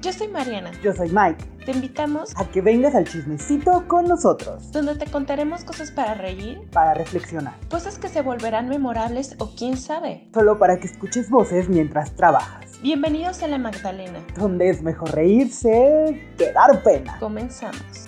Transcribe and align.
Yo 0.00 0.12
soy 0.12 0.28
Mariana. 0.28 0.70
Yo 0.80 0.92
soy 0.92 1.10
Mike. 1.10 1.44
Te 1.66 1.72
invitamos 1.72 2.32
a 2.36 2.48
que 2.48 2.60
vengas 2.60 2.94
al 2.94 3.04
chismecito 3.04 3.88
con 3.88 4.06
nosotros. 4.06 4.70
Donde 4.70 4.94
te 4.94 5.10
contaremos 5.10 5.64
cosas 5.64 5.90
para 5.90 6.14
reír, 6.14 6.70
para 6.70 6.94
reflexionar, 6.94 7.54
cosas 7.68 7.98
que 7.98 8.08
se 8.08 8.22
volverán 8.22 8.68
memorables 8.68 9.34
o 9.40 9.50
quién 9.56 9.76
sabe. 9.76 10.28
Solo 10.32 10.56
para 10.56 10.78
que 10.78 10.86
escuches 10.86 11.28
voces 11.28 11.68
mientras 11.68 12.14
trabajas. 12.14 12.80
Bienvenidos 12.80 13.42
a 13.42 13.48
La 13.48 13.58
Magdalena. 13.58 14.24
Donde 14.36 14.68
es 14.68 14.82
mejor 14.82 15.10
reírse 15.10 16.32
que 16.38 16.52
dar 16.52 16.80
pena. 16.84 17.18
Comenzamos. 17.18 18.06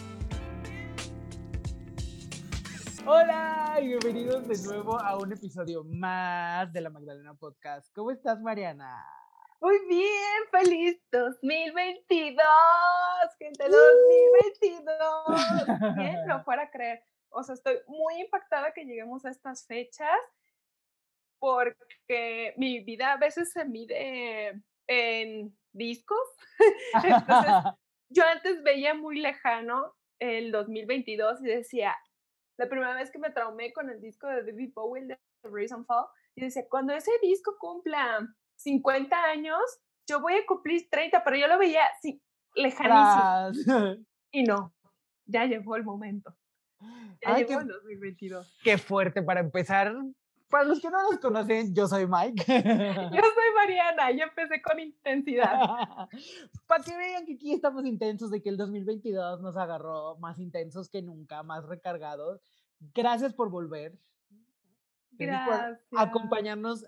Hola 3.05 3.79
y 3.83 3.89
bienvenidos 3.89 4.47
de 4.47 4.63
nuevo 4.63 4.97
a 5.01 5.19
un 5.19 5.33
episodio 5.33 5.83
más 5.83 6.73
de 6.73 6.83
La 6.83 6.91
Magdalena 6.91 7.35
Podcast. 7.35 7.93
¿Cómo 7.93 8.13
estás, 8.13 8.41
Mariana? 8.41 9.05
Muy 9.63 9.79
bien, 9.89 10.49
feliz 10.51 10.99
2022, 11.13 12.43
gente, 13.39 13.69
2022. 13.69 15.97
Bien, 15.97 16.27
no 16.27 16.43
fuera 16.45 16.63
a 16.63 16.71
creer. 16.71 17.05
O 17.29 17.43
sea, 17.43 17.55
estoy 17.55 17.77
muy 17.87 18.23
impactada 18.23 18.73
que 18.73 18.87
lleguemos 18.87 19.27
a 19.27 19.31
estas 19.31 19.67
fechas 19.67 20.19
porque 21.39 22.55
mi 22.57 22.83
vida 22.85 23.13
a 23.13 23.19
veces 23.19 23.53
se 23.53 23.67
mide 23.67 24.63
en 24.87 25.55
discos. 25.73 26.27
Entonces, 27.05 27.53
yo 28.09 28.25
antes 28.25 28.63
veía 28.63 28.95
muy 28.95 29.21
lejano 29.21 29.95
el 30.21 30.53
2022 30.53 31.43
y 31.43 31.47
decía, 31.47 31.95
la 32.57 32.67
primera 32.67 32.95
vez 32.95 33.11
que 33.11 33.19
me 33.19 33.31
traumé 33.31 33.75
con 33.75 33.91
el 33.91 34.01
disco 34.01 34.27
de 34.27 34.43
David 34.43 34.73
Bowie, 34.75 35.05
de 35.05 35.19
Reason 35.43 35.85
Fall, 35.85 36.07
y 36.35 36.41
decía, 36.41 36.67
cuando 36.67 36.95
ese 36.95 37.13
disco 37.21 37.59
cumpla 37.59 38.27
50 38.63 39.17
años, 39.25 39.61
yo 40.07 40.21
voy 40.21 40.35
a 40.35 40.47
cumplir 40.47 40.89
30, 40.91 41.23
pero 41.25 41.37
yo 41.37 41.49
lo 41.49 41.59
veía 41.59 41.83
sí, 42.01 42.23
lejanísimo. 42.55 43.97
Y 44.33 44.45
no, 44.45 44.73
ya 45.27 45.45
llegó 45.45 45.75
el 45.75 45.83
momento. 45.83 46.37
Ya 47.21 47.37
llegó 47.37 47.61
el 47.61 47.67
2022. 47.67 48.59
Qué 48.63 48.79
fuerte 48.79 49.23
para 49.23 49.41
empezar. 49.41 49.93
Para 50.49 50.65
los 50.65 50.81
que 50.81 50.89
no 50.89 51.03
nos 51.03 51.19
conocen, 51.19 51.75
yo 51.75 51.89
soy 51.89 52.07
Mike. 52.07 52.45
Yo 52.47 53.23
soy 53.23 53.55
Mariana, 53.57 54.11
yo 54.11 54.25
empecé 54.25 54.63
con 54.63 54.81
intensidad. 54.81 55.61
para 56.67 56.83
que 56.83 56.97
vean 56.97 57.27
que 57.27 57.35
aquí 57.35 57.53
estamos 57.53 57.85
intensos, 57.85 58.31
de 58.31 58.41
que 58.41 58.49
el 58.49 58.57
2022 58.57 59.41
nos 59.41 59.57
agarró 59.57 60.17
más 60.19 60.39
intensos 60.39 60.89
que 60.89 61.03
nunca, 61.03 61.43
más 61.43 61.65
recargados. 61.67 62.41
Gracias 62.95 63.35
por 63.35 63.51
volver. 63.51 63.99
Gracias. 65.13 65.81
Por 65.91 66.01
acompañarnos 66.01 66.85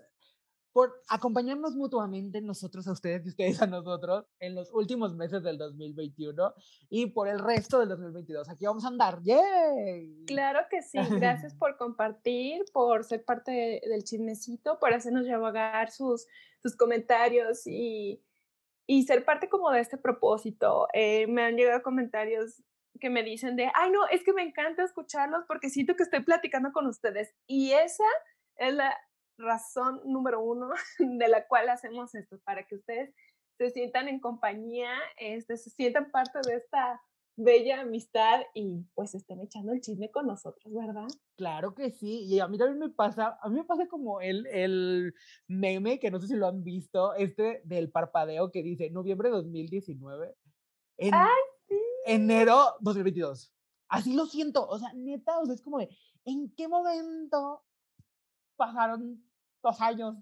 por 0.73 1.03
acompañarnos 1.07 1.75
mutuamente 1.75 2.41
nosotros 2.41 2.87
a 2.87 2.93
ustedes 2.93 3.23
y 3.25 3.29
ustedes 3.29 3.61
a 3.61 3.67
nosotros 3.67 4.25
en 4.39 4.55
los 4.55 4.73
últimos 4.73 5.15
meses 5.15 5.43
del 5.43 5.59
2021 5.59 6.53
y 6.89 7.05
por 7.11 7.27
el 7.27 7.37
resto 7.37 7.79
del 7.79 7.89
2022. 7.89 8.49
Aquí 8.49 8.65
vamos 8.65 8.83
a 8.83 8.87
andar. 8.87 9.21
¡Yay! 9.21 10.25
Claro 10.25 10.61
que 10.71 10.81
sí. 10.81 10.97
Gracias 11.11 11.53
por 11.59 11.77
compartir, 11.77 12.65
por 12.73 13.03
ser 13.03 13.23
parte 13.23 13.81
del 13.87 14.03
chismecito, 14.03 14.79
por 14.79 14.93
hacernos 14.93 15.25
llevar 15.25 15.91
sus, 15.91 16.25
sus 16.59 16.75
comentarios 16.75 17.67
y, 17.67 18.23
y 18.87 19.03
ser 19.03 19.25
parte 19.25 19.49
como 19.49 19.69
de 19.69 19.79
este 19.79 19.97
propósito. 19.97 20.87
Eh, 20.93 21.27
me 21.27 21.43
han 21.43 21.55
llegado 21.55 21.83
comentarios 21.83 22.63
que 22.99 23.11
me 23.11 23.21
dicen 23.21 23.55
de, 23.55 23.69
ay, 23.75 23.91
no, 23.91 24.07
es 24.07 24.23
que 24.23 24.33
me 24.33 24.41
encanta 24.41 24.83
escucharlos 24.83 25.43
porque 25.47 25.69
siento 25.69 25.95
que 25.95 26.03
estoy 26.03 26.23
platicando 26.23 26.71
con 26.71 26.87
ustedes. 26.87 27.35
Y 27.45 27.73
esa 27.73 28.05
es 28.55 28.73
la 28.73 28.95
razón 29.37 30.01
número 30.05 30.41
uno 30.41 30.69
de 30.99 31.27
la 31.27 31.47
cual 31.47 31.69
hacemos 31.69 32.13
esto, 32.15 32.39
para 32.43 32.65
que 32.65 32.75
ustedes 32.75 33.13
se 33.57 33.69
sientan 33.69 34.07
en 34.07 34.19
compañía, 34.19 34.91
este, 35.17 35.57
se 35.57 35.69
sientan 35.69 36.11
parte 36.11 36.39
de 36.47 36.55
esta 36.55 37.01
bella 37.35 37.81
amistad 37.81 38.41
y 38.53 38.83
pues 38.93 39.15
estén 39.15 39.39
echando 39.39 39.73
el 39.73 39.81
chisme 39.81 40.11
con 40.11 40.27
nosotros, 40.27 40.73
¿verdad? 40.73 41.07
Claro 41.35 41.73
que 41.73 41.91
sí, 41.91 42.25
y 42.25 42.39
a 42.39 42.47
mí 42.47 42.57
también 42.57 42.79
me 42.79 42.89
pasa, 42.89 43.39
a 43.41 43.49
mí 43.49 43.55
me 43.55 43.63
pasa 43.63 43.87
como 43.87 44.21
el, 44.21 44.45
el 44.47 45.13
meme, 45.47 45.99
que 45.99 46.11
no 46.11 46.19
sé 46.19 46.27
si 46.27 46.35
lo 46.35 46.47
han 46.47 46.63
visto, 46.63 47.13
este 47.15 47.61
del 47.65 47.91
parpadeo 47.91 48.51
que 48.51 48.61
dice 48.61 48.89
noviembre 48.91 49.29
2019, 49.29 50.35
en 50.97 51.13
¡Ay, 51.13 51.27
sí! 51.67 51.79
enero 52.05 52.75
2022. 52.81 53.51
Así 53.89 54.13
lo 54.13 54.25
siento, 54.25 54.67
o 54.67 54.77
sea, 54.79 54.93
neta, 54.93 55.39
o 55.39 55.45
sea, 55.45 55.55
es 55.55 55.61
como 55.61 55.79
de, 55.79 55.89
¿en 56.25 56.53
qué 56.55 56.67
momento 56.67 57.63
pasaron 58.63 59.21
dos 59.61 59.81
años 59.81 60.15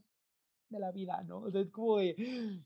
de 0.69 0.79
la 0.79 0.91
vida, 0.91 1.22
¿no? 1.24 1.41
O 1.41 1.52
sea, 1.52 1.62
es 1.62 1.69
como 1.69 1.97
de, 1.97 2.16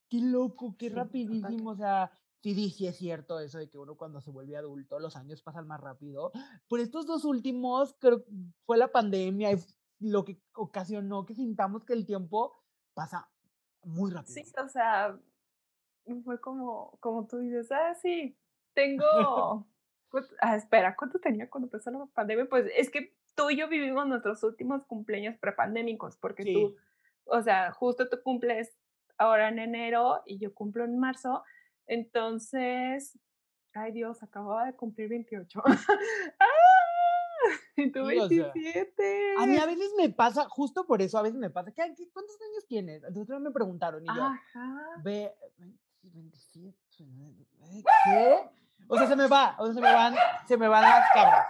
qué 0.09 0.21
loco, 0.21 0.75
qué 0.77 0.89
rapidísimo, 0.89 1.71
o 1.71 1.75
sea, 1.75 2.11
sí, 2.41 2.69
sí 2.69 2.87
es 2.87 2.97
cierto 2.97 3.39
eso 3.39 3.57
de 3.57 3.69
que 3.69 3.77
uno 3.77 3.97
cuando 3.97 4.21
se 4.21 4.31
vuelve 4.31 4.55
adulto, 4.55 4.99
los 4.99 5.15
años 5.15 5.41
pasan 5.41 5.67
más 5.67 5.81
rápido. 5.81 6.31
Por 6.69 6.79
estos 6.79 7.05
dos 7.05 7.25
últimos, 7.25 7.95
creo 7.99 8.23
fue 8.65 8.77
la 8.77 8.89
pandemia 8.89 9.51
y 9.51 9.57
lo 9.99 10.23
que 10.23 10.41
ocasionó 10.53 11.25
que 11.25 11.35
sintamos 11.35 11.83
que 11.83 11.93
el 11.93 12.05
tiempo 12.05 12.63
pasa 12.93 13.29
muy 13.83 14.11
rápido. 14.11 14.33
Sí, 14.33 14.45
o 14.63 14.69
sea, 14.69 15.19
fue 16.23 16.39
como, 16.39 16.97
como 17.01 17.27
tú 17.27 17.39
dices, 17.39 17.69
ah, 17.71 17.95
sí, 17.95 18.37
tengo... 18.73 19.67
ah, 20.41 20.55
espera, 20.55 20.95
¿cuánto 20.95 21.19
tenía 21.19 21.49
cuando 21.49 21.67
empezó 21.67 21.91
la 21.91 22.05
pandemia? 22.05 22.47
Pues 22.47 22.71
es 22.77 22.89
que 22.89 23.13
tú 23.35 23.49
y 23.49 23.57
yo 23.57 23.67
vivimos 23.67 24.07
nuestros 24.07 24.43
últimos 24.43 24.83
cumpleaños 24.85 25.37
prepandémicos, 25.37 26.17
porque 26.17 26.43
sí. 26.43 26.53
tú, 26.53 26.75
o 27.25 27.41
sea, 27.41 27.71
justo 27.71 28.09
tú 28.09 28.21
cumples 28.23 28.75
ahora 29.17 29.49
en 29.49 29.59
enero 29.59 30.21
y 30.25 30.39
yo 30.39 30.53
cumplo 30.53 30.83
en 30.83 30.97
marzo, 30.97 31.43
entonces, 31.87 33.17
ay 33.73 33.91
Dios, 33.91 34.23
acababa 34.23 34.65
de 34.65 34.75
cumplir 34.75 35.09
28. 35.09 35.61
¡Ah! 36.39 36.45
Y 37.77 37.91
tú 37.91 37.99
sí, 38.07 38.39
27. 38.39 39.35
O 39.35 39.37
sea, 39.37 39.43
a 39.43 39.47
mí 39.47 39.57
a 39.57 39.65
veces 39.65 39.91
me 39.97 40.09
pasa, 40.09 40.47
justo 40.49 40.87
por 40.87 41.01
eso 41.01 41.17
a 41.17 41.21
veces 41.21 41.37
me 41.37 41.49
pasa, 41.49 41.71
¿qué, 41.71 41.93
qué, 41.95 42.09
cuántos 42.11 42.37
años 42.41 42.65
tienes? 42.67 43.03
Entonces 43.03 43.39
me 43.39 43.51
preguntaron 43.51 44.03
y 44.03 44.07
yo, 44.07 44.23
Ajá. 44.23 45.01
ve, 45.03 45.35
27, 46.01 46.73
¿qué? 48.05 48.49
O 48.87 48.97
sea, 48.97 49.07
se 49.07 49.15
me 49.15 49.27
va, 49.27 49.55
o 49.57 49.65
sea, 49.65 49.73
se 49.73 49.81
me 49.81 49.93
van, 49.93 50.15
se 50.47 50.57
me 50.57 50.67
van 50.67 50.83
las 50.83 51.09
cabras. 51.13 51.47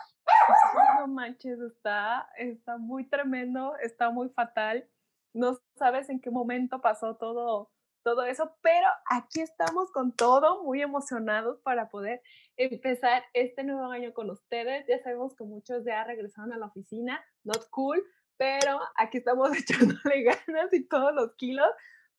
No 1.00 1.08
manches, 1.08 1.60
está, 1.60 2.28
está 2.38 2.78
muy 2.78 3.08
tremendo, 3.08 3.76
está 3.78 4.10
muy 4.10 4.30
fatal. 4.30 4.88
No 5.34 5.58
sabes 5.78 6.10
en 6.10 6.22
qué 6.22 6.32
momento 6.32 6.82
pasó 6.82 7.18
todo, 7.18 7.72
todo 8.04 8.24
eso, 8.24 8.56
pero 8.62 8.88
aquí 9.10 9.42
estamos 9.42 9.92
con 9.92 10.16
todo, 10.16 10.64
muy 10.64 10.82
emocionados 10.82 11.60
para 11.62 11.90
poder 11.90 12.22
empezar 12.56 13.24
este 13.34 13.64
nuevo 13.64 13.92
año 13.92 14.14
con 14.14 14.30
ustedes. 14.30 14.86
Ya 14.88 15.02
sabemos 15.04 15.36
que 15.36 15.44
muchos 15.44 15.84
ya 15.86 16.04
regresaron 16.04 16.54
a 16.54 16.58
la 16.58 16.68
oficina, 16.68 17.24
not 17.44 17.70
cool, 17.70 18.02
pero 18.38 18.80
aquí 18.96 19.18
estamos 19.18 19.50
echándole 19.58 20.24
ganas 20.24 20.72
y 20.72 20.88
todos 20.88 21.14
los 21.14 21.36
kilos 21.36 21.68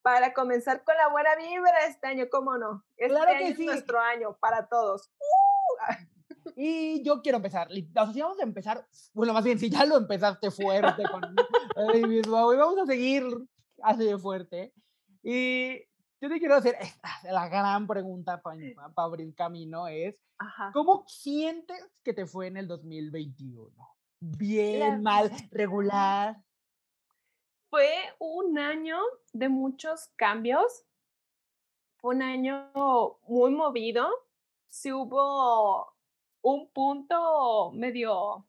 para 0.06 0.32
comenzar 0.32 0.84
con 0.84 0.96
la 0.96 1.08
buena 1.08 1.30
vibra 1.34 1.84
este 1.88 2.06
año, 2.06 2.26
¿cómo 2.30 2.56
no? 2.56 2.84
Este 2.96 3.08
claro 3.08 3.28
año 3.28 3.38
que 3.40 3.48
es 3.48 3.56
sí. 3.56 3.66
nuestro 3.66 3.98
año 3.98 4.36
para 4.40 4.68
todos. 4.68 5.10
¡Uh! 5.18 5.94
Y 6.54 7.02
yo 7.02 7.22
quiero 7.22 7.38
empezar. 7.38 7.68
O 7.68 7.74
sea, 7.74 8.12
si 8.12 8.22
vamos 8.22 8.38
a 8.38 8.44
empezar, 8.44 8.86
bueno, 9.12 9.32
más 9.32 9.42
bien, 9.42 9.58
si 9.58 9.68
ya 9.68 9.84
lo 9.84 9.96
empezaste 9.96 10.52
fuerte 10.52 11.02
con 11.10 11.22
David 11.76 12.24
Bowie, 12.28 12.56
vamos 12.56 12.78
a 12.78 12.86
seguir 12.86 13.24
así 13.82 14.04
de 14.04 14.16
fuerte. 14.16 14.72
Y 15.24 15.80
yo 16.20 16.28
te 16.28 16.38
quiero 16.38 16.54
hacer 16.54 16.76
esta, 16.80 17.08
la 17.24 17.48
gran 17.48 17.88
pregunta 17.88 18.40
para 18.40 18.58
pa 18.94 19.02
abrir 19.02 19.34
camino 19.34 19.88
es, 19.88 20.14
Ajá. 20.38 20.70
¿cómo 20.72 21.04
sientes 21.08 21.84
que 22.04 22.14
te 22.14 22.26
fue 22.26 22.46
en 22.46 22.58
el 22.58 22.68
2021? 22.68 23.72
Bien, 24.20 24.80
La- 24.80 24.98
mal, 24.98 25.32
regular. 25.50 26.36
Fue 27.76 27.92
un 28.20 28.58
año 28.58 28.98
de 29.34 29.50
muchos 29.50 30.08
cambios. 30.16 30.86
Un 32.02 32.22
año 32.22 32.72
muy 33.28 33.50
movido. 33.50 34.08
Sí 34.66 34.90
hubo 34.94 35.94
un 36.40 36.70
punto 36.70 37.72
medio 37.72 38.48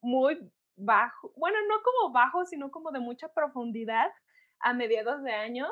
muy 0.00 0.38
bajo, 0.76 1.32
bueno, 1.34 1.58
no 1.66 1.82
como 1.82 2.12
bajo, 2.12 2.44
sino 2.44 2.70
como 2.70 2.92
de 2.92 3.00
mucha 3.00 3.26
profundidad 3.34 4.12
a 4.60 4.72
mediados 4.72 5.24
de 5.24 5.32
año, 5.32 5.66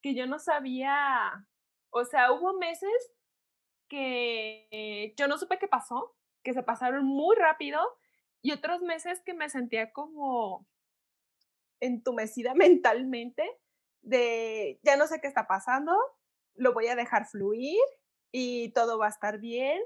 que 0.00 0.14
yo 0.14 0.28
no 0.28 0.38
sabía, 0.38 1.44
o 1.90 2.04
sea, 2.04 2.30
hubo 2.30 2.52
meses 2.52 3.12
que 3.88 5.12
yo 5.16 5.26
no 5.26 5.38
supe 5.38 5.58
qué 5.58 5.66
pasó, 5.66 6.14
que 6.44 6.54
se 6.54 6.62
pasaron 6.62 7.04
muy 7.04 7.34
rápido, 7.34 7.80
y 8.42 8.52
otros 8.52 8.80
meses 8.82 9.20
que 9.22 9.34
me 9.34 9.48
sentía 9.48 9.92
como 9.92 10.68
entumecida 11.80 12.54
mentalmente 12.54 13.48
de 14.02 14.80
ya 14.82 14.96
no 14.96 15.06
sé 15.06 15.20
qué 15.20 15.26
está 15.28 15.46
pasando, 15.46 15.94
lo 16.54 16.72
voy 16.72 16.88
a 16.88 16.96
dejar 16.96 17.26
fluir 17.26 17.78
y 18.32 18.70
todo 18.72 18.98
va 18.98 19.06
a 19.06 19.10
estar 19.10 19.38
bien. 19.38 19.80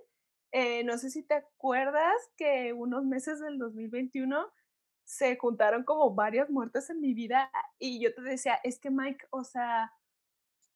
Eh, 0.53 0.85
no 0.85 0.99
sé 0.99 1.11
si 1.11 1.23
te 1.23 1.35
acuerdas 1.35 2.15
que 2.37 2.73
unos 2.73 3.05
meses 3.05 3.41
del 3.41 3.59
2021 3.59 4.53
se 5.05 5.37
juntaron 5.37 5.85
como 5.85 6.15
varias 6.15 6.51
muertes 6.51 6.91
en 6.91 7.01
mi 7.01 7.15
vida 7.15 7.51
y 7.79 8.01
yo 8.01 8.15
te 8.15 8.23
decía, 8.23 8.59
es 8.63 8.79
que 8.79 8.91
Mike, 8.91 9.27
o 9.31 9.45
sea, 9.45 9.93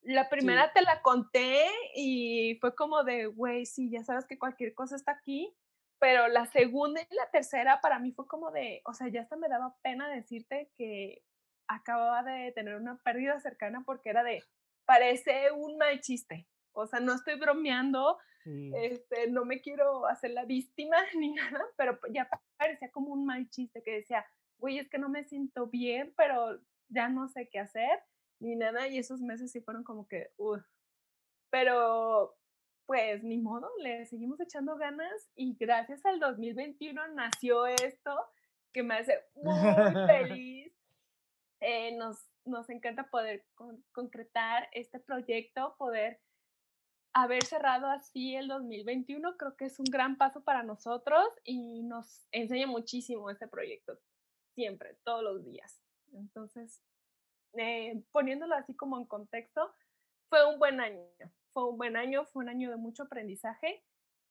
la 0.03 0.29
primera 0.29 0.73
te 0.73 0.83
la 0.83 1.03
conté 1.03 1.67
y 1.95 2.57
fue 2.61 2.75
como 2.75 3.05
de, 3.05 3.27
güey, 3.27 3.67
sí, 3.67 3.91
ya 3.91 4.05
sabes 4.05 4.25
que 4.27 4.39
cualquier 4.39 4.75
cosa 4.75 4.97
está 4.97 5.13
aquí, 5.13 5.55
pero 5.99 6.29
la 6.29 6.47
segunda 6.47 7.01
y 7.01 7.15
la 7.15 7.31
tercera 7.31 7.81
para 7.81 7.99
mí 7.99 8.13
fue 8.13 8.27
como 8.27 8.51
de, 8.51 8.83
o 8.85 8.93
sea, 8.93 9.09
ya 9.09 9.23
hasta 9.23 9.37
me 9.37 9.49
daba 9.49 9.77
pena 9.83 10.09
decirte 10.09 10.71
que 10.77 11.23
acababa 11.69 12.23
de 12.23 12.53
tener 12.53 12.77
una 12.77 12.99
pérdida 13.03 13.41
cercana 13.41 13.83
porque 13.85 14.11
era 14.11 14.23
de, 14.23 14.43
parece 14.85 15.51
un 15.53 15.77
mal 15.79 16.01
chiste. 16.01 16.47
O 16.73 16.87
sea, 16.87 17.01
no 17.01 17.15
estoy 17.15 17.39
bromeando, 17.39 18.19
este, 18.45 19.29
no 19.29 19.45
me 19.45 19.61
quiero 19.61 20.07
hacer 20.07 20.31
la 20.31 20.45
víctima 20.45 20.97
ni 21.19 21.33
nada, 21.33 21.65
pero 21.77 21.99
ya 22.13 22.29
parecía 22.57 22.91
como 22.91 23.13
un 23.13 23.25
mal 23.25 23.49
chiste 23.51 23.83
que 23.83 23.93
decía, 23.93 24.25
güey, 24.59 24.79
es 24.79 24.89
que 24.89 24.99
no 24.99 25.09
me 25.09 25.25
siento 25.25 25.67
bien, 25.67 26.15
pero 26.17 26.61
ya 26.89 27.09
no 27.09 27.29
sé 27.29 27.49
qué 27.49 27.59
hacer 27.59 28.03
ni 28.41 28.55
nada. 28.55 28.89
Y 28.89 28.99
esos 28.99 29.21
meses 29.21 29.51
sí 29.53 29.61
fueron 29.61 29.85
como 29.85 30.07
que, 30.07 30.31
uff. 30.37 30.63
Pero, 31.51 32.37
pues, 32.87 33.23
ni 33.23 33.39
modo, 33.39 33.69
le 33.81 34.07
seguimos 34.07 34.41
echando 34.41 34.77
ganas 34.77 35.29
y 35.35 35.55
gracias 35.55 36.05
al 36.07 36.21
2021 36.21 37.09
nació 37.09 37.67
esto 37.67 38.17
que 38.73 38.83
me 38.83 38.95
hace 38.95 39.25
muy 39.35 39.55
feliz. 40.07 40.73
Eh, 41.61 41.97
nos, 41.97 42.29
nos 42.45 42.69
encanta 42.71 43.11
poder 43.11 43.45
concretar 43.93 44.69
este 44.73 45.01
proyecto, 45.01 45.75
poder 45.79 46.21
haber 47.13 47.45
cerrado 47.45 47.87
así 47.87 48.37
el 48.37 48.47
2021, 48.47 49.39
creo 49.39 49.57
que 49.57 49.65
es 49.65 49.79
un 49.81 49.87
gran 49.87 50.19
paso 50.19 50.45
para 50.45 50.63
nosotros 50.63 51.27
y 51.45 51.83
nos 51.83 52.29
enseña 52.31 52.67
muchísimo 52.67 53.31
este 53.31 53.49
proyecto, 53.49 53.99
siempre, 54.55 54.99
todos 55.03 55.25
los 55.25 55.43
días. 55.43 55.81
Entonces, 56.13 56.83
eh, 57.55 58.03
poniéndolo 58.13 58.55
así 58.55 58.77
como 58.77 58.99
en 58.99 59.07
contexto, 59.07 59.75
fue 60.29 60.47
un 60.47 60.59
buen 60.59 60.79
año, 60.79 61.07
fue 61.57 61.71
un 61.71 61.79
buen 61.79 61.97
año, 61.97 62.27
fue 62.27 62.43
un 62.45 62.51
año 62.51 62.69
de 62.69 62.77
mucho 62.77 63.05
aprendizaje 63.05 63.83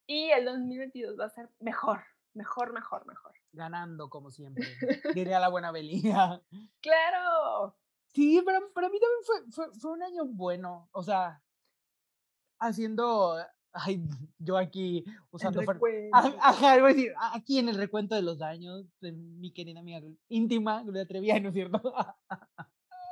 y 0.05 0.29
el 0.29 0.45
2022 0.45 1.19
va 1.19 1.25
a 1.25 1.29
ser 1.31 1.49
mejor, 1.59 2.03
mejor, 2.35 2.71
mejor, 2.71 3.03
mejor. 3.07 3.33
Ganando 3.51 4.11
como 4.11 4.29
siempre, 4.29 4.63
diría 5.15 5.39
la 5.39 5.49
buena 5.49 5.71
Belia. 5.71 6.39
Claro. 6.81 7.75
Sí, 8.13 8.43
pero 8.45 8.71
para 8.73 8.89
mí 8.89 8.99
también 8.99 9.23
fue, 9.23 9.51
fue, 9.51 9.73
fue 9.73 9.91
un 9.93 10.03
año 10.03 10.25
bueno, 10.27 10.87
o 10.91 11.01
sea, 11.01 11.41
haciendo 12.59 13.37
ay, 13.73 14.03
yo 14.37 14.55
aquí 14.55 15.03
usando 15.31 15.61
ajá, 16.11 16.79
voy 16.79 16.91
a 16.91 16.93
decir, 16.93 17.13
aquí 17.33 17.57
en 17.57 17.69
el 17.69 17.75
recuento 17.75 18.13
de 18.13 18.21
los 18.21 18.37
daños 18.37 18.85
de 19.01 19.13
mi 19.13 19.51
querida 19.51 19.79
amiga 19.79 19.99
íntima, 20.29 20.83
Gloria 20.83 21.07
Treviano, 21.07 21.45
¿no 21.45 21.49
es 21.49 21.55
cierto? 21.55 21.81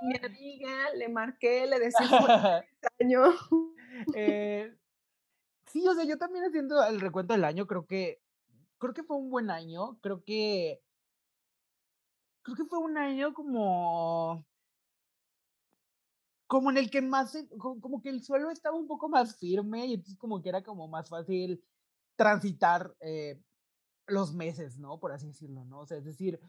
mi 0.03 0.15
amiga, 0.23 0.91
le 0.95 1.09
marqué, 1.09 1.65
le 1.65 1.79
decía 1.79 2.63
año. 3.01 3.23
Eh, 4.15 4.75
sí, 5.67 5.87
o 5.87 5.93
sea, 5.93 6.05
yo 6.05 6.17
también 6.17 6.45
haciendo 6.45 6.83
el 6.83 6.99
recuento 6.99 7.33
del 7.33 7.45
año, 7.45 7.67
creo 7.67 7.85
que, 7.85 8.21
creo 8.77 8.93
que 8.93 9.03
fue 9.03 9.17
un 9.17 9.29
buen 9.29 9.49
año, 9.49 9.97
creo 10.01 10.23
que, 10.23 10.81
creo 12.41 12.55
que 12.55 12.65
fue 12.65 12.79
un 12.79 12.97
año 12.97 13.33
como, 13.33 14.45
como 16.47 16.71
en 16.71 16.77
el 16.77 16.89
que 16.89 17.01
más, 17.01 17.37
como, 17.57 18.01
que 18.01 18.09
el 18.09 18.23
suelo 18.23 18.51
estaba 18.51 18.77
un 18.77 18.87
poco 18.87 19.09
más 19.09 19.37
firme 19.37 19.85
y 19.85 19.93
entonces 19.93 20.17
como 20.17 20.41
que 20.41 20.49
era 20.49 20.63
como 20.63 20.87
más 20.87 21.09
fácil 21.09 21.63
transitar 22.15 22.93
eh, 22.99 23.41
los 24.07 24.33
meses, 24.33 24.77
¿no? 24.77 24.99
Por 24.99 25.11
así 25.11 25.27
decirlo, 25.27 25.65
¿no? 25.65 25.79
O 25.79 25.85
sea, 25.85 25.97
es 25.97 26.05
decir, 26.05 26.39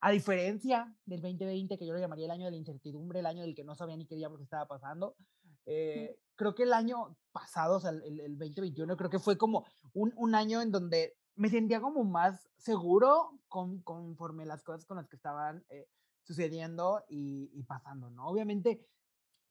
a 0.00 0.10
diferencia 0.10 0.92
del 1.06 1.20
2020, 1.20 1.78
que 1.78 1.86
yo 1.86 1.92
lo 1.92 2.00
llamaría 2.00 2.24
el 2.24 2.32
año 2.32 2.46
de 2.46 2.50
la 2.50 2.56
incertidumbre, 2.56 3.20
el 3.20 3.26
año 3.26 3.42
del 3.42 3.54
que 3.54 3.62
no 3.62 3.76
sabía 3.76 3.96
ni 3.96 4.04
qué 4.04 4.16
diablos 4.16 4.40
estaba 4.40 4.66
pasando, 4.66 5.14
eh, 5.66 6.18
creo 6.36 6.54
que 6.54 6.64
el 6.64 6.72
año 6.72 7.16
pasado, 7.32 7.76
o 7.76 7.80
sea, 7.80 7.90
el, 7.90 8.20
el 8.20 8.38
2021, 8.38 8.96
creo 8.96 9.10
que 9.10 9.18
fue 9.18 9.38
como 9.38 9.66
un, 9.92 10.12
un, 10.16 10.34
año 10.34 10.60
en 10.60 10.70
donde 10.70 11.16
me 11.34 11.48
sentía 11.48 11.80
como 11.80 12.04
más 12.04 12.48
seguro 12.58 13.38
con, 13.48 13.80
conforme 13.82 14.44
las 14.44 14.62
cosas 14.62 14.84
con 14.84 14.96
las 14.98 15.08
que 15.08 15.16
estaban 15.16 15.64
eh, 15.70 15.88
sucediendo 16.22 17.04
y, 17.08 17.50
y, 17.54 17.62
pasando, 17.64 18.10
¿no? 18.10 18.26
Obviamente, 18.26 18.86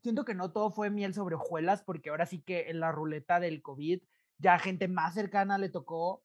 siento 0.01 0.25
que 0.25 0.35
no 0.35 0.51
todo 0.51 0.71
fue 0.71 0.89
miel 0.89 1.13
sobre 1.13 1.35
hojuelas, 1.35 1.83
porque 1.83 2.09
ahora 2.09 2.25
sí 2.25 2.41
que 2.41 2.69
en 2.69 2.79
la 2.79 2.91
ruleta 2.91 3.39
del 3.39 3.61
COVID 3.61 4.01
ya 4.37 4.59
gente 4.59 4.87
más 4.87 5.13
cercana 5.13 5.57
le 5.57 5.69
tocó 5.69 6.23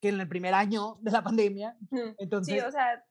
que 0.00 0.08
en 0.08 0.20
el 0.20 0.28
primer 0.28 0.54
año 0.54 0.98
de 1.00 1.10
la 1.10 1.22
pandemia. 1.22 1.76
Entonces, 2.18 2.54
sí, 2.54 2.60
o 2.60 2.70
sea, 2.70 3.04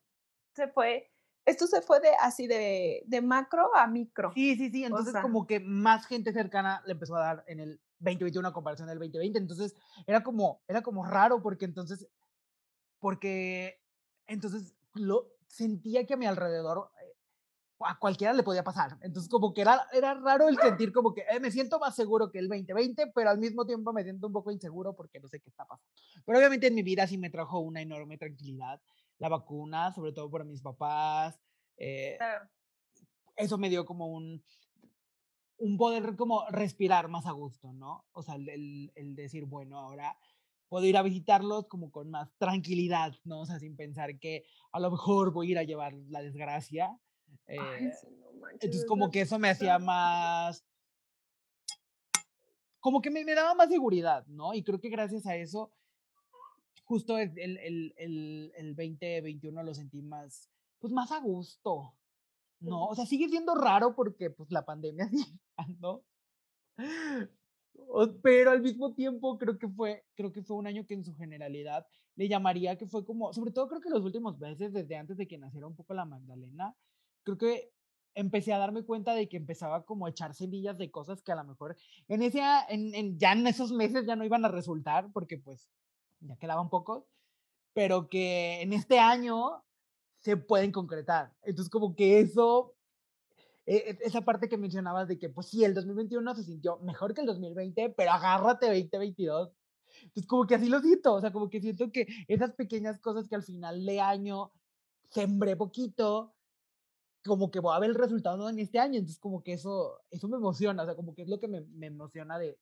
se 0.53 0.67
fue, 0.67 1.11
esto 1.45 1.67
se 1.67 1.81
fue 1.81 1.99
de 1.99 2.09
así 2.19 2.47
de, 2.47 3.03
de 3.05 3.21
macro 3.21 3.75
a 3.75 3.87
micro. 3.87 4.31
Sí, 4.33 4.55
sí, 4.55 4.69
sí, 4.69 4.83
entonces 4.83 5.13
como 5.21 5.47
que 5.47 5.59
más 5.59 6.05
gente 6.05 6.33
cercana 6.33 6.81
le 6.85 6.93
empezó 6.93 7.15
a 7.15 7.21
dar 7.21 7.43
en 7.47 7.59
el 7.59 7.81
2021 7.99 8.47
a 8.47 8.53
comparación 8.53 8.87
del 8.87 8.99
2020, 8.99 9.37
entonces 9.39 9.75
era 10.07 10.23
como, 10.23 10.61
era 10.67 10.81
como 10.81 11.05
raro 11.05 11.41
porque 11.41 11.65
entonces, 11.65 12.07
porque 12.99 13.79
entonces 14.27 14.75
lo 14.93 15.27
sentía 15.47 16.05
que 16.05 16.13
a 16.13 16.17
mi 16.17 16.25
alrededor 16.25 16.91
eh, 17.01 17.15
a 17.79 17.97
cualquiera 17.97 18.33
le 18.33 18.43
podía 18.43 18.63
pasar. 18.63 18.97
Entonces, 19.01 19.29
como 19.29 19.53
que 19.53 19.61
era, 19.61 19.87
era 19.93 20.13
raro 20.13 20.47
el 20.47 20.57
sentir 20.87 20.91
como 20.91 21.13
que 21.13 21.21
eh, 21.21 21.39
me 21.39 21.51
siento 21.51 21.79
más 21.79 21.95
seguro 21.95 22.31
que 22.31 22.39
el 22.39 22.47
2020, 22.47 23.11
pero 23.13 23.29
al 23.29 23.39
mismo 23.39 23.65
tiempo 23.65 23.93
me 23.93 24.03
siento 24.03 24.27
un 24.27 24.33
poco 24.33 24.51
inseguro 24.51 24.95
porque 24.95 25.19
no 25.19 25.27
sé 25.27 25.39
qué 25.39 25.49
está 25.49 25.65
pasando. 25.65 25.91
Pero 26.25 26.37
obviamente 26.37 26.67
en 26.67 26.75
mi 26.75 26.83
vida 26.83 27.07
sí 27.07 27.17
me 27.17 27.29
trajo 27.29 27.59
una 27.59 27.81
enorme 27.81 28.17
tranquilidad 28.17 28.81
la 29.21 29.29
vacuna, 29.29 29.93
sobre 29.93 30.11
todo 30.13 30.29
para 30.31 30.43
mis 30.43 30.61
papás. 30.61 31.39
Eh, 31.77 32.17
eso 33.35 33.57
me 33.59 33.69
dio 33.69 33.85
como 33.85 34.07
un, 34.07 34.43
un 35.57 35.77
poder 35.77 36.15
como 36.15 36.43
respirar 36.49 37.07
más 37.07 37.27
a 37.27 37.31
gusto, 37.31 37.71
¿no? 37.71 38.03
O 38.13 38.23
sea, 38.23 38.35
el, 38.35 38.91
el, 38.95 39.15
decir, 39.15 39.45
bueno, 39.45 39.77
ahora 39.77 40.17
puedo 40.69 40.87
ir 40.87 40.97
a 40.97 41.03
visitarlos 41.03 41.67
como 41.67 41.91
con 41.91 42.09
más 42.09 42.33
tranquilidad, 42.39 43.13
¿no? 43.23 43.41
O 43.41 43.45
sea, 43.45 43.59
sin 43.59 43.75
pensar 43.75 44.17
que 44.17 44.43
a 44.71 44.79
lo 44.79 44.89
mejor 44.89 45.31
voy 45.31 45.49
a 45.49 45.51
ir 45.51 45.57
a 45.59 45.63
llevar 45.63 45.93
la 46.09 46.23
desgracia. 46.23 46.97
Eh, 47.45 47.91
entonces, 48.53 48.85
como 48.87 49.11
que 49.11 49.21
eso 49.21 49.37
me 49.37 49.51
hacía 49.51 49.77
más... 49.77 50.65
Como 52.79 53.03
que 53.03 53.11
me, 53.11 53.23
me, 53.23 53.35
daba 53.35 53.53
más 53.53 53.69
seguridad, 53.69 54.25
¿no? 54.25 54.55
Y 54.55 54.63
creo 54.63 54.79
que 54.79 54.89
gracias 54.89 55.27
a 55.27 55.35
eso 55.35 55.71
justo 56.91 57.17
el, 57.17 57.31
el, 57.39 57.93
el, 57.95 58.51
el 58.53 58.75
2021 58.75 59.63
lo 59.63 59.73
sentí 59.73 60.01
más, 60.01 60.49
pues 60.77 60.91
más 60.91 61.09
a 61.13 61.21
gusto, 61.21 61.93
¿no? 62.59 62.87
O 62.87 62.95
sea, 62.95 63.05
sigue 63.05 63.29
siendo 63.29 63.55
raro 63.55 63.95
porque 63.95 64.29
pues 64.29 64.51
la 64.51 64.65
pandemia 64.65 65.07
sigue 65.09 65.39
¿no? 65.79 66.03
Pero 68.21 68.51
al 68.51 68.61
mismo 68.61 68.93
tiempo 68.93 69.37
creo 69.37 69.57
que 69.57 69.69
fue, 69.69 70.03
creo 70.15 70.33
que 70.33 70.43
fue 70.43 70.57
un 70.57 70.67
año 70.67 70.85
que 70.85 70.95
en 70.95 71.05
su 71.05 71.15
generalidad 71.15 71.87
le 72.17 72.27
llamaría 72.27 72.77
que 72.77 72.87
fue 72.87 73.05
como, 73.05 73.31
sobre 73.31 73.51
todo 73.51 73.69
creo 73.69 73.79
que 73.79 73.89
los 73.89 74.03
últimos 74.03 74.37
meses, 74.37 74.73
desde 74.73 74.97
antes 74.97 75.15
de 75.15 75.29
que 75.29 75.37
naciera 75.37 75.67
un 75.67 75.77
poco 75.77 75.93
la 75.93 76.03
Magdalena, 76.03 76.75
creo 77.23 77.37
que 77.37 77.71
empecé 78.15 78.51
a 78.51 78.57
darme 78.57 78.83
cuenta 78.83 79.15
de 79.15 79.29
que 79.29 79.37
empezaba 79.37 79.85
como 79.85 80.07
a 80.07 80.09
echar 80.09 80.33
semillas 80.33 80.77
de 80.77 80.91
cosas 80.91 81.21
que 81.21 81.31
a 81.31 81.35
lo 81.35 81.45
mejor 81.45 81.77
en 82.09 82.21
ese, 82.21 82.41
en, 82.67 82.93
en, 82.93 83.17
ya 83.17 83.31
en 83.31 83.47
esos 83.47 83.71
meses 83.71 84.05
ya 84.05 84.17
no 84.17 84.25
iban 84.25 84.43
a 84.43 84.49
resultar, 84.49 85.09
porque 85.13 85.37
pues 85.37 85.69
ya 86.21 86.37
quedaban 86.37 86.69
pocos, 86.69 87.03
pero 87.73 88.09
que 88.09 88.61
en 88.61 88.73
este 88.73 88.99
año 88.99 89.63
se 90.19 90.37
pueden 90.37 90.71
concretar. 90.71 91.33
Entonces, 91.43 91.69
como 91.69 91.95
que 91.95 92.19
eso, 92.19 92.75
e, 93.65 93.77
e, 93.77 93.97
esa 94.01 94.21
parte 94.21 94.49
que 94.49 94.57
mencionabas 94.57 95.07
de 95.07 95.17
que, 95.17 95.29
pues 95.29 95.47
sí, 95.47 95.63
el 95.63 95.73
2021 95.73 96.35
se 96.35 96.43
sintió 96.43 96.77
mejor 96.79 97.13
que 97.13 97.21
el 97.21 97.27
2020, 97.27 97.89
pero 97.91 98.11
agárrate 98.11 98.67
2022. 98.67 99.51
Entonces, 100.03 100.27
como 100.27 100.45
que 100.45 100.55
así 100.55 100.69
lo 100.69 100.79
siento, 100.79 101.13
o 101.13 101.21
sea, 101.21 101.31
como 101.31 101.49
que 101.49 101.61
siento 101.61 101.91
que 101.91 102.07
esas 102.27 102.53
pequeñas 102.53 102.99
cosas 102.99 103.27
que 103.27 103.35
al 103.35 103.43
final 103.43 103.85
de 103.85 103.99
año 103.99 104.51
sembré 105.09 105.55
poquito, 105.55 106.33
como 107.25 107.51
que 107.51 107.59
voy 107.59 107.75
a 107.75 107.79
ver 107.79 107.89
el 107.89 107.95
resultado 107.95 108.49
en 108.49 108.59
este 108.59 108.79
año, 108.79 108.97
entonces 108.97 109.19
como 109.19 109.43
que 109.43 109.53
eso, 109.53 110.01
eso 110.09 110.27
me 110.27 110.37
emociona, 110.37 110.83
o 110.83 110.85
sea, 110.85 110.95
como 110.95 111.13
que 111.13 111.23
es 111.23 111.29
lo 111.29 111.39
que 111.39 111.47
me, 111.47 111.61
me 111.61 111.87
emociona 111.87 112.39
de, 112.39 112.57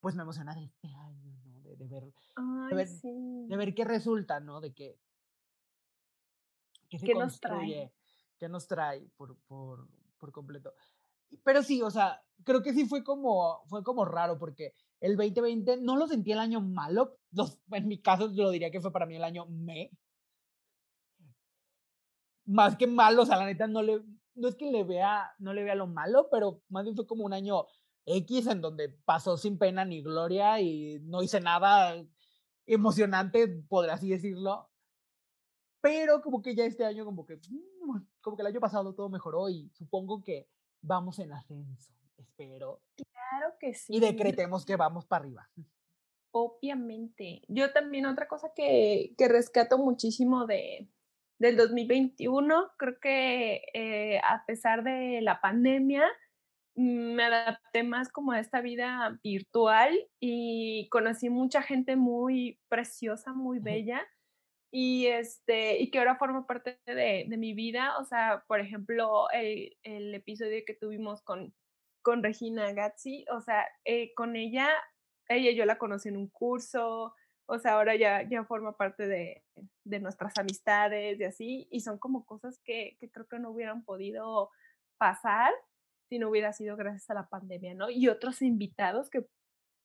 pues 0.00 0.14
me 0.14 0.22
emociona 0.22 0.54
de 0.54 0.64
este 0.64 0.88
año. 0.88 1.27
De, 1.78 1.86
ver, 1.86 2.02
de, 2.02 2.74
ver 2.74 2.88
de, 2.88 3.56
ver, 3.56 3.74
qué 3.74 3.84
resulta, 3.84 4.40
¿no? 4.40 4.60
De 4.60 4.74
que, 4.74 4.98
que 6.88 6.98
se 6.98 7.06
¿Qué 7.06 7.14
nos 7.14 7.40
trae? 7.40 7.92
¿Qué 8.36 8.48
nos 8.48 8.66
trae 8.66 9.08
por, 9.16 9.36
por, 9.46 9.88
por 10.18 10.32
completo? 10.32 10.74
Pero 11.44 11.62
sí, 11.62 11.82
o 11.82 11.90
sea, 11.90 12.20
creo 12.44 12.62
que 12.62 12.72
sí 12.72 12.86
fue 12.86 13.04
como, 13.04 13.62
fue 13.66 13.82
como 13.82 14.04
raro 14.04 14.38
porque 14.38 14.74
el 15.00 15.16
2020 15.16 15.78
no 15.78 15.96
lo 15.96 16.06
sentí 16.06 16.32
el 16.32 16.38
año 16.38 16.60
malo, 16.60 17.18
los, 17.32 17.60
en 17.70 17.88
mi 17.88 18.00
caso 18.00 18.32
yo 18.32 18.44
lo 18.44 18.50
diría 18.50 18.70
que 18.70 18.80
fue 18.80 18.92
para 18.92 19.06
mí 19.06 19.16
el 19.16 19.24
año 19.24 19.46
me. 19.46 19.90
Más 22.46 22.76
que 22.76 22.86
malo, 22.86 23.22
o 23.22 23.26
sea, 23.26 23.36
la 23.36 23.44
neta 23.44 23.66
no 23.66 23.82
le, 23.82 24.02
no 24.34 24.48
es 24.48 24.54
que 24.54 24.70
le 24.70 24.82
vea, 24.82 25.30
no 25.38 25.52
le 25.52 25.64
vea 25.64 25.74
lo 25.74 25.86
malo, 25.86 26.28
pero 26.30 26.62
más 26.70 26.84
bien 26.84 26.96
fue 26.96 27.06
como 27.06 27.24
un 27.24 27.34
año 27.34 27.66
X 28.06 28.46
en 28.46 28.60
donde 28.60 28.88
pasó 28.88 29.36
sin 29.36 29.58
pena 29.58 29.84
ni 29.84 30.02
gloria 30.02 30.60
y 30.60 31.00
no 31.02 31.22
hice 31.22 31.40
nada 31.40 32.04
emocionante, 32.66 33.48
por 33.68 33.88
así 33.90 34.10
decirlo. 34.10 34.70
Pero 35.80 36.22
como 36.22 36.42
que 36.42 36.54
ya 36.54 36.64
este 36.64 36.84
año, 36.84 37.04
como 37.04 37.24
que, 37.24 37.36
mm, 37.36 37.98
como 38.20 38.36
que 38.36 38.42
el 38.42 38.48
año 38.48 38.60
pasado 38.60 38.94
todo 38.94 39.08
mejoró 39.08 39.48
y 39.48 39.70
supongo 39.74 40.22
que 40.22 40.48
vamos 40.80 41.18
en 41.18 41.32
ascenso. 41.32 41.92
espero. 42.16 42.80
Claro 42.96 43.54
que 43.60 43.74
sí. 43.74 43.94
Y 43.94 44.00
decretemos 44.00 44.64
que 44.64 44.76
vamos 44.76 45.06
para 45.06 45.24
arriba. 45.24 45.50
Obviamente. 46.30 47.42
Yo 47.48 47.72
también 47.72 48.06
otra 48.06 48.26
cosa 48.26 48.52
que, 48.54 49.14
que 49.16 49.28
rescato 49.28 49.78
muchísimo 49.78 50.46
de, 50.46 50.88
del 51.38 51.56
2021, 51.56 52.72
creo 52.76 52.98
que 53.00 53.62
eh, 53.72 54.20
a 54.24 54.44
pesar 54.46 54.82
de 54.82 55.20
la 55.22 55.40
pandemia, 55.40 56.04
me 56.78 57.24
adapté 57.24 57.82
más 57.82 58.08
como 58.08 58.32
a 58.32 58.38
esta 58.38 58.60
vida 58.60 59.18
virtual 59.24 59.98
y 60.20 60.88
conocí 60.90 61.28
mucha 61.28 61.60
gente 61.60 61.96
muy 61.96 62.60
preciosa, 62.68 63.32
muy 63.32 63.58
bella 63.58 64.06
y 64.70 65.06
este 65.06 65.78
y 65.80 65.90
que 65.90 65.98
ahora 65.98 66.18
forma 66.18 66.46
parte 66.46 66.78
de, 66.86 67.26
de 67.28 67.36
mi 67.36 67.52
vida. 67.52 67.98
O 67.98 68.04
sea, 68.04 68.44
por 68.46 68.60
ejemplo, 68.60 69.28
el, 69.30 69.76
el, 69.82 70.14
episodio 70.14 70.62
que 70.64 70.74
tuvimos 70.74 71.20
con, 71.22 71.52
con 72.02 72.22
Regina 72.22 72.72
Gazzi, 72.72 73.24
o 73.32 73.40
sea, 73.40 73.66
eh, 73.84 74.14
con 74.14 74.36
ella, 74.36 74.68
ella 75.28 75.50
yo 75.50 75.64
la 75.64 75.78
conocí 75.78 76.08
en 76.08 76.16
un 76.16 76.28
curso, 76.28 77.12
o 77.46 77.58
sea, 77.58 77.72
ahora 77.72 77.96
ya, 77.96 78.22
ya 78.28 78.44
forma 78.44 78.76
parte 78.76 79.08
de, 79.08 79.42
de 79.84 80.00
nuestras 80.00 80.38
amistades 80.38 81.18
y 81.18 81.24
así, 81.24 81.68
y 81.72 81.80
son 81.80 81.98
como 81.98 82.24
cosas 82.24 82.60
que, 82.64 82.96
que 83.00 83.10
creo 83.10 83.26
que 83.26 83.40
no 83.40 83.50
hubieran 83.50 83.84
podido 83.84 84.50
pasar 84.98 85.52
si 86.08 86.18
no 86.18 86.28
hubiera 86.30 86.52
sido 86.52 86.76
gracias 86.76 87.10
a 87.10 87.14
la 87.14 87.28
pandemia, 87.28 87.74
¿no? 87.74 87.90
Y 87.90 88.08
otros 88.08 88.42
invitados 88.42 89.10
que 89.10 89.26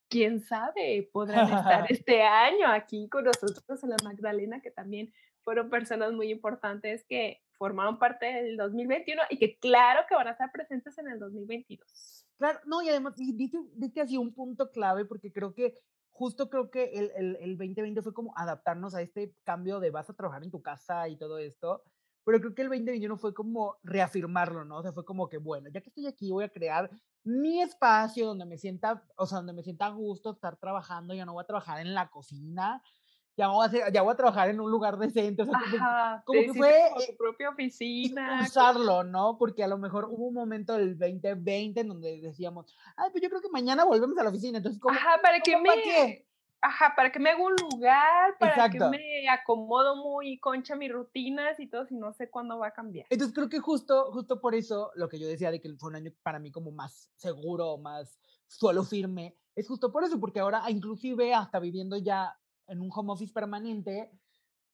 quién 0.09 0.41
sabe, 0.41 1.09
podrán 1.11 1.51
estar 1.51 1.85
este 1.91 2.21
año 2.21 2.67
aquí 2.67 3.09
con 3.09 3.25
nosotros 3.25 3.83
en 3.83 3.89
la 3.89 3.97
Magdalena, 4.03 4.61
que 4.61 4.71
también 4.71 5.11
fueron 5.41 5.69
personas 5.69 6.13
muy 6.13 6.29
importantes 6.29 7.03
que 7.05 7.41
formaron 7.57 7.99
parte 7.99 8.25
del 8.25 8.57
2021 8.57 9.21
y 9.29 9.37
que 9.37 9.57
claro 9.57 10.01
que 10.07 10.15
van 10.15 10.27
a 10.27 10.31
estar 10.31 10.51
presentes 10.51 10.97
en 10.97 11.07
el 11.07 11.19
2022. 11.19 12.25
Claro, 12.37 12.59
no, 12.65 12.81
y 12.81 12.89
además, 12.89 13.15
diste, 13.15 14.01
así 14.01 14.17
un 14.17 14.33
punto 14.33 14.71
clave 14.71 15.05
porque 15.05 15.31
creo 15.31 15.53
que 15.53 15.75
justo 16.09 16.49
creo 16.49 16.69
que 16.69 16.91
el, 16.93 17.11
el, 17.15 17.37
el 17.37 17.57
2020 17.57 18.01
fue 18.01 18.13
como 18.13 18.37
adaptarnos 18.37 18.95
a 18.95 19.01
este 19.01 19.33
cambio 19.43 19.79
de 19.79 19.91
vas 19.91 20.09
a 20.09 20.13
trabajar 20.13 20.43
en 20.43 20.51
tu 20.51 20.61
casa 20.61 21.07
y 21.09 21.17
todo 21.17 21.37
esto, 21.37 21.83
pero 22.23 22.39
creo 22.39 22.55
que 22.55 22.61
el 22.61 22.69
2021 22.69 23.17
fue 23.17 23.33
como 23.33 23.77
reafirmarlo, 23.83 24.63
¿no? 24.65 24.77
O 24.77 24.81
sea, 24.81 24.93
fue 24.93 25.05
como 25.05 25.29
que, 25.29 25.37
bueno, 25.37 25.69
ya 25.69 25.81
que 25.81 25.89
estoy 25.89 26.07
aquí, 26.07 26.31
voy 26.31 26.45
a 26.45 26.49
crear 26.49 26.89
mi 27.23 27.61
espacio 27.61 28.27
donde 28.27 28.45
me 28.45 28.57
sienta, 28.57 29.03
o 29.15 29.25
sea, 29.25 29.37
donde 29.37 29.53
me 29.53 29.63
sienta 29.63 29.87
a 29.87 29.89
gusto 29.89 30.31
estar 30.31 30.57
trabajando, 30.57 31.13
ya 31.13 31.25
no 31.25 31.33
voy 31.33 31.43
a 31.43 31.47
trabajar 31.47 31.79
en 31.79 31.93
la 31.93 32.09
cocina, 32.09 32.81
ya 33.35 33.47
voy 33.47 33.63
a, 33.63 33.67
hacer, 33.67 33.91
ya 33.91 34.01
voy 34.03 34.13
a 34.13 34.17
trabajar 34.17 34.49
en 34.49 34.59
un 34.59 34.69
lugar 34.69 34.97
decente, 34.97 35.41
o 35.41 35.45
sea, 35.45 36.23
como, 36.25 36.39
que 36.39 36.53
fue 36.53 36.91
tu 36.95 37.01
eh, 37.01 37.15
propia 37.17 37.49
oficina. 37.49 38.41
Usarlo, 38.43 39.03
¿no? 39.03 39.37
Porque 39.37 39.63
a 39.63 39.67
lo 39.67 39.77
mejor 39.77 40.05
hubo 40.05 40.27
un 40.27 40.35
momento 40.35 40.73
del 40.73 40.97
2020 40.97 41.79
en 41.81 41.87
donde 41.87 42.21
decíamos, 42.21 42.73
ay, 42.95 43.09
pues 43.11 43.23
yo 43.23 43.29
creo 43.29 43.41
que 43.41 43.49
mañana 43.49 43.85
volvemos 43.85 44.17
a 44.17 44.23
la 44.23 44.29
oficina, 44.29 44.57
entonces, 44.57 44.79
¿cómo, 44.79 44.95
Ajá, 44.95 45.19
¿para 45.21 45.39
que 45.39 45.57
me... 45.57 45.69
qué? 45.83 46.27
Ajá, 46.65 46.93
para 46.95 47.11
que 47.11 47.19
me 47.19 47.29
haga 47.29 47.43
un 47.43 47.55
lugar, 47.57 48.37
para 48.39 48.69
que 48.69 48.79
me 48.79 49.27
acomodo 49.27 49.97
muy 49.97 50.39
concha 50.39 50.77
mis 50.77 50.89
rutinas 50.89 51.59
y 51.59 51.67
todo, 51.67 51.85
si 51.85 51.93
no 51.93 52.13
sé 52.13 52.29
cuándo 52.29 52.57
va 52.57 52.67
a 52.67 52.71
cambiar. 52.71 53.05
Entonces 53.09 53.35
creo 53.35 53.49
que 53.49 53.59
justo, 53.59 54.13
justo 54.13 54.39
por 54.39 54.55
eso 54.55 54.89
lo 54.95 55.09
que 55.09 55.19
yo 55.19 55.27
decía 55.27 55.51
de 55.51 55.59
que 55.59 55.73
fue 55.77 55.89
un 55.89 55.97
año 55.97 56.11
para 56.23 56.39
mí 56.39 56.51
como 56.51 56.71
más 56.71 57.11
seguro, 57.17 57.77
más 57.77 58.17
suelo 58.47 58.85
firme, 58.85 59.35
es 59.55 59.67
justo 59.67 59.91
por 59.91 60.05
eso, 60.05 60.21
porque 60.21 60.39
ahora 60.39 60.63
inclusive 60.69 61.33
hasta 61.33 61.59
viviendo 61.59 61.97
ya 61.97 62.33
en 62.67 62.79
un 62.79 62.89
home 62.95 63.11
office 63.11 63.33
permanente, 63.33 64.09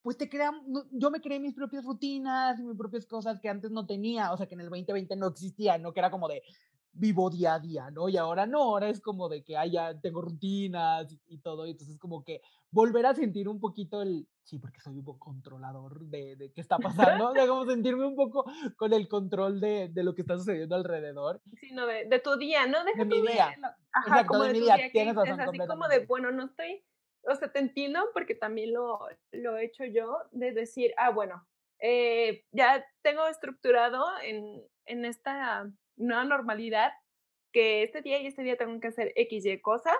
pues 0.03 0.15
te 0.15 0.29
crean, 0.29 0.61
yo 0.91 1.09
me 1.09 1.21
creé 1.21 1.39
mis 1.39 1.55
propias 1.55 1.83
rutinas 1.83 2.59
y 2.59 2.63
mis 2.63 2.77
propias 2.77 3.07
cosas 3.07 3.39
que 3.39 3.49
antes 3.49 3.71
no 3.71 3.87
tenía, 3.87 4.31
o 4.31 4.37
sea, 4.37 4.47
que 4.47 4.53
en 4.53 4.61
el 4.61 4.69
2020 4.69 5.15
no 5.15 5.25
existía, 5.25 5.79
no 5.79 5.91
que 5.91 6.01
era 6.01 6.11
como 6.11 6.27
de, 6.27 6.43
vivo 6.99 7.29
día 7.29 7.53
a 7.55 7.59
día, 7.59 7.89
¿no? 7.91 8.09
Y 8.09 8.17
ahora 8.17 8.45
no, 8.45 8.61
ahora 8.61 8.89
es 8.89 8.99
como 8.99 9.29
de 9.29 9.43
que 9.43 9.55
ah, 9.55 9.65
ya 9.65 9.99
tengo 9.99 10.21
rutinas 10.21 11.07
y, 11.27 11.37
todo, 11.39 11.65
y 11.65 11.71
entonces 11.71 11.97
como 11.97 12.23
que 12.23 12.41
volver 12.71 13.05
a 13.05 13.15
sentir 13.15 13.47
un 13.47 13.59
poquito 13.59 14.01
el, 14.01 14.27
sí, 14.43 14.59
porque 14.59 14.81
soy 14.81 14.97
un 14.97 15.05
poco 15.05 15.31
controlador 15.31 16.01
de, 16.01 16.35
de 16.35 16.51
qué 16.51 16.59
está 16.59 16.77
pasando, 17.23 17.29
o 17.29 17.33
sea, 17.33 17.47
como 17.47 17.65
sentirme 17.65 18.05
un 18.05 18.15
poco 18.15 18.45
con 18.75 18.91
el 18.93 19.07
control 19.07 19.61
de, 19.61 19.87
de 19.87 20.03
lo 20.03 20.13
que 20.13 20.21
está 20.21 20.37
sucediendo 20.37 20.75
alrededor. 20.75 21.41
Sí, 21.59 21.71
no, 21.71 21.87
de, 21.87 22.05
de 22.05 22.19
tu 22.19 22.35
día, 22.37 22.67
¿no? 22.67 22.83
de 22.83 23.05
mi 23.05 23.21
día. 23.21 23.55
ajá, 23.93 24.25
como 24.25 24.43
de, 24.43 24.53
mi 24.53 24.59
día, 24.59 24.75
tienes 24.91 25.15
razón. 25.15 25.39
Es 25.39 25.47
así 25.47 25.57
como 25.57 25.87
de, 25.87 26.05
bueno, 26.05 26.31
no 26.31 26.45
estoy, 26.45 26.83
o 27.23 27.35
sea, 27.35 27.49
te 27.49 27.59
entiendo 27.59 28.01
porque 28.13 28.35
también 28.35 28.73
lo, 28.73 28.99
lo 29.31 29.57
he 29.57 29.65
hecho 29.65 29.85
yo, 29.85 30.17
de 30.31 30.51
decir, 30.51 30.93
ah, 30.97 31.11
bueno, 31.11 31.47
eh, 31.79 32.43
ya 32.51 32.85
tengo 33.01 33.25
estructurado 33.27 34.05
en, 34.21 34.61
en 34.85 35.05
esta 35.05 35.71
nueva 35.99 36.25
normalidad, 36.25 36.93
que 37.51 37.83
este 37.83 38.01
día 38.01 38.19
y 38.19 38.27
este 38.27 38.41
día 38.41 38.57
tengo 38.57 38.79
que 38.79 38.87
hacer 38.87 39.13
X, 39.15 39.45
Y 39.45 39.59
cosa, 39.61 39.93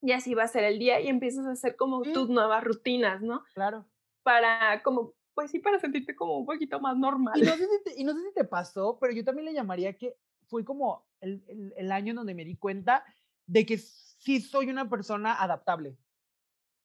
y 0.00 0.12
así 0.12 0.34
va 0.34 0.44
a 0.44 0.48
ser 0.48 0.64
el 0.64 0.78
día 0.78 1.00
y 1.00 1.08
empiezas 1.08 1.46
a 1.46 1.52
hacer 1.52 1.76
como 1.76 2.02
tus 2.02 2.28
nuevas 2.28 2.62
rutinas, 2.62 3.20
¿no? 3.20 3.42
Claro. 3.54 3.84
Para 4.22 4.82
como, 4.82 5.14
pues 5.34 5.50
sí, 5.50 5.58
para 5.58 5.80
sentirte 5.80 6.14
como 6.14 6.38
un 6.38 6.46
poquito 6.46 6.78
más 6.80 6.96
normal. 6.96 7.34
Y 7.36 7.42
no 7.42 7.56
sé 7.56 7.66
si 7.66 7.84
te, 7.84 8.00
y 8.00 8.04
no 8.04 8.14
sé 8.14 8.22
si 8.22 8.34
te 8.34 8.44
pasó, 8.44 8.98
pero 9.00 9.12
yo 9.12 9.24
también 9.24 9.46
le 9.46 9.54
llamaría 9.54 9.96
que 9.96 10.16
fue 10.46 10.64
como 10.64 11.06
el, 11.20 11.72
el, 11.76 11.92
año 11.92 12.10
en 12.10 12.16
donde 12.16 12.34
me 12.34 12.44
di 12.44 12.56
cuenta 12.56 13.04
de 13.46 13.66
que 13.66 13.78
sí 13.78 14.40
soy 14.40 14.70
una 14.70 14.88
persona 14.88 15.42
adaptable. 15.42 15.96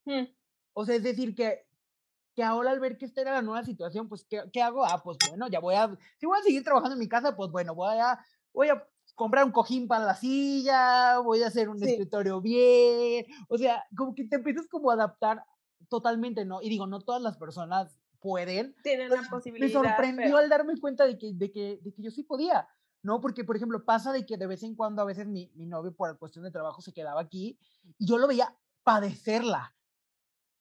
Mm. 0.05 0.23
O 0.73 0.85
sea, 0.85 0.95
es 0.95 1.03
decir, 1.03 1.35
que 1.35 1.65
que 2.35 2.43
ahora 2.43 2.71
al 2.71 2.79
ver 2.79 2.97
que 2.97 3.05
esta 3.05 3.21
era 3.21 3.33
la 3.33 3.41
nueva 3.41 3.63
situación, 3.63 4.07
pues, 4.07 4.25
¿qué, 4.25 4.43
¿qué, 4.51 4.61
hago? 4.61 4.85
Ah, 4.85 5.01
pues 5.03 5.17
bueno, 5.27 5.47
ya 5.47 5.59
voy 5.59 5.75
a, 5.75 5.95
si 6.17 6.25
voy 6.25 6.39
a 6.39 6.43
seguir 6.43 6.63
trabajando 6.63 6.93
en 6.93 6.99
mi 6.99 7.07
casa, 7.07 7.35
pues 7.35 7.51
bueno, 7.51 7.75
voy 7.75 7.97
a, 7.97 8.19
voy 8.53 8.69
a 8.69 8.87
comprar 9.15 9.45
un 9.45 9.51
cojín 9.51 9.87
para 9.87 10.05
la 10.05 10.15
silla, 10.15 11.19
voy 11.19 11.43
a 11.43 11.47
hacer 11.47 11.69
un 11.69 11.81
escritorio 11.83 12.41
bien, 12.41 13.25
o 13.47 13.57
sea, 13.57 13.83
como 13.95 14.15
que 14.15 14.25
te 14.25 14.37
empiezas 14.37 14.67
como 14.67 14.89
a 14.89 14.95
adaptar 14.95 15.43
totalmente, 15.89 16.45
¿no? 16.45 16.61
Y 16.61 16.69
digo, 16.69 16.87
no 16.87 17.01
todas 17.01 17.21
las 17.21 17.37
personas 17.37 17.99
pueden. 18.19 18.75
Tienen 18.83 19.09
la 19.09 19.21
posibilidad. 19.29 19.67
Me 19.67 19.89
sorprendió 19.89 20.37
al 20.37 20.49
darme 20.49 20.79
cuenta 20.79 21.05
de 21.05 21.17
que, 21.17 21.33
de, 21.33 21.51
que, 21.51 21.79
de 21.83 21.93
que 21.93 22.01
yo 22.01 22.09
sí 22.09 22.23
podía, 22.23 22.67
¿no? 23.03 23.21
Porque, 23.21 23.43
por 23.43 23.55
ejemplo, 23.55 23.85
pasa 23.85 24.11
de 24.11 24.25
que 24.25 24.37
de 24.37 24.47
vez 24.47 24.63
en 24.63 24.75
cuando 24.75 25.01
a 25.01 25.05
veces 25.05 25.27
mi, 25.27 25.51
mi 25.55 25.67
novio 25.67 25.93
por 25.93 26.17
cuestión 26.17 26.45
de 26.45 26.51
trabajo 26.51 26.81
se 26.81 26.93
quedaba 26.93 27.21
aquí 27.21 27.59
y 27.99 28.07
yo 28.07 28.17
lo 28.17 28.27
veía 28.27 28.55
padecerla 28.83 29.75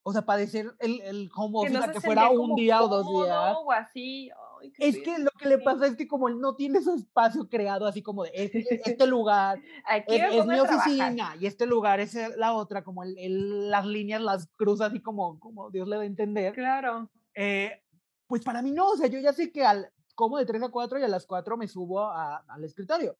o 0.03 0.11
sea, 0.11 0.25
padecer 0.25 0.75
el, 0.79 1.01
el 1.01 1.31
home 1.33 1.59
office 1.59 1.87
que, 1.87 1.91
que 1.93 2.01
fuera 2.01 2.29
un 2.29 2.55
día 2.55 2.81
o 2.81 2.87
dos 2.89 3.07
días. 3.07 3.55
O 3.57 3.71
así. 3.71 4.29
es 4.77 4.99
que 4.99 5.17
lo 5.17 5.31
que 5.31 5.47
le 5.47 5.59
pasa 5.59 5.87
es 5.87 5.95
que 5.95 6.07
como 6.07 6.27
él 6.27 6.39
no 6.39 6.55
tiene 6.55 6.81
su 6.81 6.93
espacio 6.93 7.47
creado 7.47 7.85
así 7.87 8.01
como 8.01 8.23
de 8.23 8.31
este, 8.33 8.65
este 8.85 9.07
lugar 9.07 9.61
es, 10.07 10.45
mi 10.45 10.59
oficina 10.59 11.35
y 11.39 11.45
este 11.45 11.65
lugar 11.65 12.01
es 12.01 12.15
la 12.37 12.53
otra, 12.53 12.83
como 12.83 13.03
el, 13.03 13.69
las 13.69 13.85
líneas 13.85 14.21
las 14.21 14.47
cruza 14.57 14.87
así 14.87 14.99
como, 14.99 15.39
como 15.39 15.71
Dios 15.71 15.87
le 15.87 15.95
va 15.95 16.03
a 16.03 16.05
entender. 16.05 16.53
Claro. 16.53 17.09
Eh, 17.33 17.81
pues 18.27 18.43
para 18.43 18.61
mí 18.61 18.71
no, 18.71 18.89
o 18.89 18.97
sea, 18.97 19.07
yo 19.07 19.19
ya 19.19 19.31
sé 19.31 19.51
que 19.51 19.65
al, 19.65 19.89
como 20.15 20.37
de 20.37 20.45
3 20.45 20.63
a 20.63 20.69
4 20.69 20.99
y 20.99 21.03
a 21.03 21.07
las 21.07 21.25
4 21.25 21.55
me 21.55 21.67
subo 21.67 22.01
a, 22.01 22.43
al 22.47 22.63
escritorio 22.63 23.17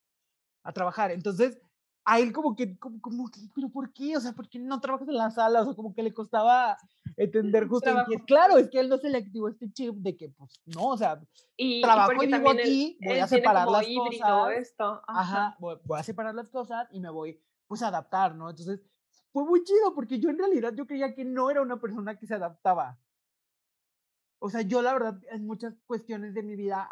a 0.63 0.73
trabajar. 0.73 1.11
Entonces, 1.11 1.59
a 2.05 2.19
él 2.19 2.33
como 2.33 2.55
que, 2.55 2.77
como, 2.77 2.99
como 2.99 3.29
que, 3.29 3.39
pero 3.55 3.69
¿por 3.69 3.91
qué? 3.93 4.17
O 4.17 4.19
sea, 4.19 4.33
¿por 4.33 4.49
qué 4.49 4.59
no 4.59 4.79
trabajas 4.81 5.07
en 5.07 5.15
la 5.15 5.31
sala? 5.31 5.61
O 5.61 5.75
como 5.75 5.93
que 5.93 6.03
le 6.03 6.13
costaba 6.13 6.77
entender 7.15 7.67
justo 7.67 7.91
claro, 8.27 8.57
es 8.57 8.69
que 8.69 8.79
él 8.79 8.89
no 8.89 8.97
se 8.97 9.09
le 9.09 9.19
activó 9.19 9.47
este 9.47 9.71
chip 9.71 9.95
de 9.95 10.17
que, 10.17 10.29
pues, 10.29 10.61
no, 10.65 10.87
o 10.87 10.97
sea, 10.97 11.21
y, 11.55 11.81
trabajo 11.81 12.23
y, 12.23 12.27
vivo 12.27 12.49
aquí, 12.49 12.97
voy 13.01 13.19
a 13.19 13.27
separar 13.27 13.67
las 13.69 13.85
cosas. 13.85 14.57
Esto. 14.57 15.01
Ajá, 15.07 15.55
voy, 15.59 15.77
a 15.97 16.03
separar 16.03 16.35
las 16.35 16.49
cosas 16.49 16.87
y 16.91 16.99
me 16.99 17.09
voy, 17.09 17.39
pues, 17.67 17.81
a 17.81 17.87
adaptar, 17.87 18.35
¿no? 18.35 18.49
Entonces, 18.49 18.81
fue 19.31 19.45
muy 19.45 19.63
chido 19.63 19.95
porque 19.95 20.19
yo 20.19 20.29
en 20.29 20.37
realidad 20.37 20.73
yo 20.75 20.85
creía 20.85 21.15
que 21.15 21.25
no 21.25 21.49
era 21.49 21.61
una 21.61 21.79
persona 21.79 22.17
que 22.17 22.27
se 22.27 22.35
adaptaba. 22.35 22.99
O 24.39 24.49
sea, 24.49 24.61
yo 24.61 24.81
la 24.81 24.93
verdad, 24.93 25.19
en 25.31 25.47
muchas 25.47 25.73
cuestiones 25.85 26.33
de 26.33 26.43
mi 26.43 26.57
vida, 26.57 26.89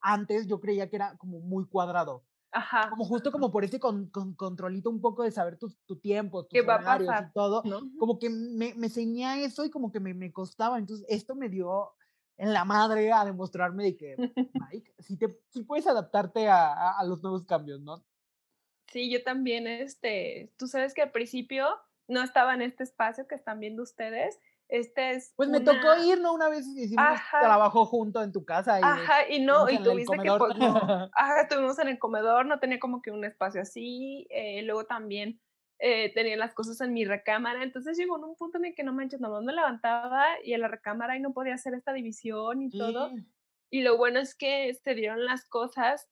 antes 0.00 0.46
yo 0.46 0.58
creía 0.58 0.88
que 0.88 0.96
era 0.96 1.16
como 1.18 1.40
muy 1.40 1.66
cuadrado 1.66 2.24
Ajá. 2.56 2.88
Como 2.88 3.04
justo 3.04 3.30
como 3.30 3.52
por 3.52 3.64
ese 3.64 3.78
con, 3.78 4.08
con 4.08 4.34
controlito 4.34 4.88
un 4.88 5.02
poco 5.02 5.22
de 5.22 5.30
saber 5.30 5.58
tu, 5.58 5.68
tu 5.84 5.98
tiempo, 6.00 6.46
tus 6.46 6.58
horarios 6.62 7.14
y 7.20 7.32
todo. 7.34 7.62
Como 7.98 8.18
que 8.18 8.30
me, 8.30 8.72
me 8.74 8.86
enseñé 8.86 9.44
eso 9.44 9.66
y 9.66 9.70
como 9.70 9.92
que 9.92 10.00
me, 10.00 10.14
me 10.14 10.32
costaba. 10.32 10.78
Entonces, 10.78 11.04
esto 11.10 11.34
me 11.34 11.50
dio 11.50 11.92
en 12.38 12.54
la 12.54 12.64
madre 12.64 13.12
a 13.12 13.26
demostrarme 13.26 13.84
de 13.84 13.96
que, 13.98 14.16
Mike, 14.54 14.94
si, 15.00 15.18
te, 15.18 15.38
si 15.50 15.64
puedes 15.64 15.86
adaptarte 15.86 16.48
a, 16.48 16.98
a, 16.98 17.04
los 17.04 17.22
nuevos 17.22 17.44
cambios, 17.44 17.82
¿no? 17.82 18.02
Sí, 18.86 19.10
yo 19.10 19.22
también, 19.22 19.66
este, 19.66 20.50
tú 20.56 20.66
sabes 20.66 20.94
que 20.94 21.02
al 21.02 21.12
principio 21.12 21.66
no 22.08 22.22
estaba 22.22 22.54
en 22.54 22.62
este 22.62 22.84
espacio 22.84 23.26
que 23.26 23.34
están 23.34 23.60
viendo 23.60 23.82
ustedes 23.82 24.40
este 24.68 25.12
es 25.12 25.32
pues 25.36 25.48
me 25.48 25.60
tocó 25.60 25.96
ir, 26.04 26.20
¿no? 26.20 26.32
Una 26.32 26.48
vez 26.48 26.66
hicimos 26.66 27.18
trabajo 27.30 27.86
junto 27.86 28.22
en 28.22 28.32
tu 28.32 28.44
casa. 28.44 28.80
Y 28.80 28.82
ajá, 28.82 29.28
y 29.28 29.40
no, 29.40 29.68
y 29.68 29.82
tuviste 29.82 30.18
que, 30.18 30.32
pues, 30.32 30.56
no, 30.58 30.76
ajá, 31.12 31.42
estuvimos 31.42 31.78
en 31.78 31.88
el 31.88 31.98
comedor, 31.98 32.46
no 32.46 32.58
tenía 32.58 32.78
como 32.78 33.02
que 33.02 33.10
un 33.10 33.24
espacio 33.24 33.60
así, 33.62 34.26
eh, 34.30 34.62
luego 34.62 34.84
también 34.84 35.40
eh, 35.78 36.12
tenía 36.14 36.36
las 36.36 36.54
cosas 36.54 36.80
en 36.80 36.92
mi 36.92 37.04
recámara, 37.04 37.62
entonces 37.62 37.96
llegó 37.96 38.16
en 38.18 38.24
un 38.24 38.36
punto 38.36 38.58
en 38.58 38.66
el 38.66 38.74
que 38.74 38.82
no 38.82 38.92
manches, 38.92 39.20
nomás 39.20 39.44
me 39.44 39.52
levantaba 39.52 40.24
y 40.42 40.54
en 40.54 40.60
la 40.62 40.68
recámara 40.68 41.16
y 41.16 41.20
no 41.20 41.32
podía 41.32 41.54
hacer 41.54 41.74
esta 41.74 41.92
división 41.92 42.62
y 42.62 42.70
todo, 42.70 43.10
y 43.70 43.82
lo 43.82 43.96
bueno 43.96 44.20
es 44.20 44.34
que 44.34 44.72
se 44.74 44.94
dieron 44.94 45.24
las 45.24 45.44
cosas 45.48 46.08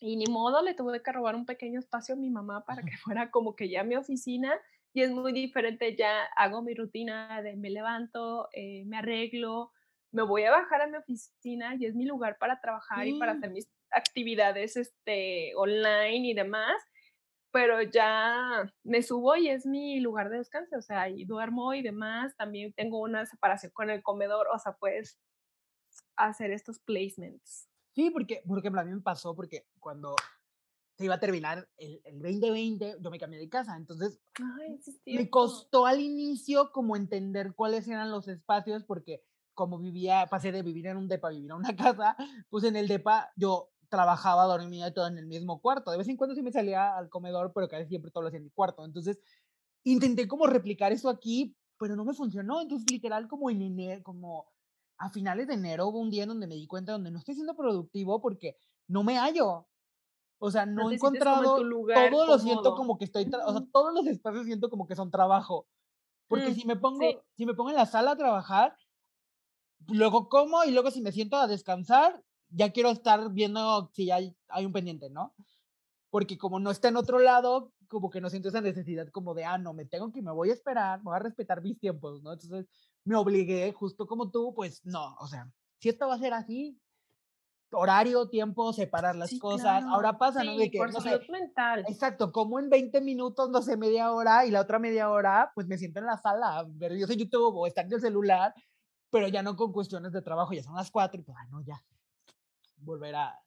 Y 0.00 0.16
ni 0.16 0.26
modo, 0.26 0.62
le 0.62 0.74
tuve 0.74 1.02
que 1.02 1.12
robar 1.12 1.34
un 1.34 1.46
pequeño 1.46 1.78
espacio 1.78 2.14
a 2.14 2.18
mi 2.18 2.30
mamá 2.30 2.64
para 2.64 2.82
que 2.82 2.96
fuera 2.98 3.30
como 3.30 3.56
que 3.56 3.68
ya 3.68 3.84
mi 3.84 3.96
oficina. 3.96 4.52
Y 4.94 5.02
es 5.02 5.10
muy 5.10 5.32
diferente, 5.32 5.96
ya 5.96 6.24
hago 6.36 6.62
mi 6.62 6.74
rutina 6.74 7.42
de 7.42 7.56
me 7.56 7.68
levanto, 7.68 8.48
eh, 8.52 8.84
me 8.86 8.98
arreglo, 8.98 9.72
me 10.12 10.22
voy 10.22 10.44
a 10.44 10.52
bajar 10.52 10.82
a 10.82 10.86
mi 10.86 10.96
oficina 10.96 11.74
y 11.78 11.84
es 11.84 11.94
mi 11.94 12.06
lugar 12.06 12.38
para 12.38 12.60
trabajar 12.60 13.06
y 13.06 13.18
para 13.18 13.32
hacer 13.32 13.50
mis 13.50 13.68
actividades 13.90 14.76
este, 14.76 15.52
online 15.56 16.28
y 16.28 16.34
demás 16.34 16.76
pero 17.54 17.80
ya 17.82 18.68
me 18.82 19.00
subo 19.04 19.36
y 19.36 19.48
es 19.48 19.64
mi 19.64 20.00
lugar 20.00 20.28
de 20.28 20.38
descanso, 20.38 20.76
o 20.76 20.82
sea, 20.82 21.08
y 21.08 21.24
duermo 21.24 21.72
y 21.72 21.82
demás, 21.82 22.34
también 22.36 22.72
tengo 22.72 22.98
una 22.98 23.26
separación 23.26 23.70
con 23.72 23.90
el 23.90 24.02
comedor, 24.02 24.48
o 24.52 24.58
sea, 24.58 24.72
puedes 24.72 25.20
hacer 26.16 26.50
estos 26.50 26.80
placements. 26.80 27.68
Sí, 27.94 28.10
porque, 28.10 28.42
porque 28.44 28.66
a 28.66 28.82
mí 28.82 28.92
me 28.92 29.00
pasó, 29.02 29.36
porque 29.36 29.68
cuando 29.78 30.16
se 30.96 31.04
iba 31.04 31.14
a 31.14 31.20
terminar 31.20 31.68
el, 31.76 32.00
el 32.04 32.20
2020, 32.20 32.96
yo 33.00 33.10
me 33.10 33.18
cambié 33.18 33.38
de 33.38 33.48
casa, 33.48 33.76
entonces 33.76 34.20
me 35.06 35.28
costó 35.28 35.86
al 35.86 36.00
inicio 36.00 36.70
como 36.72 36.96
entender 36.96 37.54
cuáles 37.54 37.88
eran 37.88 38.10
los 38.10 38.28
espacios, 38.28 38.84
porque 38.84 39.22
como 39.54 39.78
vivía, 39.78 40.26
pasé 40.30 40.52
de 40.52 40.62
vivir 40.62 40.86
en 40.86 40.96
un 40.96 41.08
depa 41.08 41.28
a 41.28 41.30
vivir 41.30 41.50
en 41.50 41.56
una 41.56 41.76
casa, 41.76 42.16
pues 42.50 42.64
en 42.64 42.76
el 42.76 42.88
depa 42.88 43.30
yo 43.36 43.70
trabajaba, 43.88 44.44
dormía 44.44 44.92
todo 44.92 45.06
en 45.06 45.18
el 45.18 45.26
mismo 45.26 45.60
cuarto. 45.60 45.90
De 45.90 45.98
vez 45.98 46.08
en 46.08 46.16
cuando 46.16 46.34
sí 46.34 46.42
me 46.42 46.52
salía 46.52 46.96
al 46.96 47.08
comedor, 47.08 47.52
pero 47.54 47.68
casi 47.68 47.86
siempre 47.86 48.10
todo 48.10 48.22
lo 48.22 48.28
hacía 48.28 48.38
en 48.38 48.44
mi 48.44 48.50
cuarto. 48.50 48.84
Entonces, 48.84 49.20
intenté 49.84 50.26
como 50.26 50.46
replicar 50.46 50.92
eso 50.92 51.08
aquí, 51.08 51.56
pero 51.78 51.94
no 51.94 52.04
me 52.04 52.14
funcionó. 52.14 52.60
Entonces, 52.60 52.90
literal, 52.90 53.28
como 53.28 53.50
en 53.50 53.62
enero, 53.62 54.02
como 54.02 54.46
a 54.98 55.10
finales 55.10 55.46
de 55.48 55.54
enero 55.54 55.88
hubo 55.88 56.00
un 56.00 56.10
día 56.10 56.22
en 56.22 56.30
donde 56.30 56.46
me 56.46 56.54
di 56.54 56.66
cuenta 56.66 56.92
donde 56.92 57.10
no 57.10 57.18
estoy 57.18 57.34
siendo 57.34 57.54
productivo 57.56 58.20
porque 58.20 58.56
no 58.88 59.04
me 59.04 59.16
hallo. 59.16 59.68
O 60.44 60.50
sea, 60.50 60.66
no, 60.66 60.90
he 60.90 60.96
encontrado, 60.96 61.56
todo 61.56 62.26
lo 62.26 62.38
siento 62.38 62.74
como 62.74 62.98
que 62.98 63.06
estoy, 63.06 63.24
o 63.46 63.52
sea, 63.52 63.64
todos 63.72 63.94
los 63.94 64.06
espacios 64.06 64.44
siento 64.44 64.68
como 64.68 64.86
que 64.86 64.94
son 64.94 65.10
trabajo. 65.10 65.66
Porque 66.28 66.50
mm, 66.50 66.54
si 66.54 66.66
me 66.66 66.76
pongo, 66.76 67.24
si 67.34 67.46
me 67.46 67.54
pongo 67.54 67.70
en 67.70 67.76
la 67.76 67.86
sala 67.86 68.10
a 68.10 68.16
trabajar, 68.16 68.76
luego 69.88 70.28
como 70.28 70.62
y 70.64 70.70
luego 70.70 70.90
si 70.90 71.00
me 71.00 71.12
siento 71.12 71.38
a 71.38 71.46
descansar, 71.46 72.22
ya 72.50 72.72
quiero 72.72 72.90
estar 72.90 73.32
viendo 73.32 73.88
si 73.94 74.10
hay, 74.10 74.36
hay 74.48 74.66
un 74.66 74.72
pendiente, 74.74 75.08
¿no? 75.08 75.34
Porque 76.10 76.36
como 76.36 76.60
no 76.60 76.70
está 76.70 76.88
en 76.88 76.98
otro 76.98 77.20
lado, 77.20 77.72
como 77.88 78.10
que 78.10 78.20
no 78.20 78.28
siento 78.28 78.50
esa 78.50 78.60
necesidad 78.60 79.08
como 79.08 79.32
de, 79.32 79.46
ah, 79.46 79.56
no, 79.56 79.72
me 79.72 79.86
tengo 79.86 80.12
que, 80.12 80.20
me 80.20 80.30
voy 80.30 80.50
a 80.50 80.52
esperar, 80.52 81.00
voy 81.02 81.16
a 81.16 81.20
respetar 81.20 81.62
mis 81.62 81.78
tiempos, 81.78 82.22
¿no? 82.22 82.34
Entonces 82.34 82.66
me 83.02 83.16
obligué, 83.16 83.72
justo 83.72 84.06
como 84.06 84.30
tú, 84.30 84.52
pues 84.54 84.84
no, 84.84 85.16
o 85.20 85.26
sea, 85.26 85.50
si 85.78 85.88
esto 85.88 86.06
va 86.06 86.16
a 86.16 86.18
ser 86.18 86.34
así, 86.34 86.78
horario, 87.74 88.28
tiempo, 88.28 88.72
separar 88.72 89.16
las 89.16 89.38
cosas. 89.38 89.84
Ahora 89.84 90.18
pasa, 90.18 90.42
¿no? 90.44 90.56
De 90.56 90.70
que, 90.70 90.78
por 90.78 90.92
no 90.92 91.00
salud 91.00 91.26
mental. 91.28 91.84
Exacto, 91.88 92.32
como 92.32 92.58
en 92.58 92.70
20 92.70 93.00
minutos, 93.00 93.50
no 93.50 93.62
sé, 93.62 93.76
media 93.76 94.12
hora, 94.12 94.46
y 94.46 94.50
la 94.50 94.60
otra 94.60 94.78
media 94.78 95.10
hora, 95.10 95.52
pues 95.54 95.66
me 95.66 95.78
siento 95.78 96.00
en 96.00 96.06
la 96.06 96.16
sala 96.16 96.64
ver 96.66 96.92
videos 96.92 97.10
en 97.10 97.18
YouTube 97.18 97.54
o 97.56 97.66
estar 97.66 97.84
en 97.84 97.92
el 97.92 98.00
celular, 98.00 98.54
pero 99.10 99.28
ya 99.28 99.42
no 99.42 99.56
con 99.56 99.72
cuestiones 99.72 100.12
de 100.12 100.22
trabajo, 100.22 100.52
ya 100.52 100.62
son 100.62 100.76
las 100.76 100.90
4 100.90 101.20
y 101.20 101.24
pues, 101.24 101.36
ah, 101.40 101.46
no, 101.50 101.62
ya, 101.62 101.82
volver 102.78 103.14
a, 103.14 103.40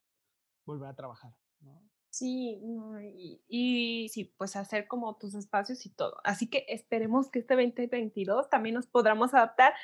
volver 0.64 0.88
a 0.88 0.94
trabajar, 0.94 1.32
¿no? 1.60 1.82
Sí, 2.10 2.58
y, 2.62 3.42
y, 3.48 4.08
sí, 4.08 4.32
pues 4.36 4.56
hacer 4.56 4.88
como 4.88 5.16
tus 5.18 5.34
espacios 5.34 5.84
y 5.86 5.90
todo. 5.90 6.16
Así 6.24 6.48
que 6.48 6.64
esperemos 6.68 7.30
que 7.30 7.38
este 7.40 7.54
2022 7.54 8.48
también 8.48 8.74
nos 8.74 8.86
podamos 8.86 9.34
adaptar 9.34 9.74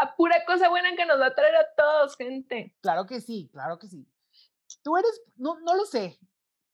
a 0.00 0.16
pura 0.16 0.44
cosa 0.46 0.68
buena 0.68 0.94
que 0.96 1.06
nos 1.06 1.20
va 1.20 1.26
a 1.26 1.34
traer 1.34 1.56
a 1.56 1.74
todos, 1.76 2.16
gente. 2.16 2.74
Claro 2.80 3.06
que 3.06 3.20
sí, 3.20 3.48
claro 3.52 3.78
que 3.78 3.88
sí. 3.88 4.06
Tú 4.82 4.96
eres, 4.96 5.22
no, 5.36 5.60
no 5.60 5.74
lo 5.74 5.84
sé, 5.84 6.18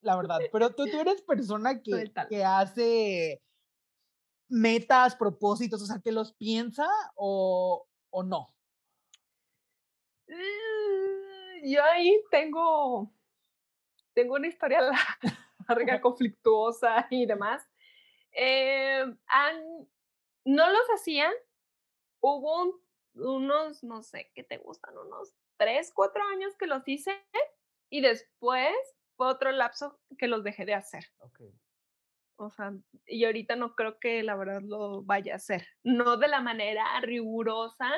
la 0.01 0.17
verdad, 0.17 0.39
pero 0.53 0.75
tú, 0.75 0.85
tú 0.87 1.01
eres 1.01 1.23
persona 1.23 1.83
que, 1.83 2.13
que 2.29 2.45
hace 2.45 3.43
metas, 4.49 5.17
propósitos, 5.17 5.83
o 5.83 5.87
sea, 5.87 6.01
que 6.01 6.13
los 6.13 6.33
piensa 6.33 6.89
o, 7.17 7.87
o 8.11 8.23
no. 8.23 8.55
Mm, 10.29 11.69
yo 11.69 11.83
ahí 11.85 12.23
tengo, 12.31 13.13
tengo 14.15 14.35
una 14.35 14.47
historia 14.47 14.81
larga, 15.69 16.01
conflictuosa 16.01 17.07
y 17.11 17.27
demás. 17.27 17.63
Eh, 18.33 19.05
no 20.45 20.71
los 20.71 20.87
hacían. 20.95 21.33
Hubo 22.21 22.81
unos, 23.17 23.83
no 23.83 24.03
sé, 24.03 24.31
¿qué 24.35 24.45
te 24.45 24.59
gustan? 24.59 24.97
Unos 24.97 25.35
tres, 25.57 25.93
cuatro 25.95 26.23
años 26.25 26.55
que 26.57 26.67
los 26.67 26.87
hice 26.87 27.13
y 27.91 28.01
después 28.01 28.75
fue 29.17 29.29
otro 29.29 29.53
lapso 29.53 29.99
que 30.19 30.29
los 30.29 30.45
dejé 30.45 30.65
de 30.65 30.75
hacer. 30.75 31.05
O 32.39 32.51
sea, 32.51 32.75
y 33.07 33.25
ahorita 33.25 33.57
no 33.57 33.75
creo 33.75 33.99
que 33.99 34.23
la 34.23 34.37
verdad 34.37 34.61
lo 34.63 35.03
vaya 35.03 35.33
a 35.33 35.37
hacer. 35.37 35.67
No 35.83 36.19
de 36.19 36.29
la 36.29 36.41
manera 36.41 36.85
rigurosa 37.01 37.91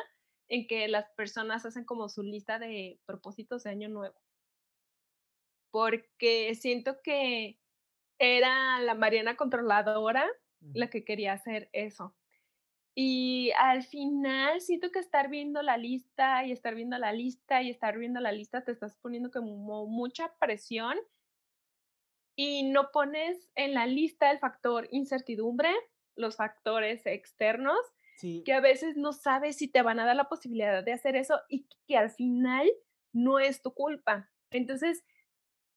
en 0.49 0.67
que 0.67 0.89
las 0.89 1.11
personas 1.17 1.67
hacen 1.67 1.85
como 1.85 2.09
su 2.09 2.23
lista 2.23 2.59
de 2.59 3.01
propósitos 3.05 3.65
de 3.65 3.71
año 3.71 3.89
nuevo. 3.89 4.21
Porque 5.71 6.55
siento 6.55 7.03
que 7.03 7.61
era 8.19 8.81
la 8.81 8.95
Mariana 8.95 9.37
controladora 9.37 10.29
la 10.61 10.91
que 10.91 11.05
quería 11.05 11.33
hacer 11.33 11.69
eso. 11.73 12.17
Y 13.01 13.53
al 13.57 13.85
final 13.85 14.61
siento 14.61 14.91
que 14.91 14.99
estar 14.99 15.31
viendo 15.31 15.63
la 15.63 15.77
lista 15.77 16.45
y 16.45 16.51
estar 16.51 16.75
viendo 16.75 16.99
la 16.99 17.13
lista 17.13 17.63
y 17.63 17.71
estar 17.71 17.97
viendo 17.97 18.19
la 18.19 18.33
lista 18.33 18.65
te 18.65 18.73
estás 18.73 18.97
poniendo 18.97 19.31
como 19.31 19.87
mucha 19.87 20.35
presión 20.41 20.99
y 22.35 22.65
no 22.65 22.91
pones 22.91 23.53
en 23.55 23.75
la 23.75 23.87
lista 23.87 24.33
el 24.33 24.41
factor 24.41 24.89
incertidumbre, 24.91 25.71
los 26.17 26.35
factores 26.35 27.07
externos 27.07 27.79
que 28.45 28.53
a 28.53 28.59
veces 28.59 28.97
no 28.97 29.13
sabes 29.13 29.59
si 29.59 29.69
te 29.69 29.83
van 29.83 30.01
a 30.01 30.05
dar 30.05 30.17
la 30.17 30.29
posibilidad 30.29 30.83
de 30.83 30.93
hacer 30.93 31.15
eso 31.15 31.41
y 31.49 31.69
que 31.87 31.97
al 31.97 32.11
final 32.11 32.69
no 33.13 33.39
es 33.39 33.63
tu 33.63 33.75
culpa. 33.75 34.29
Entonces, 34.51 35.05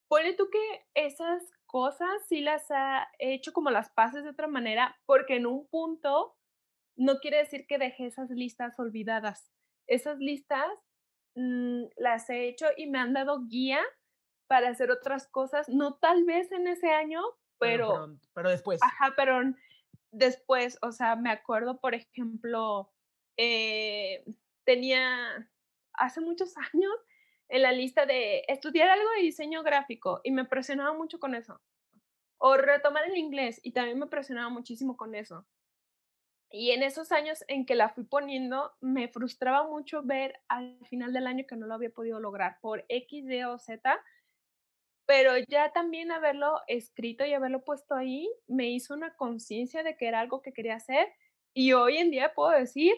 pone 0.08 0.32
tú 0.32 0.50
que 0.50 0.86
esas 0.94 1.40
cosas 1.66 2.10
sí 2.26 2.40
las 2.40 2.68
ha 2.72 3.06
hecho 3.20 3.52
como 3.52 3.70
las 3.70 3.90
pases 3.90 4.24
de 4.24 4.30
otra 4.30 4.48
manera, 4.48 5.00
porque 5.06 5.36
en 5.36 5.46
un 5.46 5.68
punto 5.68 6.36
no 6.96 7.18
quiere 7.18 7.38
decir 7.38 7.66
que 7.66 7.78
dejé 7.78 8.06
esas 8.06 8.30
listas 8.30 8.78
olvidadas. 8.78 9.50
Esas 9.86 10.18
listas 10.18 10.66
mm, 11.34 11.84
las 11.96 12.28
he 12.30 12.48
hecho 12.48 12.66
y 12.76 12.86
me 12.86 12.98
han 12.98 13.12
dado 13.12 13.46
guía 13.46 13.80
para 14.46 14.68
hacer 14.68 14.90
otras 14.90 15.28
cosas, 15.28 15.68
no 15.68 15.94
tal 15.94 16.24
vez 16.24 16.52
en 16.52 16.66
ese 16.66 16.90
año, 16.90 17.22
pero... 17.58 17.88
Pero, 17.88 18.18
pero 18.34 18.50
después. 18.50 18.80
Ajá, 18.82 19.14
pero 19.16 19.40
después, 20.10 20.78
o 20.82 20.92
sea, 20.92 21.16
me 21.16 21.30
acuerdo, 21.30 21.80
por 21.80 21.94
ejemplo, 21.94 22.92
eh, 23.36 24.24
tenía 24.64 25.48
hace 25.94 26.20
muchos 26.20 26.54
años 26.74 26.92
en 27.48 27.62
la 27.62 27.72
lista 27.72 28.06
de 28.06 28.44
estudiar 28.48 28.88
algo 28.88 29.08
de 29.16 29.22
diseño 29.22 29.62
gráfico 29.62 30.20
y 30.24 30.30
me 30.30 30.44
presionaba 30.44 30.96
mucho 30.96 31.18
con 31.18 31.34
eso. 31.34 31.60
O 32.38 32.56
retomar 32.56 33.04
el 33.06 33.16
inglés 33.16 33.60
y 33.62 33.72
también 33.72 33.98
me 33.98 34.06
presionaba 34.06 34.48
muchísimo 34.48 34.96
con 34.96 35.14
eso. 35.14 35.46
Y 36.52 36.72
en 36.72 36.82
esos 36.82 37.12
años 37.12 37.42
en 37.48 37.64
que 37.64 37.74
la 37.74 37.88
fui 37.88 38.04
poniendo, 38.04 38.72
me 38.80 39.08
frustraba 39.08 39.66
mucho 39.66 40.02
ver 40.02 40.38
al 40.48 40.78
final 40.86 41.12
del 41.14 41.26
año 41.26 41.46
que 41.48 41.56
no 41.56 41.66
lo 41.66 41.74
había 41.74 41.90
podido 41.90 42.20
lograr 42.20 42.58
por 42.60 42.84
X, 42.88 43.24
Y 43.26 43.42
o 43.44 43.58
Z, 43.58 43.98
pero 45.06 45.32
ya 45.48 45.72
también 45.72 46.12
haberlo 46.12 46.60
escrito 46.68 47.24
y 47.24 47.32
haberlo 47.32 47.64
puesto 47.64 47.94
ahí 47.94 48.30
me 48.46 48.70
hizo 48.70 48.94
una 48.94 49.14
conciencia 49.16 49.82
de 49.82 49.96
que 49.96 50.06
era 50.06 50.20
algo 50.20 50.42
que 50.42 50.52
quería 50.52 50.76
hacer 50.76 51.08
y 51.54 51.72
hoy 51.72 51.98
en 51.98 52.10
día 52.10 52.34
puedo 52.34 52.50
decir 52.50 52.94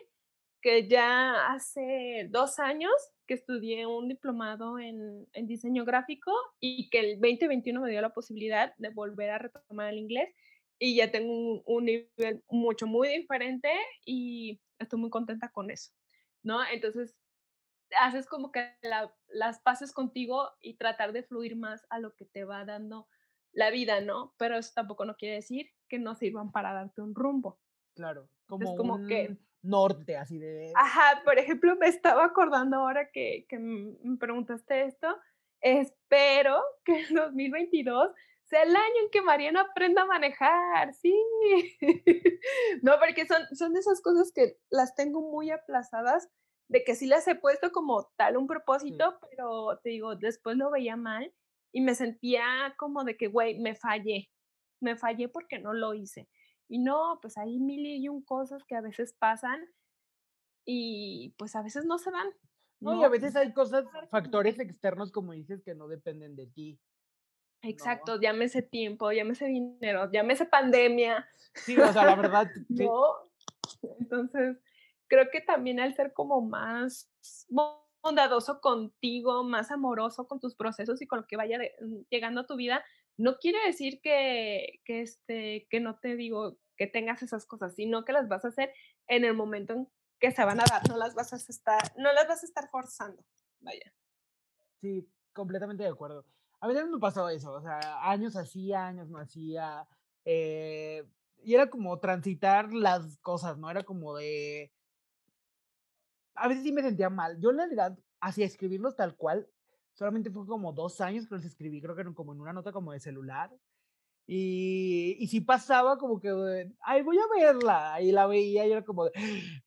que 0.61 0.89
ya 0.89 1.53
hace 1.53 2.27
dos 2.31 2.59
años 2.59 2.93
que 3.27 3.35
estudié 3.35 3.87
un 3.87 4.09
diplomado 4.09 4.79
en, 4.79 5.27
en, 5.33 5.47
diseño 5.47 5.85
gráfico 5.85 6.33
y 6.61 6.89
que 6.91 7.01
el 7.01 7.21
2021 7.21 7.81
me 7.81 7.91
dio 7.91 8.01
la 8.01 8.15
posibilidad 8.15 8.75
de 8.79 8.91
volver 8.91 9.31
a 9.31 9.39
retomar 9.39 9.89
el 9.91 9.99
inglés 9.99 10.35
y 10.85 10.97
ya 10.97 11.11
tengo 11.11 11.33
un, 11.33 11.63
un 11.65 11.85
nivel 11.87 12.45
mucho, 12.51 12.87
muy 12.87 13.09
diferente 13.09 13.71
y 14.05 14.61
estoy 14.79 15.01
muy 15.01 15.09
contenta 15.09 15.49
con 15.49 15.71
eso, 15.71 15.93
¿no? 16.43 16.61
Entonces, 16.67 17.17
haces 17.99 18.27
como 18.27 18.53
que 18.53 18.77
las 19.29 19.61
pases 19.61 19.93
contigo 19.93 20.51
y 20.61 20.77
tratar 20.77 21.13
de 21.13 21.23
fluir 21.23 21.57
más 21.57 21.87
a 21.89 21.99
lo 22.01 22.15
que 22.15 22.27
te 22.27 22.45
va 22.45 22.67
dando 22.67 23.09
la 23.53 23.71
vida, 23.71 24.03
¿no? 24.03 24.35
Pero 24.37 24.59
eso 24.59 24.73
tampoco 24.75 25.07
no 25.07 25.17
quiere 25.17 25.37
decir 25.37 25.71
que 25.89 25.99
no 25.99 26.15
sirvan 26.17 26.53
para 26.53 26.75
darte 26.75 27.01
un 27.01 27.15
rumbo. 27.15 27.59
Claro, 27.95 28.29
como, 28.47 28.77
como 28.77 29.07
que 29.07 29.39
norte 29.63 30.19
así 30.19 30.39
de... 30.39 30.71
Ajá, 30.77 31.23
por 31.25 31.39
ejemplo, 31.39 31.77
me 31.77 31.87
estaba 31.87 32.27
acordando 32.27 32.77
ahora 32.77 33.11
que, 33.11 33.47
que 33.49 33.59
me 33.59 34.19
preguntaste 34.19 34.85
esto, 34.85 35.17
espero 35.63 36.63
que 36.85 37.01
el 37.01 37.15
2022 37.15 38.11
sea 38.45 38.63
el 38.63 38.77
año 38.77 39.03
en 39.03 39.11
que 39.11 39.23
Mariana 39.23 39.63
aprenda 39.63 40.03
a 40.03 40.07
manejar, 40.07 40.95
sí. 40.95 41.15
no, 42.83 42.93
porque 42.99 43.27
son, 43.27 43.43
son 43.57 43.73
de 43.73 43.81
esas 43.81 44.01
cosas 44.01 44.33
que 44.33 44.59
las 44.71 44.95
tengo 44.95 45.21
muy 45.21 45.51
aplazadas 45.51 46.29
de 46.69 46.85
que 46.85 46.95
sí 46.95 47.07
las 47.07 47.27
he 47.29 47.35
puesto 47.35 47.73
como 47.73 48.11
tal 48.17 48.37
un 48.37 48.47
propósito, 48.47 49.19
pero 49.31 49.79
te 49.83 49.91
digo, 49.91 50.17
después 50.17 50.57
lo 50.57 50.71
veía 50.71 50.97
mal 50.97 51.33
y 51.73 51.81
me 51.81 51.95
sentía 51.95 52.75
como 52.79 53.05
de 53.05 53.17
que, 53.17 53.29
güey, 53.29 53.59
me 53.59 53.75
fallé, 53.75 54.31
me 54.81 54.97
fallé 54.97 55.29
porque 55.29 55.59
no 55.59 55.73
lo 55.73 55.95
hice. 55.95 56.29
Y 56.69 56.79
no, 56.79 57.19
pues 57.21 57.37
hay 57.37 57.59
mil 57.59 57.85
y 57.87 58.09
un 58.09 58.23
cosas 58.23 58.65
que 58.65 58.77
a 58.77 58.81
veces 58.81 59.15
pasan 59.19 59.61
y 60.65 61.35
pues 61.37 61.55
a 61.57 61.63
veces 61.63 61.85
no 61.85 61.99
se 61.99 62.11
dan. 62.11 62.29
No, 62.81 63.01
y 63.01 63.05
a 63.05 63.09
veces 63.09 63.37
hay 63.37 63.53
cosas, 63.53 63.85
factores 64.11 64.59
externos, 64.59 65.13
como 65.13 65.33
dices, 65.33 65.63
que 65.63 65.75
no 65.75 65.89
dependen 65.89 66.37
de 66.37 66.47
ti. 66.47 66.81
Exacto, 67.65 68.21
llámese 68.21 68.63
tiempo, 68.63 69.11
llámese 69.13 69.47
dinero, 69.47 70.11
llámese 70.13 70.47
pandemia. 70.47 71.27
Sí, 71.55 71.79
o 71.79 71.93
sea, 71.93 72.05
la 72.05 72.17
verdad. 72.17 72.51
no. 72.69 73.31
Entonces, 74.01 74.59
creo 75.09 75.31
que 75.31 75.41
también 75.41 75.81
al 75.81 75.95
ser 75.95 76.13
como 76.13 76.41
más 76.41 77.11
bondadoso 78.03 78.61
contigo, 78.61 79.45
más 79.45 79.71
amoroso 79.71 80.27
con 80.27 80.41
tus 80.41 80.55
procesos 80.55 81.01
y 81.01 81.07
con 81.07 81.21
lo 81.21 81.27
que 81.27 81.37
vaya 81.37 81.59
mm, 81.59 82.03
llegando 82.11 82.43
a 82.43 82.47
tu 82.47 82.57
vida, 82.57 82.85
no 83.17 83.39
quiere 83.39 83.59
decir 83.67 84.01
que, 84.03 84.81
que, 84.85 85.03
este, 85.03 85.67
que 85.71 85.81
no 85.81 85.99
te 85.99 86.17
digo 86.17 86.59
que 86.77 86.87
tengas 86.87 87.23
esas 87.23 87.47
cosas, 87.47 87.75
sino 87.75 88.05
que 88.05 88.13
las 88.13 88.29
vas 88.29 88.45
a 88.45 88.49
hacer 88.49 88.73
en 89.07 89.25
el 89.25 89.35
momento 89.35 89.73
en 89.73 89.89
que 90.19 90.33
se 90.33 90.45
van 90.45 90.61
a 90.61 90.65
dar, 90.69 90.89
no 90.89 90.97
las 90.97 91.15
vas 91.15 91.33
a 91.33 91.37
estar, 91.37 91.83
no 91.97 92.13
las 92.13 92.27
vas 92.27 92.43
a 92.43 92.47
estar 92.47 92.69
forzando, 92.71 93.25
vaya. 93.61 93.93
Sí, 94.81 95.09
completamente 95.33 95.83
de 95.85 95.91
acuerdo. 95.91 96.25
A 96.65 96.67
veces 96.67 96.89
me 96.89 96.99
pasó 96.99 97.29
eso, 97.29 97.53
o 97.53 97.61
sea, 97.61 97.79
años 98.11 98.37
hacía, 98.37 98.87
años 98.87 99.11
no 99.11 99.19
hacía, 99.19 99.87
eh, 100.25 101.07
y 101.43 101.53
era 101.53 101.69
como 101.69 101.99
transitar 101.99 102.73
las 102.73 103.19
cosas, 103.19 103.59
¿no? 103.59 103.71
Era 103.71 103.83
como 103.83 104.17
de... 104.17 104.73
A 106.35 106.49
veces 106.49 106.65
sí 106.65 106.73
me 106.73 106.81
sentía 106.81 107.11
mal. 107.11 107.39
Yo 107.39 107.51
en 107.51 107.59
realidad 107.59 107.99
hacía 108.19 108.47
escribirlos 108.47 108.97
tal 108.97 109.15
cual. 109.15 109.47
Solamente 109.93 110.31
fue 110.31 110.47
como 110.47 110.73
dos 110.73 111.03
años 111.03 111.27
que 111.27 111.35
los 111.35 111.45
escribí, 111.45 111.83
creo 111.83 111.95
que 111.95 112.01
eran 112.01 112.15
como 112.15 112.33
en 112.33 112.41
una 112.41 112.55
nota 112.55 112.73
como 112.73 112.93
de 112.93 113.01
celular. 113.01 113.51
Y, 114.27 115.19
y 115.19 115.27
si 115.29 115.43
pasaba 115.43 115.99
como 115.99 116.19
que, 116.19 116.31
ay, 116.81 117.03
voy 117.03 117.19
a 117.19 117.45
verla. 117.45 118.01
Y 118.01 118.11
la 118.11 118.27
veía 118.27 118.67
y 118.67 118.73
era 118.73 118.83
como, 118.83 119.11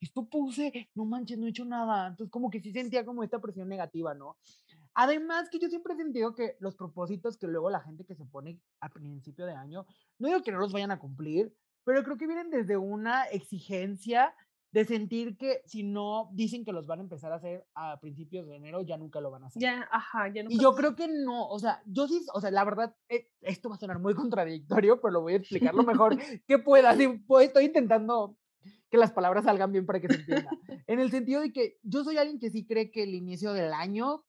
esto 0.00 0.28
puse, 0.28 0.90
no 0.96 1.04
manches, 1.04 1.38
no 1.38 1.46
he 1.46 1.50
hecho 1.50 1.64
nada. 1.64 2.08
Entonces 2.08 2.32
como 2.32 2.50
que 2.50 2.60
sí 2.60 2.72
sentía 2.72 3.04
como 3.04 3.22
esta 3.22 3.38
presión 3.38 3.68
negativa, 3.68 4.14
¿no? 4.14 4.36
Además 5.00 5.48
que 5.48 5.60
yo 5.60 5.68
siempre 5.68 5.94
he 5.94 5.96
sentido 5.96 6.34
que 6.34 6.56
los 6.58 6.74
propósitos 6.74 7.38
que 7.38 7.46
luego 7.46 7.70
la 7.70 7.78
gente 7.78 8.04
que 8.04 8.16
se 8.16 8.24
pone 8.24 8.60
a 8.80 8.88
principio 8.88 9.46
de 9.46 9.52
año, 9.52 9.86
no 10.18 10.26
digo 10.26 10.42
que 10.42 10.50
no 10.50 10.58
los 10.58 10.72
vayan 10.72 10.90
a 10.90 10.98
cumplir, 10.98 11.54
pero 11.84 12.02
creo 12.02 12.16
que 12.16 12.26
vienen 12.26 12.50
desde 12.50 12.76
una 12.76 13.26
exigencia 13.26 14.34
de 14.72 14.84
sentir 14.84 15.36
que 15.36 15.62
si 15.66 15.84
no 15.84 16.30
dicen 16.32 16.64
que 16.64 16.72
los 16.72 16.88
van 16.88 16.98
a 16.98 17.02
empezar 17.02 17.30
a 17.30 17.36
hacer 17.36 17.64
a 17.76 18.00
principios 18.00 18.48
de 18.48 18.56
enero, 18.56 18.82
ya 18.82 18.96
nunca 18.96 19.20
lo 19.20 19.30
van 19.30 19.44
a 19.44 19.46
hacer. 19.46 19.62
Ya, 19.62 19.88
ajá, 19.92 20.32
ya 20.34 20.42
nunca. 20.42 20.56
Y 20.56 20.58
yo 20.58 20.74
creo 20.74 20.96
que 20.96 21.06
no, 21.06 21.46
o 21.46 21.60
sea, 21.60 21.80
yo 21.86 22.08
sí, 22.08 22.26
o 22.34 22.40
sea, 22.40 22.50
la 22.50 22.64
verdad, 22.64 22.96
eh, 23.08 23.30
esto 23.42 23.68
va 23.68 23.76
a 23.76 23.78
sonar 23.78 24.00
muy 24.00 24.14
contradictorio, 24.14 25.00
pero 25.00 25.12
lo 25.12 25.20
voy 25.20 25.34
a 25.34 25.36
explicar 25.36 25.76
lo 25.76 25.84
mejor 25.84 26.16
que 26.48 26.58
pueda. 26.58 26.96
Pues, 27.28 27.46
estoy 27.46 27.66
intentando 27.66 28.36
que 28.90 28.98
las 28.98 29.12
palabras 29.12 29.44
salgan 29.44 29.70
bien 29.70 29.86
para 29.86 30.00
que 30.00 30.08
se 30.08 30.16
entienda. 30.16 30.50
En 30.88 30.98
el 30.98 31.12
sentido 31.12 31.40
de 31.40 31.52
que 31.52 31.78
yo 31.84 32.02
soy 32.02 32.16
alguien 32.16 32.40
que 32.40 32.50
sí 32.50 32.66
cree 32.66 32.90
que 32.90 33.04
el 33.04 33.14
inicio 33.14 33.52
del 33.52 33.72
año 33.72 34.24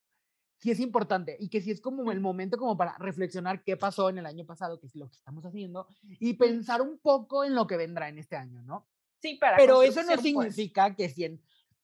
sí 0.60 0.72
es 0.72 0.80
importante 0.80 1.38
y 1.40 1.50
que 1.50 1.62
sí 1.62 1.72
es 1.72 1.82
como 1.82 2.12
el 2.12 2.20
momento 2.20 2.58
como 2.58 2.78
para 2.78 2.98
reflexionar 2.98 3.64
qué 3.64 3.78
pasó 3.78 4.10
en 4.10 4.18
el 4.20 4.26
año 4.26 4.46
pasado, 4.46 4.80
que 4.80 4.88
es 4.88 4.96
lo 4.96 5.10
que 5.10 5.16
estamos 5.16 5.46
haciendo, 5.46 5.88
y 6.20 6.34
pensar 6.34 6.82
un 6.82 7.00
poco 7.00 7.44
en 7.44 7.56
lo 7.56 7.66
que 7.66 7.78
vendrá 7.78 8.10
en 8.10 8.18
este 8.18 8.36
año, 8.36 8.62
¿no? 8.64 8.88
Sí, 9.22 9.36
para 9.36 9.58
Pero 9.58 9.82
eso 9.84 10.02
no 10.02 10.10
pues. 10.10 10.22
significa 10.22 10.96
que 10.96 11.10
si 11.10 11.26
en 11.26 11.42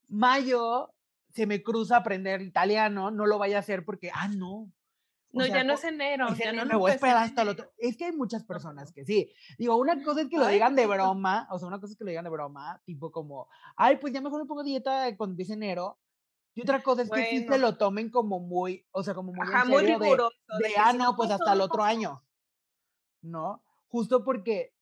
mayo 0.08 0.94
se 1.30 1.46
me 1.46 1.64
cruza 1.64 1.98
aprender 1.98 2.42
italiano, 2.42 3.12
no 3.12 3.26
lo 3.26 3.38
vaya 3.38 3.58
a 3.58 3.60
hacer 3.60 3.84
porque, 3.84 4.12
ah, 4.14 4.28
no. 4.30 4.72
no, 5.32 5.46
ya 5.46 5.64
no 5.64 5.74
es 5.74 5.84
enero. 5.84 6.28
ya 6.36 6.54
no 6.54 6.66
me 6.66 6.76
voy 6.76 6.92
a 6.92 6.96
esperar 6.96 7.18
hasta 7.18 7.42
el 7.42 7.50
otro. 7.50 7.72
Es 7.78 7.98
que 7.98 8.06
hay 8.06 8.14
muchas 8.14 8.44
personas 8.44 8.94
que 8.94 9.06
sí. 9.06 9.30
Digo, 9.58 9.76
una 9.76 10.02
cosa 10.02 10.22
es 10.22 10.30
que 10.30 10.38
lo 10.38 10.48
digan 10.48 10.76
de 10.76 10.86
broma, 10.86 11.48
o 11.52 11.60
sea, 11.60 11.68
una 11.68 11.80
cosa 11.80 11.92
es 11.92 11.98
que 11.98 12.06
lo 12.06 12.10
digan 12.10 12.24
de 12.24 12.30
broma, 12.30 12.82
tipo 12.86 13.12
como, 13.12 13.50
ay, 13.76 13.98
pues 13.98 14.14
ya 14.14 14.22
mejor 14.22 14.42
me 14.42 14.48
pongo 14.48 14.64
dieta 14.64 15.16
cuando 15.18 15.34
empiece 15.34 15.54
enero, 15.54 16.00
y 16.56 16.62
otra 16.62 16.82
cosa 16.82 17.02
es 17.02 17.10
que 17.10 17.26
sí 17.26 17.46
se 17.46 17.58
lo 17.58 17.78
tomen 17.78 18.10
como 18.10 18.40
muy, 18.40 18.86
o 18.92 19.04
sea, 19.04 19.14
como 19.14 19.34
muy 19.34 19.46
en 19.46 19.52
serio 19.52 19.70
muy 19.70 19.86
riguroso, 19.86 20.36
de, 20.60 20.70
de, 20.70 20.74
ah, 20.78 20.94
no, 20.94 21.16
pues 21.16 21.30
hasta 21.30 21.52
el 21.52 21.60
otro 21.60 21.84
año. 21.84 22.24
¿No? 23.22 23.62
Justo 23.90 24.24
porque 24.24 24.74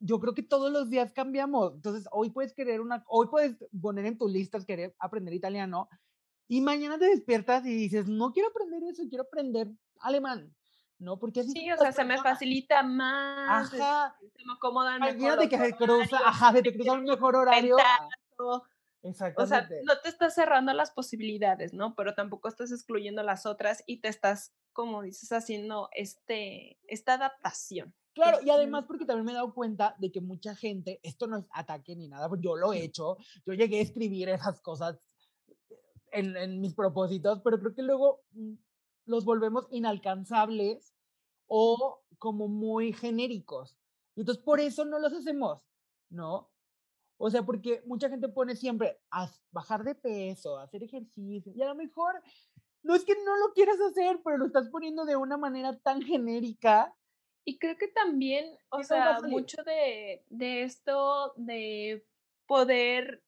yo 0.00 0.18
creo 0.18 0.34
que 0.34 0.42
todos 0.42 0.72
los 0.72 0.90
días 0.90 1.12
cambiamos. 1.12 1.74
Entonces, 1.74 2.08
hoy 2.10 2.30
puedes 2.30 2.52
querer 2.52 2.80
una, 2.80 3.04
hoy 3.06 3.28
puedes 3.28 3.56
poner 3.80 4.06
en 4.06 4.18
tus 4.18 4.30
listas 4.30 4.64
querer 4.64 4.96
aprender 4.98 5.32
italiano 5.32 5.88
y 6.48 6.60
mañana 6.62 6.98
te 6.98 7.06
despiertas 7.06 7.64
y 7.64 7.74
dices, 7.76 8.08
no 8.08 8.32
quiero 8.32 8.48
aprender 8.48 8.82
eso, 8.90 9.04
quiero 9.08 9.22
aprender 9.22 9.68
alemán. 10.00 10.52
¿no? 10.98 11.18
Porque 11.18 11.40
así 11.40 11.52
sí, 11.52 11.72
o 11.72 11.78
sea, 11.78 11.92
se 11.92 12.04
me 12.04 12.20
facilita 12.20 12.82
más, 12.82 13.72
ajá. 13.72 14.16
se 14.20 14.44
me 14.44 14.52
acomoda 14.52 14.96
Imagínate 14.96 15.48
que 15.48 15.58
se 15.58 15.76
cruza, 15.76 16.18
ajá, 16.26 16.52
se 16.52 16.62
te 16.62 16.74
cruza 16.74 16.92
un 16.92 17.04
mejor 17.04 17.36
horario. 17.36 17.76
O 19.02 19.46
sea, 19.46 19.68
no 19.84 19.98
te 20.02 20.08
estás 20.08 20.34
cerrando 20.34 20.72
las 20.74 20.90
posibilidades, 20.90 21.72
¿no? 21.72 21.94
Pero 21.94 22.14
tampoco 22.14 22.48
estás 22.48 22.70
excluyendo 22.70 23.22
las 23.22 23.46
otras 23.46 23.82
y 23.86 24.00
te 24.00 24.08
estás, 24.08 24.54
como 24.72 25.02
dices, 25.02 25.32
haciendo 25.32 25.88
este, 25.92 26.78
esta 26.86 27.14
adaptación. 27.14 27.94
Claro, 28.12 28.38
y 28.44 28.50
además 28.50 28.84
porque 28.86 29.06
también 29.06 29.24
me 29.24 29.32
he 29.32 29.36
dado 29.36 29.54
cuenta 29.54 29.94
de 29.98 30.10
que 30.10 30.20
mucha 30.20 30.54
gente, 30.54 31.00
esto 31.02 31.26
no 31.26 31.38
es 31.38 31.46
ataque 31.52 31.96
ni 31.96 32.08
nada, 32.08 32.28
yo 32.38 32.56
lo 32.56 32.72
he 32.72 32.82
hecho, 32.82 33.16
yo 33.46 33.54
llegué 33.54 33.78
a 33.78 33.82
escribir 33.82 34.28
esas 34.28 34.60
cosas 34.60 34.98
en, 36.12 36.36
en 36.36 36.60
mis 36.60 36.74
propósitos, 36.74 37.40
pero 37.42 37.58
creo 37.58 37.74
que 37.74 37.82
luego 37.82 38.22
mm, 38.32 38.54
los 39.06 39.24
volvemos 39.24 39.66
inalcanzables 39.70 40.92
o 41.46 42.02
como 42.18 42.48
muy 42.48 42.92
genéricos. 42.92 43.76
Y 44.16 44.20
entonces 44.20 44.42
por 44.42 44.60
eso 44.60 44.84
no 44.84 44.98
los 44.98 45.12
hacemos, 45.12 45.62
¿no? 46.10 46.49
O 47.22 47.28
sea, 47.28 47.42
porque 47.42 47.82
mucha 47.84 48.08
gente 48.08 48.30
pone 48.30 48.56
siempre 48.56 48.98
a 49.10 49.30
bajar 49.50 49.84
de 49.84 49.94
peso, 49.94 50.56
a 50.56 50.62
hacer 50.62 50.82
ejercicio, 50.82 51.52
y 51.54 51.60
a 51.60 51.66
lo 51.66 51.74
mejor 51.74 52.22
no 52.82 52.94
es 52.94 53.04
que 53.04 53.14
no 53.14 53.36
lo 53.36 53.52
quieras 53.52 53.76
hacer, 53.78 54.20
pero 54.24 54.38
lo 54.38 54.46
estás 54.46 54.70
poniendo 54.70 55.04
de 55.04 55.16
una 55.16 55.36
manera 55.36 55.78
tan 55.80 56.00
genérica. 56.00 56.96
Y 57.44 57.58
creo 57.58 57.76
que 57.76 57.88
también, 57.88 58.56
o 58.70 58.82
sea, 58.82 59.20
mucho 59.20 59.62
de, 59.64 60.24
de, 60.30 60.62
esto 60.62 61.34
de 61.36 62.06
poder 62.46 63.22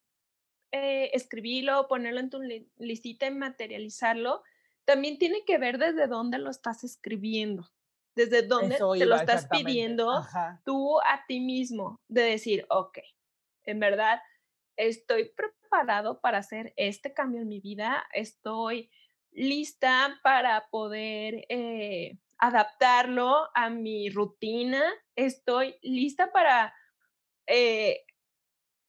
eh, 0.71 1.11
escribirlo, 1.13 1.87
ponerlo 1.87 2.21
en 2.21 2.31
tu 2.31 2.41
listita 2.79 3.27
y 3.27 3.31
materializarlo, 3.31 4.43
también 4.87 5.19
tiene 5.19 5.45
que 5.45 5.59
ver 5.59 5.77
desde 5.77 6.07
dónde 6.07 6.39
lo 6.39 6.49
estás 6.49 6.83
escribiendo, 6.83 7.71
desde 8.17 8.41
dónde 8.41 8.77
te 8.77 9.05
lo 9.05 9.17
estás 9.17 9.49
pidiendo 9.49 10.25
tú 10.65 10.99
a 11.01 11.27
ti 11.27 11.41
mismo, 11.41 12.01
de 12.09 12.23
decir, 12.23 12.65
ok, 12.71 12.99
en 13.65 13.81
verdad 13.81 14.21
estoy 14.77 15.31
preparado 15.31 16.21
para 16.21 16.39
hacer 16.39 16.73
este 16.77 17.13
cambio 17.13 17.43
en 17.43 17.49
mi 17.49 17.61
vida, 17.61 18.07
estoy 18.13 18.91
lista 19.31 20.19
para 20.23 20.69
poder 20.71 21.47
eh, 21.49 22.19
adaptarlo 22.39 23.49
a 23.55 23.71
mi 23.71 24.11
rutina, 24.11 24.83
estoy 25.17 25.77
lista 25.83 26.33
para 26.33 26.75
eh, 27.47 28.05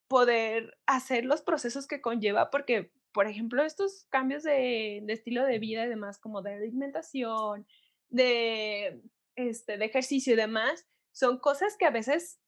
poder 0.08 0.78
hacer 0.86 1.26
los 1.26 1.42
procesos 1.42 1.88
que 1.88 2.02
conlleva, 2.02 2.50
porque, 2.52 2.92
por 3.14 3.28
ejemplo, 3.28 3.64
estos 3.64 4.06
cambios 4.10 4.44
de, 4.44 5.04
estilo 5.08 5.46
de 5.46 5.60
vida 5.60 5.86
y 5.86 5.90
demás, 5.90 6.20
como 6.20 6.42
de 6.42 6.54
alimentación, 6.54 7.66
de, 8.10 9.02
este, 9.36 9.78
de 9.78 9.86
ejercicio 9.86 10.34
y 10.34 10.38
demás, 10.38 10.86
son 11.12 11.40
cosas 11.40 11.78
que 11.78 11.86
a 11.86 11.92
veces 11.92 12.40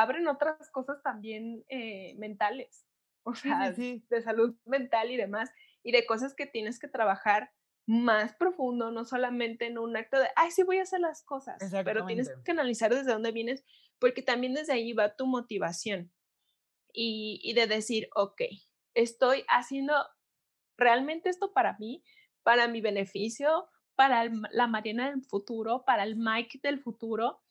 abren 0.00 0.26
otras 0.26 0.70
cosas 0.70 1.02
también 1.02 1.64
eh, 1.68 2.14
mentales, 2.18 2.84
o 3.22 3.34
sea, 3.34 3.70
de 3.72 4.22
salud 4.22 4.56
mental 4.64 5.10
y 5.10 5.16
demás, 5.16 5.50
y 5.82 5.92
de 5.92 6.04
cosas 6.04 6.34
que 6.34 6.46
tienes 6.46 6.78
que 6.80 6.88
trabajar 6.88 7.52
más 7.86 8.34
profundo, 8.34 8.90
no 8.90 9.04
solamente 9.04 9.66
en 9.66 9.78
un 9.78 9.96
acto 9.96 10.18
de, 10.18 10.28
ay, 10.36 10.50
sí 10.50 10.62
voy 10.62 10.78
a 10.78 10.82
hacer 10.82 11.00
las 11.00 11.22
cosas, 11.22 11.58
pero 11.84 12.06
tienes 12.06 12.30
que 12.44 12.50
analizar 12.50 12.92
desde 12.92 13.12
dónde 13.12 13.30
vienes, 13.30 13.64
porque 13.98 14.22
también 14.22 14.54
desde 14.54 14.72
ahí 14.72 14.92
va 14.94 15.14
tu 15.14 15.26
motivación 15.26 16.12
y, 16.92 17.40
y 17.44 17.52
de 17.52 17.66
decir, 17.66 18.08
ok, 18.16 18.42
estoy 18.94 19.44
haciendo 19.48 19.94
realmente 20.76 21.28
esto 21.28 21.52
para 21.52 21.76
mí, 21.78 22.02
para 22.42 22.66
mi 22.66 22.80
beneficio, 22.80 23.68
para 23.94 24.28
la 24.50 24.66
Mariana 24.66 25.10
del 25.10 25.22
futuro, 25.22 25.84
para 25.84 26.02
el 26.02 26.16
Mike 26.16 26.58
del 26.62 26.80
futuro, 26.80 27.43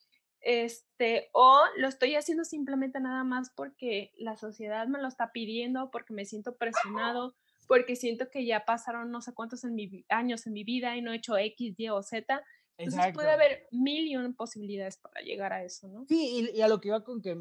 este, 0.43 1.29
o 1.33 1.61
lo 1.77 1.87
estoy 1.87 2.15
haciendo 2.15 2.43
simplemente 2.43 2.99
nada 2.99 3.23
más 3.23 3.49
porque 3.55 4.11
la 4.17 4.35
sociedad 4.35 4.87
me 4.87 5.01
lo 5.01 5.07
está 5.07 5.31
pidiendo, 5.31 5.89
porque 5.89 6.13
me 6.13 6.25
siento 6.25 6.55
presionado, 6.57 7.35
porque 7.67 7.95
siento 7.95 8.29
que 8.29 8.45
ya 8.45 8.65
pasaron 8.65 9.09
no 9.09 9.21
sé 9.21 9.33
cuántos 9.33 9.63
en 9.63 9.75
mi, 9.75 10.05
años 10.09 10.45
en 10.45 10.53
mi 10.53 10.63
vida 10.63 10.95
y 10.97 11.01
no 11.01 11.13
he 11.13 11.17
hecho 11.17 11.37
X, 11.37 11.75
Y 11.77 11.89
o 11.89 12.03
Z. 12.03 12.43
Entonces 12.77 13.13
puede 13.13 13.29
haber 13.29 13.67
mil 13.71 14.07
y 14.07 14.17
una 14.17 14.33
posibilidades 14.33 14.97
para 14.97 15.21
llegar 15.21 15.53
a 15.53 15.63
eso, 15.63 15.87
¿no? 15.87 16.05
Sí, 16.07 16.49
y, 16.53 16.61
a 16.61 16.67
lo 16.67 16.81
que 16.81 16.87
iba 16.87 17.03
con 17.03 17.21
que 17.21 17.31
es 17.31 17.37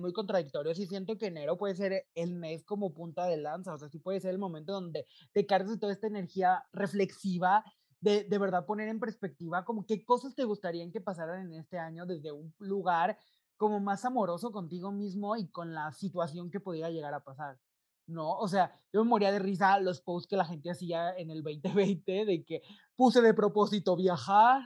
muy 0.00 0.12
contradictorio, 0.12 0.74
sí 0.74 0.86
siento 0.86 1.18
que 1.18 1.26
enero 1.26 1.58
puede 1.58 1.74
ser 1.74 2.06
el 2.14 2.34
mes 2.34 2.64
como 2.64 2.94
punta 2.94 3.26
de 3.26 3.36
lanza, 3.36 3.74
o 3.74 3.78
sea, 3.78 3.88
sí 3.88 3.98
puede 3.98 4.20
ser 4.20 4.30
el 4.30 4.38
momento 4.38 4.72
donde 4.72 5.04
te 5.32 5.44
cargas 5.44 5.72
de 5.72 5.78
toda 5.78 5.92
esta 5.92 6.06
energía 6.06 6.64
reflexiva 6.72 7.64
de, 8.00 8.24
de 8.24 8.38
verdad 8.38 8.66
poner 8.66 8.88
en 8.88 9.00
perspectiva 9.00 9.64
como 9.64 9.86
qué 9.86 10.04
cosas 10.04 10.34
te 10.34 10.44
gustarían 10.44 10.92
que 10.92 11.00
pasaran 11.00 11.46
en 11.46 11.54
este 11.54 11.78
año 11.78 12.06
desde 12.06 12.32
un 12.32 12.54
lugar 12.58 13.18
como 13.56 13.80
más 13.80 14.04
amoroso 14.04 14.52
contigo 14.52 14.92
mismo 14.92 15.36
y 15.36 15.48
con 15.48 15.74
la 15.74 15.92
situación 15.92 16.50
que 16.50 16.60
podría 16.60 16.90
llegar 16.90 17.14
a 17.14 17.24
pasar. 17.24 17.58
¿no? 18.06 18.38
O 18.38 18.48
sea, 18.48 18.72
yo 18.92 19.02
me 19.02 19.10
moría 19.10 19.32
de 19.32 19.38
risa 19.38 19.78
los 19.80 20.00
posts 20.00 20.28
que 20.28 20.36
la 20.36 20.44
gente 20.44 20.70
hacía 20.70 21.16
en 21.16 21.30
el 21.30 21.42
2020 21.42 22.24
de 22.24 22.44
que 22.44 22.62
puse 22.94 23.20
de 23.20 23.34
propósito 23.34 23.96
viajar. 23.96 24.62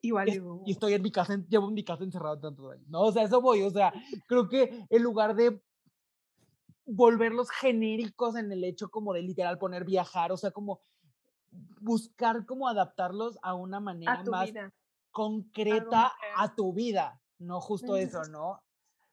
Igual 0.00 0.28
y, 0.28 0.40
y 0.66 0.72
estoy 0.72 0.94
en 0.94 1.02
mi 1.02 1.10
casa, 1.10 1.36
llevo 1.48 1.68
en 1.68 1.74
mi 1.74 1.84
casa 1.84 2.04
encerrado 2.04 2.38
tanto 2.38 2.70
años, 2.70 2.88
¿no? 2.88 3.00
O 3.02 3.12
sea, 3.12 3.24
eso 3.24 3.40
voy, 3.40 3.62
o 3.62 3.70
sea, 3.70 3.92
creo 4.28 4.48
que 4.48 4.86
en 4.88 5.02
lugar 5.02 5.34
de 5.34 5.60
volverlos 6.86 7.50
genéricos 7.50 8.36
en 8.36 8.50
el 8.50 8.64
hecho 8.64 8.90
como 8.90 9.12
de 9.12 9.22
literal 9.22 9.58
poner 9.58 9.84
viajar, 9.84 10.32
o 10.32 10.36
sea, 10.36 10.52
como 10.52 10.80
buscar 11.50 12.46
como 12.46 12.68
adaptarlos 12.68 13.38
a 13.42 13.54
una 13.54 13.80
manera 13.80 14.22
más 14.24 14.50
concreta 15.10 16.12
a 16.36 16.54
tu 16.54 16.72
vida, 16.72 17.20
no 17.38 17.60
justo 17.60 17.96
eso, 17.96 18.22
¿no? 18.24 18.62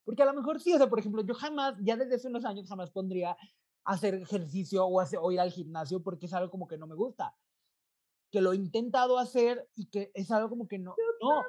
Porque 0.04 0.22
a 0.22 0.26
lo 0.26 0.34
mejor 0.34 0.60
sí, 0.62 0.74
o 0.74 0.78
sea, 0.78 0.88
por 0.88 1.00
ejemplo, 1.00 1.24
yo 1.24 1.34
jamás, 1.34 1.76
ya 1.82 1.96
desde 1.96 2.16
hace 2.16 2.28
unos 2.28 2.46
años, 2.46 2.68
jamás 2.68 2.92
pondría 2.92 3.36
hacer 3.84 4.16
ejercicio 4.16 4.86
o, 4.86 5.00
hacer, 5.00 5.20
o 5.22 5.32
ir 5.32 5.40
al 5.40 5.52
gimnasio 5.52 6.02
porque 6.02 6.28
es 6.28 6.34
algo 6.34 6.52
como 6.52 6.68
que 6.68 6.78
no 6.78 6.88
me 6.88 6.96
gusta. 6.96 7.36
Que 8.32 8.42
lo 8.42 8.52
he 8.52 8.56
intentado 8.56 9.18
hacer 9.18 9.70
y 9.76 9.88
que 9.88 10.12
es 10.14 10.30
algo 10.32 10.50
como 10.50 10.68
que 10.68 10.78
no. 10.78 10.96
no. 11.22 11.44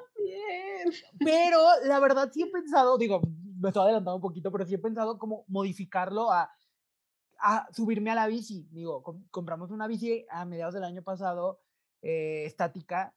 Pero 1.19 1.59
la 1.85 1.99
verdad 1.99 2.31
sí 2.31 2.43
he 2.43 2.47
pensado, 2.47 2.97
digo, 2.97 3.21
me 3.59 3.69
estoy 3.69 3.83
adelantando 3.83 4.15
un 4.15 4.21
poquito, 4.21 4.51
pero 4.51 4.65
sí 4.65 4.75
he 4.75 4.79
pensado 4.79 5.17
como 5.17 5.43
modificarlo 5.47 6.31
a, 6.31 6.49
a 7.39 7.67
subirme 7.73 8.11
a 8.11 8.15
la 8.15 8.27
bici. 8.27 8.67
Digo, 8.71 9.03
compramos 9.31 9.71
una 9.71 9.87
bici 9.87 10.25
a 10.29 10.45
mediados 10.45 10.73
del 10.73 10.83
año 10.83 11.03
pasado, 11.03 11.61
eh, 12.01 12.45
estática, 12.45 13.15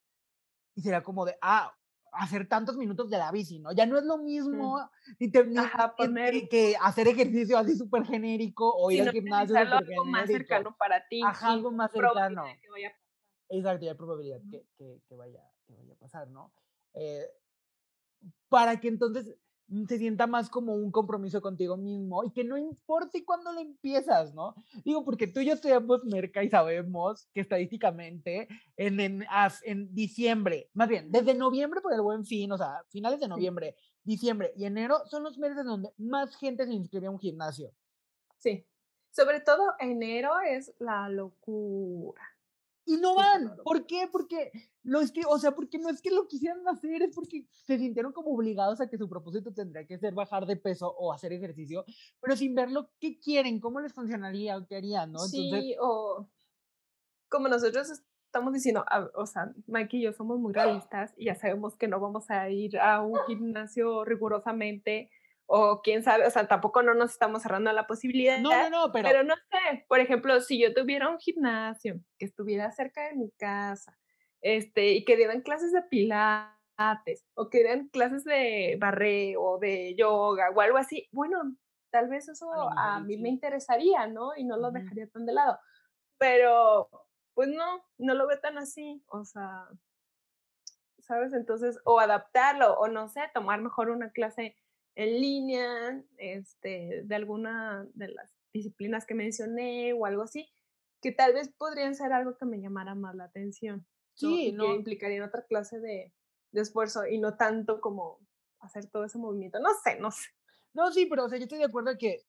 y 0.74 0.82
sería 0.82 1.02
como 1.02 1.24
de, 1.24 1.36
ah, 1.42 1.74
hacer 2.12 2.48
tantos 2.48 2.76
minutos 2.76 3.08
de 3.10 3.18
la 3.18 3.30
bici, 3.30 3.60
¿no? 3.60 3.72
Ya 3.72 3.86
no 3.86 3.98
es 3.98 4.04
lo 4.04 4.18
mismo 4.18 4.78
ni 5.18 5.30
que, 6.48 6.76
hacer 6.80 7.08
ejercicio 7.08 7.56
así 7.56 7.76
súper 7.76 8.04
genérico 8.04 8.72
o 8.74 8.90
ir 8.90 9.02
al 9.02 9.12
gimnasio 9.12 9.56
algo 9.56 10.04
más 10.04 10.26
cercano 10.26 10.76
para 10.76 11.06
ti. 11.06 11.22
Ajá, 11.24 11.52
algo 11.52 11.70
más 11.70 11.90
cercano. 11.92 12.44
Exacto, 13.48 13.84
ya 13.84 13.92
hay 13.92 13.96
probabilidad 13.96 14.40
que, 14.50 14.64
que, 14.76 15.14
vaya, 15.16 15.42
que 15.66 15.74
vaya 15.74 15.92
a 15.92 15.96
pasar, 15.96 16.28
¿no? 16.28 16.52
Eh, 16.94 17.26
para 18.48 18.78
que 18.80 18.88
entonces 18.88 19.36
Mm, 19.49 19.49
se 19.88 19.98
sienta 19.98 20.26
más 20.26 20.50
como 20.50 20.74
un 20.74 20.90
compromiso 20.90 21.40
contigo 21.40 21.76
mismo 21.76 22.24
y 22.24 22.32
que 22.32 22.44
no 22.44 22.58
importe 22.58 23.24
cuándo 23.24 23.52
lo 23.52 23.60
empiezas, 23.60 24.34
¿no? 24.34 24.54
Digo, 24.84 25.04
porque 25.04 25.26
tú 25.26 25.40
y 25.40 25.46
yo 25.46 25.54
estudiamos 25.54 26.04
merca 26.04 26.42
y 26.42 26.50
sabemos 26.50 27.28
que 27.32 27.40
estadísticamente 27.40 28.48
en, 28.76 29.00
en, 29.00 29.24
en 29.62 29.94
diciembre, 29.94 30.70
más 30.74 30.88
bien, 30.88 31.10
desde 31.12 31.34
noviembre 31.34 31.80
por 31.80 31.92
el 31.92 32.00
buen 32.00 32.24
fin, 32.24 32.50
o 32.52 32.58
sea, 32.58 32.82
finales 32.88 33.20
de 33.20 33.28
noviembre, 33.28 33.76
diciembre 34.02 34.52
y 34.56 34.64
enero 34.64 35.06
son 35.06 35.22
los 35.22 35.38
meses 35.38 35.64
donde 35.64 35.90
más 35.98 36.36
gente 36.36 36.66
se 36.66 36.72
inscribe 36.72 37.06
a 37.06 37.10
un 37.10 37.18
gimnasio. 37.18 37.72
Sí, 38.38 38.66
sobre 39.10 39.40
todo 39.40 39.74
enero 39.78 40.32
es 40.40 40.74
la 40.78 41.08
locura. 41.08 42.22
Y 42.90 42.96
no 42.96 43.14
van. 43.14 43.54
¿Por 43.62 43.86
qué? 43.86 44.08
Porque 44.10 44.50
lo 44.82 45.00
es 45.00 45.12
que, 45.12 45.22
o 45.24 45.38
sea, 45.38 45.52
porque 45.52 45.78
no 45.78 45.88
es 45.88 46.02
que 46.02 46.10
lo 46.10 46.26
quisieran 46.26 46.66
hacer, 46.66 47.02
es 47.02 47.14
porque 47.14 47.46
se 47.64 47.78
sintieron 47.78 48.12
como 48.12 48.32
obligados 48.32 48.80
a 48.80 48.88
que 48.88 48.98
su 48.98 49.08
propósito 49.08 49.52
tendría 49.52 49.86
que 49.86 49.96
ser 49.96 50.12
bajar 50.12 50.44
de 50.44 50.56
peso 50.56 50.92
o 50.98 51.12
hacer 51.12 51.32
ejercicio, 51.32 51.84
pero 52.20 52.36
sin 52.36 52.52
ver 52.56 52.68
lo 52.72 52.90
que 52.98 53.20
quieren, 53.20 53.60
cómo 53.60 53.78
les 53.78 53.92
funcionaría 53.92 54.56
o 54.56 54.66
qué 54.66 54.76
harían, 54.76 55.12
¿no? 55.12 55.20
sí, 55.20 55.76
o 55.80 56.28
como 57.28 57.46
nosotros 57.46 58.02
estamos 58.26 58.52
diciendo, 58.52 58.84
o 59.14 59.26
sea, 59.26 59.52
Mike 59.68 59.98
y 59.98 60.02
yo 60.02 60.12
somos 60.12 60.40
muy 60.40 60.52
realistas 60.52 61.14
y 61.16 61.26
ya 61.26 61.36
sabemos 61.36 61.76
que 61.76 61.86
no 61.86 62.00
vamos 62.00 62.28
a 62.28 62.50
ir 62.50 62.76
a 62.80 63.02
un 63.02 63.20
gimnasio 63.28 64.04
rigurosamente 64.04 65.10
o 65.52 65.82
quién 65.82 66.04
sabe, 66.04 66.28
o 66.28 66.30
sea, 66.30 66.46
tampoco 66.46 66.80
no 66.80 66.94
nos 66.94 67.10
estamos 67.10 67.42
cerrando 67.42 67.70
a 67.70 67.72
la 67.72 67.88
posibilidad. 67.88 68.38
No, 68.38 68.50
no, 68.50 68.70
no, 68.70 68.92
pero... 68.92 69.08
Pero 69.08 69.24
no 69.24 69.34
sé, 69.34 69.84
por 69.88 69.98
ejemplo, 69.98 70.40
si 70.40 70.60
yo 70.60 70.72
tuviera 70.72 71.08
un 71.08 71.18
gimnasio 71.18 72.00
que 72.18 72.26
estuviera 72.26 72.70
cerca 72.70 73.08
de 73.08 73.16
mi 73.16 73.32
casa, 73.32 73.98
este, 74.40 74.92
y 74.92 75.04
que 75.04 75.16
dieran 75.16 75.40
clases 75.40 75.72
de 75.72 75.82
pilates, 75.82 77.26
o 77.34 77.50
que 77.50 77.58
dieran 77.58 77.88
clases 77.88 78.22
de 78.22 78.76
barre 78.78 79.34
o 79.36 79.58
de 79.58 79.96
yoga, 79.96 80.50
o 80.54 80.60
algo 80.60 80.78
así, 80.78 81.08
bueno, 81.10 81.56
tal 81.90 82.08
vez 82.08 82.28
eso 82.28 82.48
a, 82.78 83.00
mí 83.00 83.16
me 83.16 83.28
interesaría, 83.28 84.06
¿no? 84.06 84.36
Y 84.36 84.44
no 84.44 84.56
lo 84.56 84.70
dejaría 84.70 85.08
tan 85.08 85.26
de 85.26 85.32
lado. 85.32 85.58
Pero, 86.16 86.88
pues 87.34 87.48
no, 87.48 87.84
no 87.98 88.14
lo 88.14 88.28
veo 88.28 88.38
tan 88.38 88.56
así, 88.56 89.02
o 89.08 89.24
sea, 89.24 89.66
¿sabes? 91.00 91.32
Entonces, 91.32 91.80
o 91.84 91.98
adaptarlo, 91.98 92.74
o 92.74 92.86
no 92.86 93.08
sé, 93.08 93.22
tomar 93.34 93.60
mejor 93.60 93.90
una 93.90 94.12
clase 94.12 94.56
en 94.94 95.20
línea, 95.20 96.04
este, 96.18 97.02
de 97.04 97.14
alguna 97.14 97.86
de 97.94 98.08
las 98.08 98.32
disciplinas 98.52 99.06
que 99.06 99.14
mencioné 99.14 99.92
o 99.92 100.06
algo 100.06 100.22
así, 100.22 100.48
que 101.00 101.12
tal 101.12 101.32
vez 101.32 101.50
podrían 101.56 101.94
ser 101.94 102.12
algo 102.12 102.36
que 102.36 102.46
me 102.46 102.60
llamara 102.60 102.94
más 102.94 103.14
la 103.14 103.24
atención. 103.24 103.86
Sí, 104.14 104.52
¿no? 104.52 104.64
Que 104.64 104.74
implicaría 104.74 105.24
otra 105.24 105.44
clase 105.46 105.80
de, 105.80 106.12
de, 106.52 106.60
esfuerzo 106.60 107.06
y 107.06 107.18
no 107.18 107.36
tanto 107.36 107.80
como 107.80 108.18
hacer 108.58 108.90
todo 108.90 109.04
ese 109.04 109.18
movimiento. 109.18 109.58
No 109.60 109.70
sé, 109.82 109.98
no 109.98 110.10
sé. 110.10 110.28
No, 110.74 110.92
sí, 110.92 111.06
pero 111.06 111.24
o 111.24 111.28
sea, 111.28 111.38
yo 111.38 111.44
estoy 111.44 111.58
de 111.58 111.64
acuerdo 111.64 111.96
que 111.98 112.22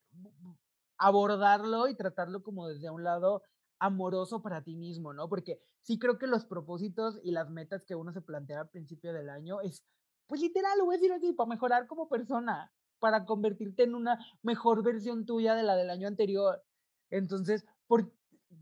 abordarlo 0.98 1.88
y 1.88 1.96
tratarlo 1.96 2.44
como 2.44 2.68
desde 2.68 2.90
un 2.90 3.04
lado 3.04 3.44
amoroso 3.80 4.42
para 4.42 4.64
ti 4.64 4.76
mismo, 4.76 5.14
¿no? 5.14 5.28
Porque 5.28 5.60
sí 5.82 5.98
creo 5.98 6.18
que 6.20 6.28
los 6.28 6.46
propósitos 6.46 7.20
y 7.24 7.32
las 7.32 7.50
metas 7.50 7.84
que 7.84 7.96
uno 7.96 8.14
se 8.14 8.22
plantea 8.22 8.62
al 8.62 8.70
principio 8.70 9.12
del 9.12 9.30
año 9.30 9.62
es 9.62 9.84
pues 10.28 10.42
literal, 10.42 10.78
lo 10.78 10.86
voy 10.86 10.96
a 10.96 10.98
decir 10.98 11.12
así, 11.12 11.34
para 11.34 11.50
mejorar 11.50 11.88
como 11.88 12.08
persona, 12.08 12.72
para 13.00 13.26
convertirte 13.26 13.84
en 13.84 13.96
una 13.96 14.20
mejor 14.42 14.84
versión 14.84 15.26
tuya 15.26 15.56
de 15.56 15.64
la 15.64 15.76
del 15.76 15.90
año 15.90 16.08
anterior. 16.08 16.64
Entonces, 17.10 17.66
por, 17.88 18.12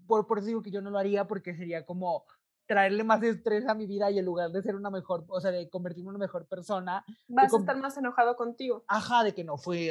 por, 0.08 0.28
por 0.28 0.39
eso 0.39 0.48
digo 0.48 0.63
que 0.63 0.72
yo 0.72 0.82
no 0.82 0.89
lo 0.89 0.98
haría, 0.98 1.28
porque 1.28 1.56
sería 1.56 1.86
como 1.86 2.26
traerle 2.69 3.04
más 3.04 3.24
estrés 3.24 3.67
a 3.67 3.74
mi 3.74 3.88
vida 3.88 4.12
y 4.12 4.19
en 4.19 4.26
lugar 4.26 4.52
de 4.52 4.62
ser 4.62 4.76
una 4.76 4.91
mejor, 4.91 5.26
o 5.28 5.41
sea, 5.41 5.50
de 5.50 5.67
convertirme 5.72 6.10
en 6.10 6.15
una 6.15 6.26
mejor 6.26 6.45
persona. 6.48 7.04
Vas 7.28 7.52
a 7.52 7.58
estar 7.58 7.76
más 7.78 7.98
enojado 7.98 8.36
contigo. 8.36 8.84
Ajá, 8.88 9.24
de 9.24 9.34
que 9.34 9.43
no 9.43 9.58
fui, 9.58 9.89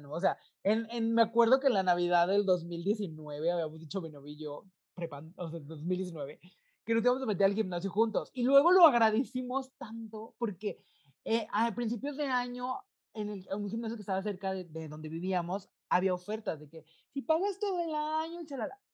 ¿no? 0.00 0.12
O 0.12 0.18
sea, 0.18 0.36
en, 0.64 0.88
en, 0.90 1.14
me 1.14 1.22
acuerdo 1.22 1.60
que 1.60 1.68
en 1.68 1.74
la 1.74 1.84
Navidad 1.84 2.26
del 2.26 2.44
2019, 2.44 3.52
habíamos 3.52 3.78
dicho 3.78 4.00
mi 4.00 4.10
novio 4.10 4.32
y 4.32 4.36
yo, 4.36 4.64
prepan, 4.94 5.32
o 5.36 5.48
sea, 5.48 5.60
2019, 5.60 6.40
que 6.84 6.94
nos 6.94 7.04
íbamos 7.04 7.22
a 7.22 7.26
meter 7.26 7.44
al 7.44 7.54
gimnasio 7.54 7.88
juntos. 7.88 8.32
Y 8.34 8.42
luego 8.42 8.72
lo 8.72 8.84
agradecimos 8.84 9.70
tanto 9.78 10.34
porque 10.38 10.82
eh, 11.30 11.46
a 11.52 11.74
principios 11.74 12.16
de 12.16 12.24
año, 12.24 12.78
en, 13.12 13.28
el, 13.28 13.46
un 13.54 13.68
gimnasio 13.68 13.96
que 13.96 14.02
estaba 14.02 14.22
cerca 14.22 14.54
de, 14.54 14.88
donde 14.88 15.10
vivíamos, 15.10 15.68
había 15.90 16.14
ofertas 16.14 16.58
de 16.58 16.70
que 16.70 16.86
si 17.12 17.20
pagas 17.20 17.58
todo 17.58 17.80
el 17.80 17.94
año, 17.94 18.40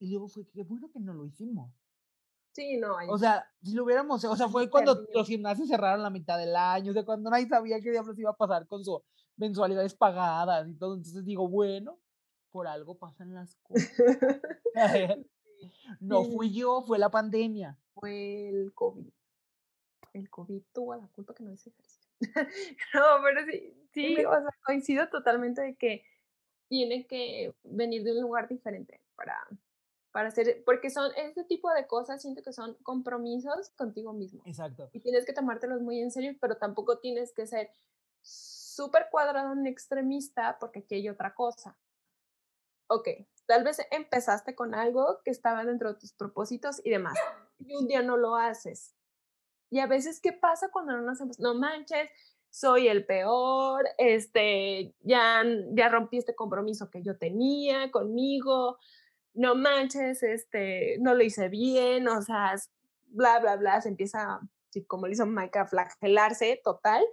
y 0.01 0.11
luego 0.11 0.27
fue 0.27 0.45
que 0.49 0.65
bueno 0.65 0.91
que 0.91 0.99
no 0.99 1.15
lo 1.15 1.25
hicimos. 1.27 1.71
Sí, 2.53 2.77
no. 2.77 2.97
O 3.09 3.19
sea, 3.19 3.49
si 3.63 3.75
lo 3.75 3.85
hubiéramos, 3.85 4.25
o 4.25 4.37
sea, 4.37 4.49
fue 4.49 4.69
cuando 4.69 5.07
los 5.15 5.29
gimnasios 5.29 5.69
cerraron 5.69 6.03
la 6.03 6.11
mitad 6.11 6.37
del 6.37 6.57
año, 6.57 6.91
o 6.91 6.95
sea, 6.95 7.05
cuando 7.05 7.31
nadie 7.31 7.47
sabía 7.47 7.81
qué 7.81 7.93
diablos 7.93 8.19
iba 8.19 8.31
a 8.31 8.37
pasar 8.37 8.67
con 8.67 8.85
sus 8.85 8.99
mensualidades 9.37 9.95
pagadas 9.95 10.69
y 10.69 10.75
todo. 10.75 10.95
Entonces 10.95 11.25
digo, 11.25 11.49
bueno, 11.49 12.01
por 12.51 12.67
algo 12.67 12.99
pasan 12.99 13.33
las 13.33 13.55
cosas. 13.63 13.93
no 16.01 16.25
fui 16.25 16.53
yo, 16.53 16.83
fue 16.83 16.99
la 16.99 17.11
pandemia. 17.11 17.79
Fue 17.95 18.49
el 18.49 18.75
COVID. 18.75 19.09
El 20.15 20.31
COVID 20.31 20.63
tuvo 20.73 20.97
la 20.97 21.07
culpa 21.09 21.33
que 21.33 21.45
no 21.45 21.53
hice 21.53 21.71
ejercicio. 21.71 22.04
no, 22.95 23.23
pero 23.23 23.45
sí, 23.51 23.75
sí, 23.93 24.25
o 24.25 24.31
sea, 24.31 24.49
coincido 24.65 25.09
totalmente 25.09 25.63
de 25.63 25.77
que 25.77 26.05
tiene 26.69 27.07
que 27.07 27.55
venir 27.63 28.05
de 28.05 28.13
un 28.13 28.23
lugar 28.23 28.49
diferente 28.49 29.01
para, 29.15 29.37
para 30.13 30.29
hacer, 30.29 30.63
porque 30.65 30.91
son 30.91 31.11
este 31.17 31.45
tipo 31.45 31.73
de 31.73 31.87
cosas, 31.87 32.23
siento 32.23 32.43
que 32.43 32.53
son 32.53 32.75
compromisos 32.83 33.71
contigo 33.71 34.13
mismo. 34.13 34.43
Exacto. 34.47 34.89
Y 34.93 35.01
tienes 35.01 35.25
que 35.25 35.33
tomártelos 35.33 35.83
muy 35.83 36.01
en 36.01 36.11
serio, 36.11 36.37
pero 36.41 36.57
tampoco 36.57 36.99
tienes 36.99 37.33
que 37.33 37.47
ser 37.47 37.71
súper 38.23 39.09
cuadrado 39.11 39.53
en 39.53 39.67
extremista, 39.67 40.59
porque 40.59 40.81
aquí 40.81 40.97
hay 40.97 41.09
otra 41.09 41.35
cosa. 41.35 41.77
Ok, 42.89 43.09
tal 43.47 43.65
vez 43.65 43.81
empezaste 43.91 44.55
con 44.55 44.75
algo 44.75 45.21
que 45.25 45.31
estaba 45.31 45.65
dentro 45.65 45.93
de 45.93 45.99
tus 45.99 46.13
propósitos 46.13 46.81
y 46.85 46.91
demás, 46.91 47.19
y 47.59 47.75
un 47.75 47.87
día 47.87 48.03
no 48.03 48.17
lo 48.17 48.37
haces. 48.37 48.95
Y 49.75 49.81
a 49.81 49.89
veces, 49.89 50.21
¿qué 50.21 50.33
pasa 50.33 50.69
cuando 50.71 50.93
no 50.93 51.03
nos 51.03 51.15
hacemos? 51.15 51.41
No 51.41 51.53
manches, 51.53 52.09
soy 52.49 52.87
el 52.87 53.05
peor, 53.05 53.85
este, 53.99 54.95
ya, 55.01 55.43
ya 55.73 55.89
rompí 55.89 56.19
este 56.19 56.37
compromiso 56.37 56.91
que 56.93 57.03
yo 57.03 57.19
tenía 57.19 57.91
conmigo, 57.91 58.79
no 59.33 59.57
manches, 59.57 60.23
este, 60.23 60.97
no 61.01 61.17
lo 61.17 61.25
hice 61.25 61.49
bien, 61.49 62.07
o 62.07 62.23
sea, 62.23 62.55
bla, 63.09 63.41
bla, 63.41 63.57
bla, 63.57 63.81
se 63.81 63.89
empieza, 63.89 64.39
como 64.87 65.09
le 65.09 65.15
hizo 65.15 65.27
Mike, 65.27 65.59
a 65.59 65.67
flagelarse 65.67 66.61
total. 66.63 67.05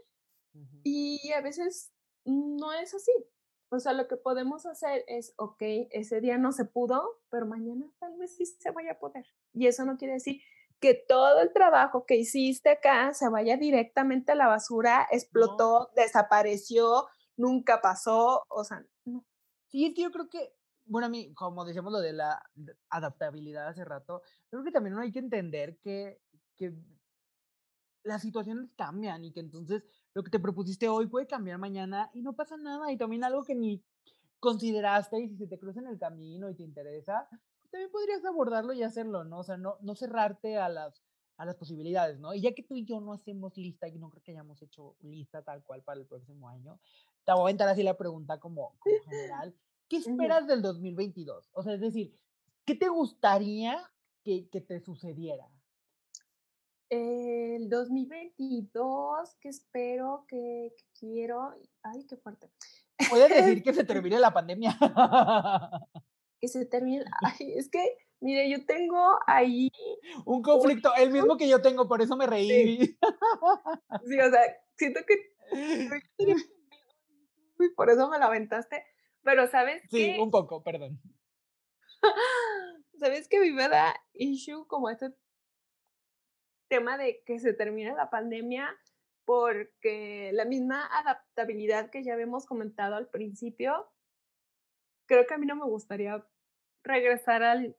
Y 0.83 1.31
a 1.31 1.41
veces 1.41 1.91
no 2.25 2.73
es 2.73 2.93
así. 2.93 3.11
O 3.69 3.79
sea, 3.79 3.93
lo 3.93 4.07
que 4.07 4.17
podemos 4.17 4.67
hacer 4.67 5.03
es, 5.07 5.33
ok, 5.37 5.63
ese 5.89 6.21
día 6.21 6.37
no 6.37 6.51
se 6.51 6.65
pudo, 6.65 7.23
pero 7.31 7.47
mañana 7.47 7.91
tal 7.97 8.19
vez 8.19 8.35
sí 8.35 8.45
se 8.45 8.69
vaya 8.69 8.91
a 8.91 8.99
poder. 8.99 9.25
Y 9.51 9.65
eso 9.65 9.83
no 9.83 9.97
quiere 9.97 10.13
decir 10.13 10.43
que 10.81 10.95
todo 10.95 11.39
el 11.41 11.53
trabajo 11.53 12.05
que 12.05 12.17
hiciste 12.17 12.71
acá 12.71 13.13
se 13.13 13.29
vaya 13.29 13.55
directamente 13.55 14.31
a 14.31 14.35
la 14.35 14.47
basura, 14.47 15.07
explotó, 15.11 15.91
desapareció, 15.95 17.07
nunca 17.37 17.81
pasó, 17.81 18.43
o 18.49 18.63
sea, 18.63 18.83
no. 19.05 19.23
Sí, 19.67 19.85
es 19.85 19.93
que 19.93 20.01
yo 20.01 20.11
creo 20.11 20.27
que, 20.27 20.53
bueno, 20.85 21.05
a 21.05 21.09
mí, 21.09 21.33
como 21.35 21.63
decíamos 21.63 21.93
lo 21.93 21.99
de 21.99 22.13
la 22.13 22.43
adaptabilidad 22.89 23.67
hace 23.67 23.85
rato, 23.85 24.23
creo 24.49 24.63
que 24.63 24.71
también 24.71 24.97
hay 24.97 25.11
que 25.11 25.19
entender 25.19 25.77
que, 25.77 26.19
que 26.57 26.73
las 28.03 28.23
situaciones 28.23 28.71
cambian 28.75 29.23
y 29.23 29.31
que 29.31 29.39
entonces 29.39 29.83
lo 30.15 30.23
que 30.23 30.31
te 30.31 30.39
propusiste 30.39 30.89
hoy 30.89 31.07
puede 31.07 31.27
cambiar 31.27 31.59
mañana 31.59 32.09
y 32.13 32.23
no 32.23 32.33
pasa 32.33 32.57
nada 32.57 32.91
y 32.91 32.97
también 32.97 33.23
algo 33.23 33.45
que 33.45 33.53
ni 33.53 33.83
consideraste 34.39 35.19
y 35.19 35.29
si 35.29 35.37
se 35.37 35.47
te 35.47 35.59
cruza 35.59 35.79
en 35.79 35.87
el 35.87 35.99
camino 35.99 36.49
y 36.49 36.55
te 36.55 36.63
interesa, 36.63 37.29
también 37.71 37.91
podrías 37.91 38.23
abordarlo 38.25 38.73
y 38.73 38.83
hacerlo, 38.83 39.23
¿no? 39.23 39.39
O 39.39 39.43
sea, 39.43 39.57
no, 39.57 39.77
no 39.81 39.95
cerrarte 39.95 40.57
a 40.57 40.69
las, 40.69 41.01
a 41.37 41.45
las 41.45 41.55
posibilidades, 41.55 42.19
¿no? 42.19 42.33
Y 42.33 42.41
ya 42.41 42.53
que 42.53 42.63
tú 42.63 42.75
y 42.75 42.85
yo 42.85 42.99
no 42.99 43.13
hacemos 43.13 43.57
lista 43.57 43.87
y 43.87 43.97
no 43.97 44.09
creo 44.09 44.23
que 44.23 44.31
hayamos 44.31 44.61
hecho 44.61 44.95
lista 45.01 45.41
tal 45.41 45.63
cual 45.63 45.81
para 45.81 45.99
el 45.99 46.05
próximo 46.05 46.49
año, 46.49 46.79
te 47.25 47.33
voy 47.33 47.49
a 47.49 47.51
entrar 47.51 47.69
así 47.69 47.81
la 47.83 47.97
pregunta 47.97 48.39
como, 48.39 48.75
como 48.79 48.99
general. 49.09 49.55
¿Qué 49.87 49.97
esperas 50.37 50.47
del 50.47 50.61
2022? 50.61 51.49
O 51.53 51.63
sea, 51.63 51.73
es 51.73 51.81
decir, 51.81 52.15
¿qué 52.65 52.75
te 52.75 52.89
gustaría 52.89 53.81
que, 54.23 54.49
que 54.49 54.61
te 54.61 54.79
sucediera? 54.79 55.47
El 56.89 57.69
2022, 57.69 59.35
que 59.39 59.47
espero, 59.47 60.25
que, 60.27 60.73
que 60.77 60.85
quiero. 60.99 61.53
Ay, 61.83 62.05
qué 62.05 62.17
fuerte. 62.17 62.51
Puedes 63.09 63.29
decir 63.29 63.63
que 63.63 63.73
se 63.73 63.83
termine 63.85 64.19
la 64.19 64.33
pandemia. 64.33 64.77
que 66.41 66.47
se 66.47 66.65
termine. 66.65 67.05
Ay, 67.39 67.53
es 67.55 67.69
que, 67.69 67.97
mire, 68.19 68.49
yo 68.49 68.65
tengo 68.65 69.19
ahí. 69.27 69.71
Un 70.25 70.41
conflicto, 70.41 70.93
el 70.95 71.11
mismo 71.11 71.37
que 71.37 71.47
yo 71.47 71.61
tengo, 71.61 71.87
por 71.87 72.01
eso 72.01 72.17
me 72.17 72.27
reí. 72.27 72.47
Sí, 72.47 72.97
sí 74.07 74.19
o 74.19 74.29
sea, 74.29 74.41
siento 74.75 75.01
que. 75.07 75.33
Uy, 77.59 77.73
por 77.75 77.89
eso 77.89 78.09
me 78.09 78.17
la 78.17 78.25
aventaste. 78.25 78.83
Pero, 79.23 79.47
¿sabes? 79.47 79.83
Sí, 79.91 80.17
un 80.19 80.31
poco, 80.31 80.63
perdón. 80.63 80.99
¿Sabes 82.97 83.27
que 83.27 83.39
mi 83.39 83.51
verdad 83.51 83.93
issue 84.13 84.65
como 84.65 84.89
este 84.89 85.13
tema 86.67 86.97
de 86.97 87.21
que 87.23 87.39
se 87.39 87.53
termine 87.53 87.93
la 87.93 88.09
pandemia? 88.09 88.75
Porque 89.25 90.31
la 90.33 90.45
misma 90.45 90.87
adaptabilidad 90.87 91.91
que 91.91 92.03
ya 92.03 92.13
habíamos 92.13 92.47
comentado 92.47 92.95
al 92.95 93.07
principio, 93.09 93.91
creo 95.05 95.25
que 95.27 95.33
a 95.33 95.37
mí 95.37 95.45
no 95.45 95.55
me 95.55 95.65
gustaría 95.65 96.25
regresar 96.83 97.43
al, 97.43 97.75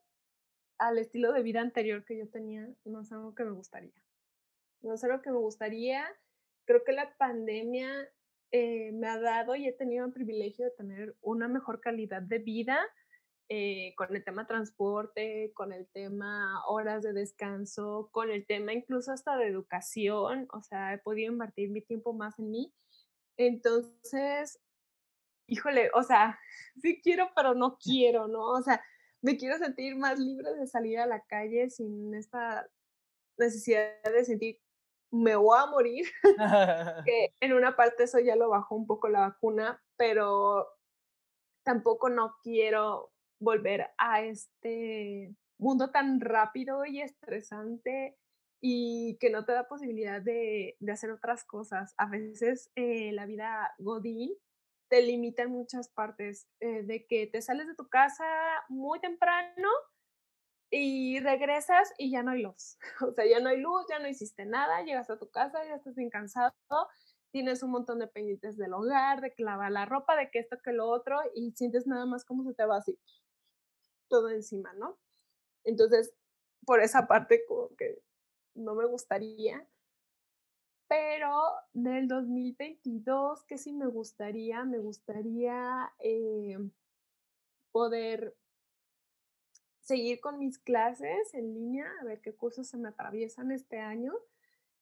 al 0.79 0.99
estilo 0.99 1.33
de 1.33 1.43
vida 1.43 1.61
anterior 1.61 2.05
que 2.05 2.19
yo 2.19 2.29
tenía, 2.29 2.69
no 2.85 3.03
es 3.03 3.13
algo 3.13 3.35
que 3.35 3.45
me 3.45 3.53
gustaría. 3.53 3.93
No 4.83 4.95
es 4.95 5.05
algo 5.05 5.23
que 5.23 5.31
me 5.31 5.39
gustaría. 5.39 6.05
Creo 6.65 6.83
que 6.85 6.93
la 6.93 7.17
pandemia 7.17 8.09
eh, 8.51 8.93
me 8.93 9.09
ha 9.09 9.19
dado 9.19 9.55
y 9.55 9.67
he 9.67 9.73
tenido 9.73 10.05
el 10.05 10.13
privilegio 10.13 10.65
de 10.67 10.73
tener 10.73 11.17
una 11.21 11.49
mejor 11.49 11.81
calidad 11.81 12.21
de 12.23 12.39
vida 12.39 12.79
eh, 13.49 13.95
con 13.97 14.15
el 14.15 14.25
tema 14.25 14.47
transporte, 14.47 15.53
con 15.55 15.73
el 15.73 15.87
tema 15.89 16.65
horas 16.67 17.03
de 17.03 17.13
descanso, 17.13 18.09
con 18.13 18.31
el 18.31 18.47
tema 18.47 18.73
incluso 18.73 19.13
hasta 19.13 19.37
de 19.37 19.47
educación. 19.47 20.49
O 20.53 20.63
sea, 20.63 20.95
he 20.95 20.99
podido 20.99 21.33
invertir 21.33 21.71
mi 21.71 21.81
tiempo 21.81 22.13
más 22.13 22.39
en 22.39 22.51
mí. 22.51 22.75
Entonces, 23.37 24.61
híjole, 25.47 25.91
o 25.95 26.03
sea, 26.03 26.39
sí 26.83 27.01
quiero, 27.03 27.31
pero 27.35 27.55
no 27.55 27.79
quiero, 27.79 28.29
¿no? 28.29 28.47
O 28.47 28.63
sea, 28.63 28.83
me 29.23 29.37
quiero 29.37 29.57
sentir 29.59 29.97
más 29.97 30.19
libre 30.19 30.55
de 30.55 30.67
salir 30.67 30.99
a 30.99 31.07
la 31.07 31.21
calle 31.21 31.71
sin 31.71 32.15
esta 32.15 32.67
necesidad 33.39 34.03
de 34.03 34.25
sentir 34.25 34.61
me 35.13 35.37
voy 35.37 35.59
a 35.59 35.67
morir, 35.67 36.07
que 37.07 37.35
en 37.41 37.53
una 37.53 37.77
parte 37.77 38.05
eso 38.05 38.19
ya 38.19 38.35
lo 38.35 38.49
bajó 38.49 38.75
un 38.75 38.87
poco 38.87 39.09
la 39.09 39.21
vacuna, 39.21 39.81
pero 39.97 40.67
tampoco 41.65 42.09
no 42.09 42.37
quiero 42.43 43.13
volver 43.39 43.91
a 43.99 44.23
este 44.23 45.35
mundo 45.59 45.91
tan 45.91 46.21
rápido 46.21 46.85
y 46.85 47.01
estresante 47.01 48.17
y 48.61 49.19
que 49.21 49.31
no 49.31 49.45
te 49.45 49.53
da 49.53 49.69
posibilidad 49.69 50.21
de, 50.23 50.77
de 50.81 50.93
hacer 50.93 51.11
otras 51.11 51.45
cosas. 51.45 51.95
A 51.99 52.07
veces 52.07 52.71
eh, 52.75 53.13
la 53.13 53.27
vida 53.27 53.73
Godín 53.79 54.33
te 54.93 55.01
limita 55.01 55.45
en 55.45 55.53
muchas 55.53 55.89
partes, 55.89 56.47
eh, 56.61 56.83
de 56.83 57.07
que 57.07 57.27
te 57.27 57.41
sales 57.41 57.67
de 57.67 57.75
tu 57.75 57.89
casa 57.89 58.27
muy 58.69 59.01
temprano 59.01 59.71
y 60.71 61.19
regresas 61.21 61.95
y 61.97 62.11
ya 62.11 62.23
no 62.23 62.33
hay 62.33 62.43
luz. 62.43 62.77
O 63.09 63.15
sea, 63.15 63.25
ya 63.25 63.41
no 63.41 63.49
hay 63.49 63.57
luz, 63.57 63.87
ya 63.89 64.01
no 64.01 64.07
hiciste 64.07 64.45
nada, 64.45 64.83
llegas 64.83 65.09
a 65.09 65.19
tu 65.19 65.31
casa, 65.31 65.65
ya 65.65 65.77
estás 65.77 65.95
bien 65.95 66.11
cansado, 66.11 66.53
tienes 67.31 67.63
un 67.63 67.71
montón 67.71 68.01
de 68.01 68.07
pendientes 68.07 68.59
del 68.59 68.75
hogar, 68.75 69.23
de 69.23 69.33
clavar 69.33 69.73
la 69.73 69.87
ropa, 69.87 70.15
de 70.15 70.31
que 70.31 70.41
esto, 70.41 70.59
que 70.63 70.75
lo 70.75 70.87
otro, 70.91 71.19
y 71.35 71.53
sientes 71.53 71.87
nada 71.87 72.05
más 72.05 72.27
como 72.27 72.45
se 72.45 72.53
te 72.53 72.67
va 72.67 72.77
así 72.77 72.99
todo 74.11 74.29
encima, 74.29 74.75
¿no? 74.75 74.99
Entonces, 75.65 76.13
por 76.67 76.83
esa 76.83 77.07
parte 77.07 77.47
como 77.49 77.75
que 77.77 77.99
no 78.55 78.75
me 78.75 78.85
gustaría, 78.85 79.67
pero 80.93 81.55
del 81.73 82.07
2022, 82.07 83.45
que 83.45 83.57
sí 83.57 83.73
me 83.73 83.87
gustaría, 83.87 84.63
me 84.67 84.79
gustaría 84.79 85.91
eh, 86.01 86.59
poder 87.71 88.37
seguir 89.81 90.21
con 90.21 90.39
mis 90.39 90.59
clases 90.59 91.33
en 91.33 91.55
línea, 91.55 91.91
a 91.99 92.05
ver 92.05 92.21
qué 92.21 92.35
cursos 92.35 92.67
se 92.69 92.77
me 92.77 92.91
atraviesan 92.91 93.53
este 93.53 93.79
año. 93.79 94.13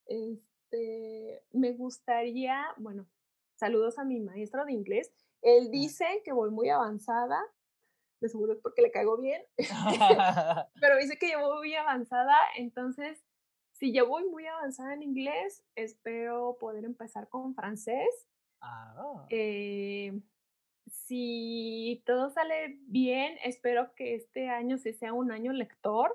Este, 0.07 1.45
me 1.53 1.75
gustaría, 1.75 2.67
bueno, 2.79 3.07
saludos 3.55 3.97
a 4.01 4.05
mi 4.05 4.19
maestro 4.19 4.65
de 4.65 4.73
inglés. 4.73 5.13
Él 5.43 5.71
dice 5.71 6.23
que 6.25 6.33
voy 6.33 6.51
muy 6.51 6.71
avanzada, 6.71 7.41
de 8.21 8.29
seguro 8.29 8.55
es 8.55 8.59
porque 8.59 8.83
le 8.83 8.91
caigo 8.91 9.17
bien, 9.17 9.45
pero 10.81 10.97
dice 10.97 11.21
que 11.21 11.31
yo 11.31 11.39
voy 11.39 11.59
muy 11.59 11.75
avanzada, 11.77 12.35
entonces 12.57 13.23
si 13.81 13.93
ya 13.93 14.05
voy 14.05 14.25
muy 14.29 14.47
avanzada 14.47 14.93
en 14.93 15.03
inglés, 15.03 15.65
espero 15.75 16.59
poder 16.61 16.85
empezar 16.85 17.31
con 17.31 17.55
francés. 17.55 18.29
Ah. 18.61 19.27
Eh, 19.31 20.21
si 20.87 22.03
todo 22.05 22.29
sale 22.29 22.79
bien, 22.83 23.39
espero 23.43 23.95
que 23.95 24.15
este 24.15 24.51
año 24.51 24.77
sí 24.77 24.93
sea 24.93 25.15
un 25.15 25.33
año 25.33 25.55
lector, 25.55 26.15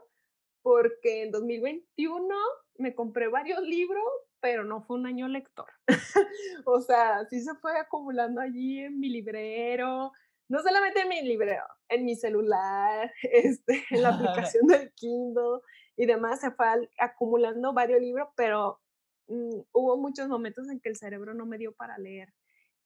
porque 0.62 1.24
en 1.24 1.32
2021 1.32 2.36
me 2.78 2.94
compré 2.94 3.30
varios 3.30 3.62
libros, 3.64 4.06
pero 4.40 4.64
no 4.64 4.84
fue 4.84 4.98
un 4.98 5.08
año 5.08 5.28
lector. 5.28 5.68
o 6.66 6.82
sea, 6.82 7.26
sí 7.32 7.42
se 7.42 7.56
fue 7.56 7.80
acumulando 7.80 8.42
allí 8.42 8.82
en 8.82 9.00
mi 9.00 9.10
librero, 9.10 10.12
no 10.50 10.62
solamente 10.62 11.02
en 11.02 11.10
mi 11.10 11.24
librero, 11.24 11.66
en 11.90 12.06
mi 12.06 12.16
celular, 12.16 13.12
este, 13.24 13.84
en 13.90 14.04
la 14.04 14.10
aplicación 14.14 14.68
del 14.68 14.94
Kindle 14.94 15.62
y 15.98 16.06
demás, 16.06 16.42
se 16.42 16.52
fue 16.52 16.68
acumulando 17.00 17.74
varios 17.74 18.02
libros, 18.02 18.30
pero 18.36 18.82
mm, 19.28 19.62
hubo 19.72 19.98
muchos 19.98 20.28
momentos 20.28 20.70
en 20.70 20.80
que 20.80 20.90
el 20.90 20.98
cerebro 20.98 21.34
no 21.34 21.46
me 21.46 21.58
dio 21.58 21.74
para 21.74 21.98
leer. 21.98 22.34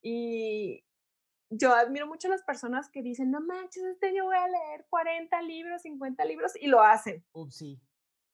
Y 0.02 0.84
yo 1.50 1.74
admiro 1.74 2.08
mucho 2.08 2.28
a 2.28 2.32
las 2.32 2.44
personas 2.44 2.90
que 2.90 3.02
dicen, 3.02 3.32
no 3.32 3.42
manches, 3.42 3.84
este 3.84 4.16
yo 4.16 4.26
voy 4.26 4.36
a 4.36 4.48
leer 4.48 4.86
40 4.90 5.42
libros, 5.42 5.82
50 5.82 6.26
libros, 6.26 6.54
y 6.60 6.68
lo 6.68 6.82
hacen. 6.82 7.26
sí. 7.50 7.80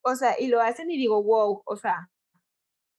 O 0.07 0.15
sea, 0.15 0.35
y 0.39 0.49
lo 0.49 0.61
hacen 0.61 0.91
y 0.91 0.97
digo, 0.97 1.23
wow, 1.23 1.63
o 1.65 1.75
sea, 1.77 2.11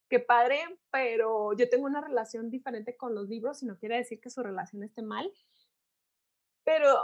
qué 0.08 0.18
padre, 0.18 0.58
pero 0.90 1.52
yo 1.56 1.68
tengo 1.68 1.86
una 1.86 2.00
relación 2.00 2.50
diferente 2.50 2.96
con 2.96 3.14
los 3.14 3.28
libros 3.28 3.62
y 3.62 3.66
no 3.66 3.78
quiere 3.78 3.96
decir 3.96 4.20
que 4.20 4.30
su 4.30 4.42
relación 4.42 4.82
esté 4.82 5.02
mal. 5.02 5.32
Pero 6.64 6.96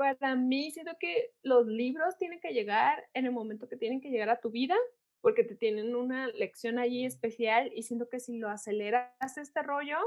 para 0.00 0.34
mí 0.34 0.70
siento 0.70 0.92
que 0.98 1.34
los 1.42 1.66
libros 1.66 2.16
tienen 2.16 2.40
que 2.40 2.54
llegar 2.54 3.06
en 3.12 3.26
el 3.26 3.32
momento 3.32 3.68
que 3.68 3.76
tienen 3.76 4.00
que 4.00 4.08
llegar 4.08 4.30
a 4.30 4.40
tu 4.40 4.50
vida, 4.50 4.74
porque 5.20 5.44
te 5.44 5.54
tienen 5.56 5.94
una 5.94 6.28
lección 6.28 6.78
allí 6.78 7.04
especial 7.04 7.70
y 7.74 7.82
siento 7.82 8.08
que 8.08 8.18
si 8.18 8.38
lo 8.38 8.48
aceleras 8.48 9.36
este 9.36 9.62
rollo, 9.62 9.98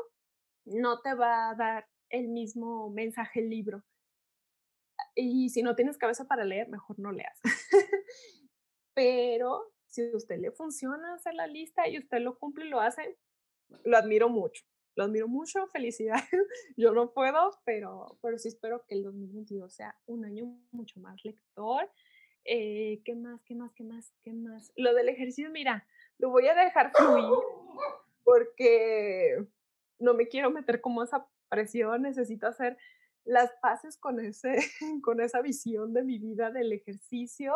no 0.66 1.00
te 1.02 1.14
va 1.14 1.52
a 1.52 1.56
dar 1.56 1.88
el 2.10 2.28
mismo 2.28 2.90
mensaje 2.90 3.42
el 3.42 3.52
libro. 3.52 3.84
Y 5.14 5.50
si 5.50 5.62
no 5.62 5.76
tienes 5.76 6.00
cabeza 6.00 6.26
para 6.26 6.44
leer, 6.44 6.70
mejor 6.70 6.98
no 6.98 7.12
leas. 7.12 7.40
Pero 8.96 9.74
si 9.86 10.10
a 10.10 10.18
usted 10.18 10.40
le 10.40 10.50
funciona 10.50 11.14
hacer 11.14 11.36
la 11.36 11.46
lista 11.46 11.88
y 11.88 12.00
usted 12.00 12.18
lo 12.18 12.40
cumple 12.40 12.66
y 12.66 12.70
lo 12.70 12.80
hace, 12.80 13.20
lo 13.84 13.96
admiro 13.96 14.28
mucho 14.28 14.64
lo 14.96 15.04
admiro 15.06 15.28
mucho, 15.28 15.68
felicidades. 15.68 16.30
Yo 16.78 16.94
no 16.94 17.14
puedo, 17.14 17.52
pero, 17.66 18.18
pero 18.22 18.38
sí 18.38 18.50
espero 18.50 18.86
que 18.88 18.96
el 18.96 19.04
2022 19.04 19.74
sea 19.74 19.96
un 20.06 20.26
año 20.26 20.46
mucho 20.72 21.00
más 21.00 21.24
lector. 21.24 21.90
Eh, 22.46 23.02
¿Qué 23.06 23.16
más, 23.16 23.42
qué 23.44 23.56
más, 23.56 23.72
qué 23.74 23.84
más, 23.84 24.14
qué 24.24 24.34
más? 24.34 24.72
Lo 24.76 24.94
del 24.94 25.10
ejercicio, 25.10 25.50
mira, 25.50 25.88
lo 26.18 26.30
voy 26.30 26.48
a 26.48 26.56
dejar 26.56 26.92
fluir 26.94 27.26
porque 28.24 29.46
no 30.00 30.14
me 30.14 30.28
quiero 30.28 30.52
meter 30.52 30.82
como 30.82 31.04
esa 31.04 31.28
presión, 31.50 32.02
necesito 32.02 32.48
hacer 32.48 32.78
las 33.24 33.52
paces 33.62 33.98
con, 33.98 34.20
ese, 34.20 34.56
con 35.04 35.22
esa 35.22 35.42
visión 35.42 35.94
de 35.94 36.04
mi 36.04 36.20
vida 36.20 36.52
del 36.52 36.74
ejercicio 36.74 37.54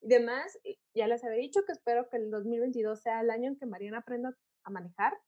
y 0.00 0.08
demás. 0.08 0.58
Ya 0.94 1.06
les 1.06 1.22
había 1.24 1.38
dicho 1.38 1.60
que 1.66 1.72
espero 1.72 2.08
que 2.08 2.16
el 2.16 2.30
2022 2.30 3.00
sea 3.00 3.20
el 3.20 3.30
año 3.30 3.48
en 3.48 3.56
que 3.56 3.66
Mariana 3.66 3.98
aprenda 3.98 4.34
a 4.64 4.70
manejar. 4.70 5.18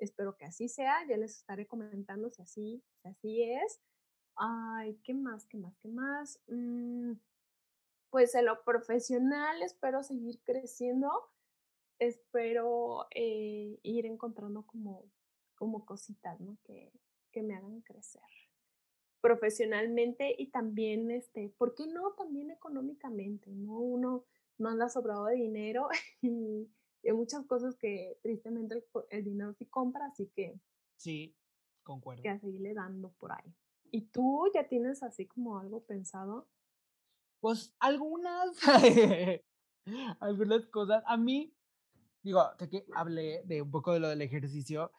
Espero 0.00 0.36
que 0.36 0.44
así 0.44 0.68
sea. 0.68 1.06
Ya 1.06 1.16
les 1.16 1.36
estaré 1.36 1.66
comentando 1.66 2.30
si 2.30 2.42
así, 2.42 2.82
si 3.02 3.08
así 3.08 3.42
es. 3.42 3.80
Ay, 4.36 4.98
¿qué 5.04 5.14
más? 5.14 5.46
¿Qué 5.46 5.56
más? 5.58 5.76
¿Qué 5.78 5.88
más? 5.88 6.40
Mm, 6.48 7.12
pues 8.10 8.34
en 8.34 8.46
lo 8.46 8.64
profesional 8.64 9.62
espero 9.62 10.02
seguir 10.02 10.40
creciendo. 10.44 11.10
Espero 11.98 13.06
eh, 13.14 13.78
ir 13.82 14.06
encontrando 14.06 14.66
como, 14.66 15.04
como 15.54 15.84
cositas, 15.84 16.40
¿no? 16.40 16.58
Que, 16.64 16.92
que 17.30 17.42
me 17.42 17.54
hagan 17.54 17.82
crecer 17.82 18.22
profesionalmente 19.20 20.34
y 20.36 20.46
también, 20.46 21.10
este, 21.10 21.50
¿por 21.58 21.74
qué 21.74 21.86
no? 21.86 22.12
También 22.12 22.50
económicamente, 22.50 23.50
¿no? 23.50 23.78
Uno 23.78 24.24
no 24.58 24.68
anda 24.68 24.88
sobrado 24.88 25.26
de 25.26 25.36
dinero 25.36 25.88
y, 26.22 26.68
hay 27.08 27.14
muchas 27.14 27.46
cosas 27.46 27.76
que 27.76 28.18
tristemente 28.22 28.84
el, 29.10 29.24
dinero 29.24 29.54
sí 29.54 29.66
compra, 29.66 30.06
así 30.06 30.30
que... 30.34 30.60
Sí, 30.96 31.34
concuerdo. 31.82 32.22
Que 32.22 32.28
a 32.28 32.38
seguirle 32.38 32.74
dando 32.74 33.12
por 33.12 33.32
ahí. 33.32 33.54
¿Y 33.90 34.02
tú 34.02 34.44
ya 34.54 34.68
tienes 34.68 35.02
así 35.02 35.26
como 35.26 35.58
algo 35.58 35.82
pensado? 35.84 36.48
Pues 37.40 37.74
algunas, 37.80 38.56
algunas 40.20 40.66
cosas. 40.66 41.02
A 41.06 41.16
mí, 41.16 41.54
digo, 42.22 42.42
que 42.58 42.84
hablé 42.94 43.42
de 43.44 43.62
un 43.62 43.70
poco 43.70 43.94
de 43.94 44.00
lo 44.00 44.08
del 44.08 44.22
ejercicio. 44.22 44.92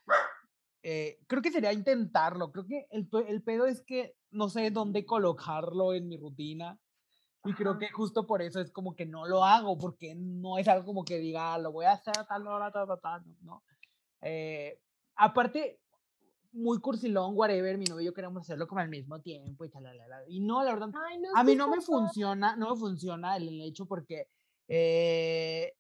Eh, 0.84 1.20
creo 1.28 1.44
que 1.44 1.52
sería 1.52 1.72
intentarlo. 1.72 2.52
Creo 2.52 2.66
que 2.66 2.88
el, 2.90 3.08
el, 3.28 3.44
pedo 3.44 3.68
es 3.68 3.82
que 3.82 4.16
no 4.32 4.50
sé 4.50 4.72
dónde 4.72 5.06
colocarlo 5.06 5.94
en 5.94 6.10
mi 6.10 6.18
rutina. 6.18 6.81
Y 7.44 7.54
creo 7.54 7.80
que 7.80 7.90
justo 7.90 8.28
por 8.28 8.42
eso 8.42 8.62
es 8.62 8.72
como 8.72 8.96
que 8.96 9.06
no 9.06 9.28
lo 9.28 9.44
hago, 9.44 9.78
porque 9.78 10.14
no 10.16 10.58
es 10.58 10.68
algo 10.68 10.86
como 10.86 11.04
que 11.04 11.18
diga, 11.18 11.54
ah, 11.54 11.58
lo 11.58 11.72
voy 11.72 11.86
a 11.86 11.94
hacer 11.94 12.18
a 12.18 12.26
tal 12.26 12.48
hora, 12.48 12.72
tal, 12.72 12.88
tal, 12.88 13.00
tal, 13.02 13.24
¿no? 13.42 13.64
Eh, 14.22 14.80
aparte, 15.16 15.80
muy 16.52 16.80
cursilón, 16.80 17.36
whatever, 17.36 17.78
mi 17.78 17.86
novio 17.86 18.02
y 18.02 18.06
yo 18.06 18.14
queremos 18.14 18.42
hacerlo 18.42 18.68
como 18.68 18.82
al 18.82 18.90
mismo 18.90 19.20
tiempo 19.22 19.66
y 19.66 19.70
tal, 19.70 19.86
Y 20.28 20.40
no, 20.42 20.64
la 20.64 20.74
verdad, 20.74 20.90
a 21.36 21.44
mí 21.44 21.56
no 21.56 21.68
me 21.68 21.82
funciona, 21.82 22.56
no 22.56 22.72
me 22.72 22.76
funciona 22.76 23.38
el, 23.38 23.62
hecho 23.62 23.88
porque, 23.88 24.28
eh, 24.68 25.74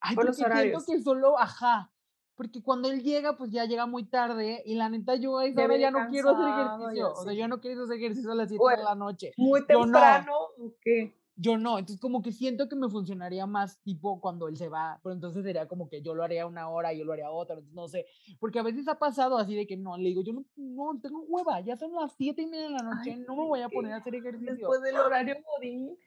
ay, 0.00 0.16
porque 0.16 0.32
siento 0.32 0.84
que 0.84 1.00
solo, 1.00 1.38
ajá, 1.38 1.92
porque 2.36 2.62
cuando 2.62 2.90
él 2.90 3.02
llega, 3.02 3.36
pues 3.36 3.50
ya 3.50 3.64
llega 3.64 3.86
muy 3.86 4.04
tarde 4.04 4.62
y 4.64 4.74
la 4.74 4.88
neta 4.88 5.14
yo 5.16 5.38
a 5.38 5.46
esa 5.46 5.64
hora 5.64 5.76
ya 5.76 5.90
no 5.90 6.08
quiero 6.08 6.30
hacer 6.30 6.48
ejercicio, 6.48 7.12
o 7.12 7.22
sea, 7.24 7.32
yo 7.32 7.48
no 7.48 7.60
quiero 7.60 7.84
hacer 7.84 7.96
ejercicio 7.98 8.32
a 8.32 8.34
las 8.34 8.48
7 8.48 8.64
de 8.76 8.82
la 8.82 8.94
noche. 8.94 9.32
Muy 9.36 9.64
temprano, 9.66 10.32
¿o 10.58 10.74
qué? 10.80 11.16
Yo 11.36 11.58
no, 11.58 11.78
entonces 11.78 12.00
como 12.00 12.22
que 12.22 12.30
siento 12.30 12.68
que 12.68 12.76
me 12.76 12.88
funcionaría 12.88 13.44
más 13.44 13.80
tipo 13.82 14.20
cuando 14.20 14.46
él 14.46 14.56
se 14.56 14.68
va, 14.68 15.00
pero 15.02 15.14
entonces 15.14 15.42
sería 15.42 15.66
como 15.66 15.88
que 15.88 16.00
yo 16.00 16.14
lo 16.14 16.22
haría 16.22 16.46
una 16.46 16.68
hora 16.68 16.92
y 16.92 16.98
yo 16.98 17.04
lo 17.04 17.12
haría 17.12 17.28
otra, 17.28 17.56
entonces 17.56 17.74
no 17.74 17.88
sé, 17.88 18.06
porque 18.38 18.60
a 18.60 18.62
veces 18.62 18.86
ha 18.86 19.00
pasado 19.00 19.36
así 19.36 19.56
de 19.56 19.66
que 19.66 19.76
no, 19.76 19.96
le 19.96 20.10
digo, 20.10 20.22
yo 20.22 20.32
no, 20.32 20.44
no 20.54 21.00
tengo 21.00 21.24
hueva, 21.26 21.60
ya 21.60 21.76
son 21.76 21.92
las 21.92 22.12
7 22.16 22.40
y 22.40 22.46
media 22.46 22.66
de 22.66 22.70
la 22.70 22.82
noche, 22.82 23.16
no 23.16 23.34
me 23.34 23.46
voy 23.46 23.62
a 23.62 23.68
poner 23.68 23.94
a 23.94 23.96
hacer 23.96 24.14
ejercicio. 24.14 24.54
Después 24.54 24.80
del 24.82 24.96
horario 24.96 25.36
godín 25.56 25.98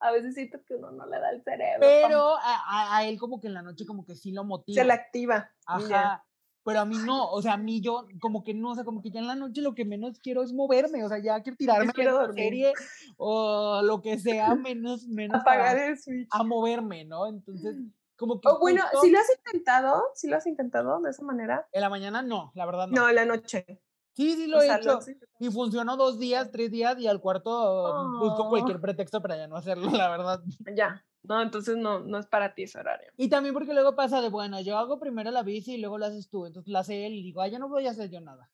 a 0.00 0.10
veces 0.12 0.34
siento 0.34 0.58
que 0.66 0.74
uno 0.74 0.90
no 0.90 1.06
le 1.06 1.18
da 1.18 1.30
el 1.30 1.42
cerebro. 1.42 1.80
Pero 1.80 2.36
a, 2.36 2.96
a, 2.96 3.04
él 3.06 3.18
como 3.18 3.40
que 3.40 3.46
en 3.46 3.54
la 3.54 3.62
noche 3.62 3.86
como 3.86 4.04
que 4.04 4.14
sí 4.14 4.32
lo 4.32 4.44
motiva. 4.44 4.82
Se 4.82 4.86
le 4.86 4.92
activa. 4.92 5.50
Ajá. 5.66 6.24
Pero 6.64 6.80
a 6.80 6.84
mí 6.86 6.96
no, 7.04 7.30
o 7.30 7.42
sea, 7.42 7.54
a 7.54 7.56
mí 7.58 7.82
yo 7.82 8.06
como 8.20 8.42
que 8.42 8.54
no, 8.54 8.70
o 8.70 8.74
sea, 8.74 8.84
como 8.84 9.02
que 9.02 9.10
ya 9.10 9.20
en 9.20 9.26
la 9.26 9.34
noche 9.34 9.60
lo 9.60 9.74
que 9.74 9.84
menos 9.84 10.18
quiero 10.18 10.42
es 10.42 10.54
moverme, 10.54 11.04
o 11.04 11.08
sea, 11.08 11.18
ya 11.18 11.42
quiero 11.42 11.56
tirarme 11.58 11.92
quiero 11.92 12.18
a 12.18 12.28
la 12.28 12.32
serie 12.32 12.72
o 13.18 13.82
lo 13.82 14.00
que 14.00 14.18
sea, 14.18 14.54
menos, 14.54 15.06
menos 15.06 15.42
apagar 15.42 15.76
el 15.76 15.98
switch. 15.98 16.26
A 16.30 16.42
moverme, 16.42 17.04
¿no? 17.04 17.26
Entonces, 17.26 17.76
como 18.16 18.40
que... 18.40 18.48
O 18.48 18.58
bueno, 18.60 18.82
si 19.02 19.10
lo 19.10 19.18
has 19.18 19.30
intentado, 19.36 20.04
si 20.14 20.26
lo 20.26 20.36
has 20.36 20.46
intentado 20.46 21.00
de 21.02 21.10
esa 21.10 21.22
manera. 21.22 21.68
En 21.70 21.82
la 21.82 21.90
mañana 21.90 22.22
no, 22.22 22.50
la 22.54 22.64
verdad 22.64 22.88
no. 22.88 23.02
No, 23.02 23.08
en 23.10 23.14
la 23.16 23.26
noche. 23.26 23.82
Sí, 24.14 24.36
sí 24.36 24.46
lo 24.46 24.62
he 24.62 24.72
hecho. 24.72 25.00
y 25.40 25.50
funcionó 25.50 25.96
dos 25.96 26.18
días, 26.18 26.50
tres 26.50 26.70
días 26.70 26.98
y 26.98 27.08
al 27.08 27.20
cuarto 27.20 28.18
busco 28.20 28.48
cualquier 28.48 28.80
pretexto 28.80 29.20
para 29.20 29.36
ya 29.36 29.48
no 29.48 29.56
hacerlo, 29.56 29.90
la 29.90 30.08
verdad. 30.08 30.42
Ya. 30.74 31.04
No, 31.24 31.40
entonces 31.40 31.76
no, 31.76 32.00
no 32.00 32.18
es 32.18 32.26
para 32.26 32.54
ti 32.54 32.64
ese 32.64 32.78
horario. 32.78 33.10
Y 33.16 33.28
también 33.28 33.54
porque 33.54 33.72
luego 33.72 33.96
pasa 33.96 34.20
de, 34.20 34.28
bueno, 34.28 34.60
yo 34.60 34.76
hago 34.76 35.00
primero 35.00 35.30
la 35.30 35.42
bici 35.42 35.74
y 35.74 35.78
luego 35.78 35.96
lo 35.96 36.04
haces 36.04 36.28
tú. 36.28 36.44
Entonces 36.44 36.70
la 36.70 36.80
hace 36.80 37.06
él 37.06 37.14
y 37.14 37.22
digo, 37.22 37.40
ah, 37.40 37.48
ya 37.48 37.58
no 37.58 37.68
voy 37.68 37.86
a 37.86 37.92
hacer 37.92 38.10
yo 38.10 38.20
nada. 38.20 38.50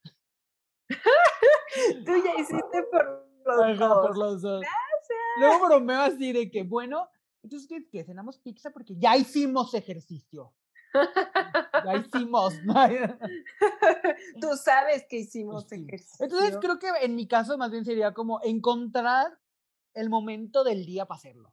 tú 2.06 2.12
ya 2.24 2.40
hiciste 2.40 2.82
por 2.90 3.28
los 3.44 3.78
dos. 3.78 4.06
por 4.06 4.18
los 4.18 4.42
dos. 4.42 4.64
Luego 5.38 5.66
bromeo 5.66 6.00
así 6.00 6.32
de 6.32 6.48
que, 6.48 6.62
bueno, 6.62 7.08
entonces, 7.42 7.68
¿qué, 7.68 7.88
qué? 7.88 8.04
¿Cenamos 8.04 8.38
pizza? 8.38 8.70
Porque 8.70 8.94
ya 8.96 9.16
hicimos 9.16 9.74
ejercicio. 9.74 10.52
Ya 11.84 11.96
hicimos. 11.96 12.54
Tú 14.40 14.48
sabes 14.56 15.06
que 15.08 15.18
hicimos 15.18 15.70
ejercicio. 15.70 16.24
Entonces 16.24 16.58
creo 16.60 16.78
que 16.78 16.88
en 17.02 17.14
mi 17.14 17.26
caso 17.26 17.56
más 17.58 17.70
bien 17.70 17.84
sería 17.84 18.12
como 18.12 18.40
encontrar 18.42 19.38
el 19.94 20.08
momento 20.08 20.64
del 20.64 20.84
día 20.84 21.06
para 21.06 21.18
hacerlo. 21.18 21.52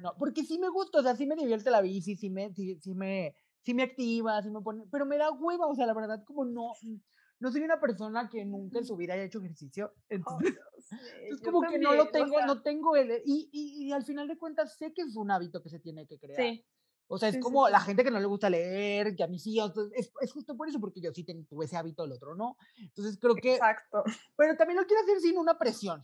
No, 0.00 0.14
porque 0.18 0.44
sí 0.44 0.58
me 0.58 0.68
gusta, 0.68 1.00
o 1.00 1.02
sea, 1.02 1.16
sí 1.16 1.26
me 1.26 1.34
divierte 1.34 1.70
la 1.70 1.80
bici, 1.80 2.16
sí 2.16 2.30
me, 2.30 2.52
sí, 2.54 2.78
me, 2.94 3.34
sí 3.62 3.74
me 3.74 3.82
activa, 3.82 4.40
sí 4.40 4.50
me 4.50 4.60
pone, 4.60 4.84
pero 4.92 5.06
me 5.06 5.16
da 5.16 5.30
hueva, 5.32 5.66
o 5.66 5.74
sea, 5.74 5.86
la 5.86 5.94
verdad 5.94 6.22
como 6.24 6.44
no, 6.44 6.72
no 7.40 7.50
soy 7.50 7.62
una 7.62 7.80
persona 7.80 8.28
que 8.28 8.44
nunca 8.44 8.78
en 8.78 8.84
su 8.84 8.96
vida 8.96 9.14
haya 9.14 9.24
hecho 9.24 9.40
ejercicio, 9.40 9.92
entonces, 10.08 10.56
es 11.24 11.40
como 11.40 11.62
que 11.62 11.80
no 11.80 11.94
lo 11.94 12.10
tengo, 12.10 12.40
no 12.46 12.62
tengo 12.62 12.94
el, 12.94 13.10
y, 13.24 13.48
y, 13.50 13.86
y, 13.86 13.92
al 13.92 14.04
final 14.04 14.28
de 14.28 14.38
cuentas 14.38 14.76
sé 14.76 14.92
que 14.94 15.02
es 15.02 15.16
un 15.16 15.32
hábito 15.32 15.60
que 15.60 15.68
se 15.68 15.80
tiene 15.80 16.06
que 16.06 16.18
crear. 16.18 16.40
Sí. 16.40 16.64
O 17.08 17.18
sea, 17.18 17.28
es 17.28 17.38
como 17.38 17.68
la 17.68 17.80
gente 17.80 18.02
que 18.02 18.10
no 18.10 18.18
le 18.18 18.26
gusta 18.26 18.50
leer, 18.50 19.14
que 19.14 19.22
a 19.22 19.28
mí 19.28 19.38
sí, 19.38 19.60
es, 19.94 20.12
es 20.20 20.32
justo 20.32 20.56
por 20.56 20.68
eso, 20.68 20.80
porque 20.80 21.00
yo 21.00 21.12
sí 21.14 21.24
tuve 21.48 21.66
ese 21.66 21.76
hábito, 21.76 22.04
el 22.04 22.12
otro 22.12 22.34
no. 22.34 22.56
Entonces 22.78 23.18
creo 23.20 23.36
que... 23.36 23.54
Exacto. 23.54 24.02
Pero 24.36 24.56
también 24.56 24.80
lo 24.80 24.86
quiero 24.86 25.02
hacer 25.02 25.20
sin 25.20 25.38
una 25.38 25.56
presión. 25.58 26.02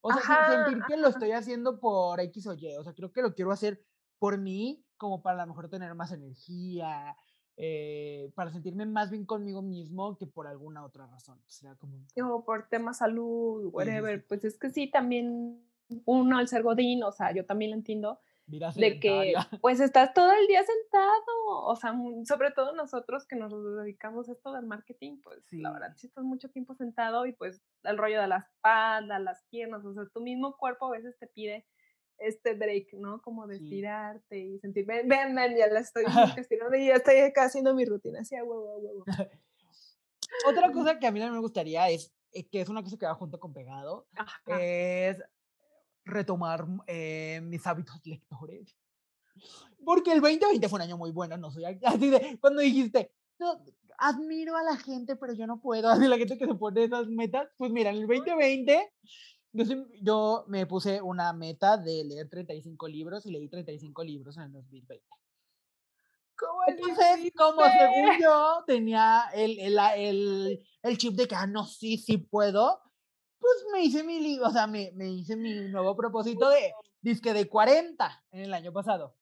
O 0.00 0.12
sea, 0.12 0.22
sin 0.22 0.64
sentir 0.64 0.84
que 0.86 0.96
lo 0.96 1.08
estoy 1.08 1.32
haciendo 1.32 1.80
por 1.80 2.20
X 2.20 2.46
o 2.46 2.54
Y. 2.54 2.76
O 2.76 2.84
sea, 2.84 2.94
creo 2.94 3.12
que 3.12 3.22
lo 3.22 3.34
quiero 3.34 3.50
hacer 3.50 3.84
por 4.18 4.38
mí, 4.38 4.84
como 4.96 5.20
para 5.20 5.42
a 5.42 5.46
lo 5.46 5.52
mejor 5.52 5.68
tener 5.68 5.94
más 5.96 6.12
energía, 6.12 7.16
eh, 7.56 8.30
para 8.36 8.52
sentirme 8.52 8.86
más 8.86 9.10
bien 9.10 9.26
conmigo 9.26 9.62
mismo 9.62 10.16
que 10.16 10.26
por 10.26 10.46
alguna 10.46 10.84
otra 10.84 11.06
razón. 11.06 11.38
O 11.38 11.50
sea, 11.50 11.74
como... 11.74 12.06
O 12.22 12.44
por 12.44 12.68
tema 12.68 12.94
salud, 12.94 13.68
whatever. 13.72 14.24
Pues 14.26 14.44
es 14.44 14.56
que 14.58 14.70
sí, 14.70 14.88
también 14.88 15.60
uno 16.04 16.38
al 16.38 16.48
ser 16.48 16.62
godín, 16.62 17.02
o 17.02 17.12
sea, 17.12 17.32
yo 17.32 17.44
también 17.44 17.72
lo 17.72 17.76
entiendo, 17.76 18.20
de 18.46 19.00
que 19.00 19.34
pues 19.60 19.80
estás 19.80 20.14
todo 20.14 20.32
el 20.32 20.46
día 20.46 20.62
sentado, 20.64 21.64
o 21.64 21.76
sea, 21.76 21.94
sobre 22.24 22.52
todo 22.52 22.74
nosotros 22.74 23.26
que 23.26 23.36
nos 23.36 23.52
dedicamos 23.76 24.28
a 24.28 24.32
esto 24.32 24.52
del 24.52 24.66
marketing, 24.66 25.20
pues 25.22 25.46
la 25.52 25.72
verdad, 25.72 25.94
si 25.96 26.06
estás 26.06 26.24
mucho 26.24 26.48
tiempo 26.50 26.74
sentado 26.74 27.26
y 27.26 27.32
pues 27.32 27.62
el 27.82 27.98
rollo 27.98 28.20
de 28.20 28.28
la 28.28 28.38
espalda, 28.38 29.18
las 29.18 29.44
piernas, 29.50 29.84
o 29.84 29.92
sea, 29.92 30.04
tu 30.12 30.20
mismo 30.20 30.56
cuerpo 30.56 30.86
a 30.86 30.92
veces 30.92 31.18
te 31.18 31.26
pide 31.26 31.66
este 32.18 32.54
break, 32.54 32.94
¿no? 32.94 33.20
Como 33.20 33.46
de 33.46 33.56
estirarte 33.56 34.38
y 34.38 34.58
sentir, 34.60 34.86
ven, 34.86 35.08
ven, 35.08 35.34
ven, 35.34 35.56
ya 35.56 35.66
la 35.66 35.80
estoy 35.80 36.04
estirando 36.48 36.76
y 36.76 36.86
ya 36.86 36.94
estoy 36.94 37.18
acá 37.18 37.44
haciendo 37.44 37.74
mi 37.74 37.84
rutina, 37.84 38.20
así 38.20 38.36
a 38.36 38.44
huevo, 38.44 38.72
a 38.72 38.78
huevo. 38.78 39.04
Otra 40.48 40.72
cosa 40.72 40.98
que 40.98 41.06
a 41.06 41.10
mí 41.10 41.20
no 41.20 41.30
me 41.32 41.40
gustaría 41.40 41.88
es, 41.90 42.14
eh, 42.32 42.48
que 42.48 42.60
es 42.60 42.68
una 42.68 42.82
cosa 42.82 42.96
que 42.96 43.06
va 43.06 43.14
junto 43.14 43.38
con 43.38 43.52
pegado, 43.52 44.06
es 44.46 45.22
retomar 46.06 46.66
eh, 46.86 47.40
mis 47.42 47.66
hábitos 47.66 48.00
lectores. 48.06 48.74
Porque 49.84 50.12
el 50.12 50.20
2020 50.20 50.68
fue 50.68 50.78
un 50.78 50.82
año 50.82 50.96
muy 50.96 51.10
bueno, 51.10 51.36
no 51.36 51.50
soy 51.50 51.64
así 51.84 52.08
de, 52.08 52.38
cuando 52.40 52.62
dijiste, 52.62 53.12
no, 53.38 53.60
admiro 53.98 54.56
a 54.56 54.62
la 54.62 54.76
gente, 54.76 55.16
pero 55.16 55.34
yo 55.34 55.46
no 55.46 55.60
puedo, 55.60 55.88
así 55.90 56.08
la 56.08 56.16
gente 56.16 56.38
que 56.38 56.46
se 56.46 56.54
pone 56.54 56.84
esas 56.84 57.08
metas, 57.08 57.48
pues 57.58 57.70
mira, 57.70 57.90
en 57.90 57.96
el 57.96 58.06
2020 58.06 58.92
yo, 59.52 59.64
yo 60.02 60.44
me 60.48 60.66
puse 60.66 61.00
una 61.00 61.32
meta 61.32 61.76
de 61.76 62.04
leer 62.04 62.28
35 62.28 62.88
libros 62.88 63.26
y 63.26 63.32
leí 63.32 63.48
35 63.48 64.04
libros 64.04 64.36
en 64.36 64.44
el 64.44 64.52
2020. 64.52 65.02
¿Cómo 66.38 66.60
Entonces, 66.66 67.32
como 67.34 67.62
según 67.62 68.20
yo 68.20 68.62
tenía 68.66 69.30
el, 69.32 69.58
el, 69.58 69.78
el, 69.96 70.62
el 70.82 70.98
chip 70.98 71.14
de 71.14 71.26
que, 71.26 71.34
ah, 71.34 71.46
no, 71.46 71.64
sí, 71.64 71.96
sí 71.96 72.18
puedo, 72.18 72.82
pues 73.38 73.54
me 73.72 73.82
hice 73.82 74.02
mi, 74.02 74.38
o 74.40 74.50
sea, 74.50 74.66
me, 74.66 74.92
me 74.94 75.08
hice 75.08 75.36
mi 75.36 75.68
nuevo 75.68 75.96
propósito 75.96 76.48
de 76.48 76.72
disque 77.00 77.32
de 77.32 77.48
40 77.48 78.24
en 78.32 78.40
el 78.40 78.54
año 78.54 78.72
pasado. 78.72 79.14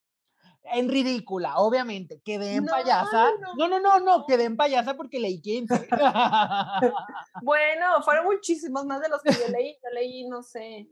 En 0.67 0.89
ridícula, 0.89 1.59
obviamente. 1.59 2.23
Quedé 2.25 2.55
en 2.55 2.65
payasa. 2.65 3.31
No. 3.59 3.69
no, 3.69 3.81
no, 3.81 4.01
no, 4.01 4.25
quedé 4.27 4.45
en 4.45 4.57
payasa 4.57 4.97
porque 4.97 5.21
leí 5.21 5.43
15. 5.43 5.89
bueno, 7.43 8.03
fueron 8.03 8.25
muchísimos 8.25 8.87
más 8.87 9.03
de 9.03 9.11
los 9.11 9.23
que 9.23 9.33
yo 9.33 9.49
leí. 9.49 9.75
Yo 9.83 9.91
leí, 9.93 10.27
no 10.27 10.43
sé, 10.43 10.89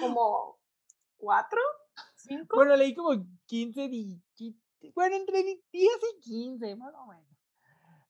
como 0.00 0.58
cuatro, 1.16 1.60
cinco. 2.16 2.56
Bueno, 2.56 2.74
leí 2.74 2.92
como 2.92 3.24
15, 3.46 3.88
bueno, 4.94 5.16
entre 5.16 5.42
10 5.42 5.64
y 5.72 6.20
15, 6.20 6.76
más 6.76 6.92
o 6.94 7.06
menos. 7.06 7.24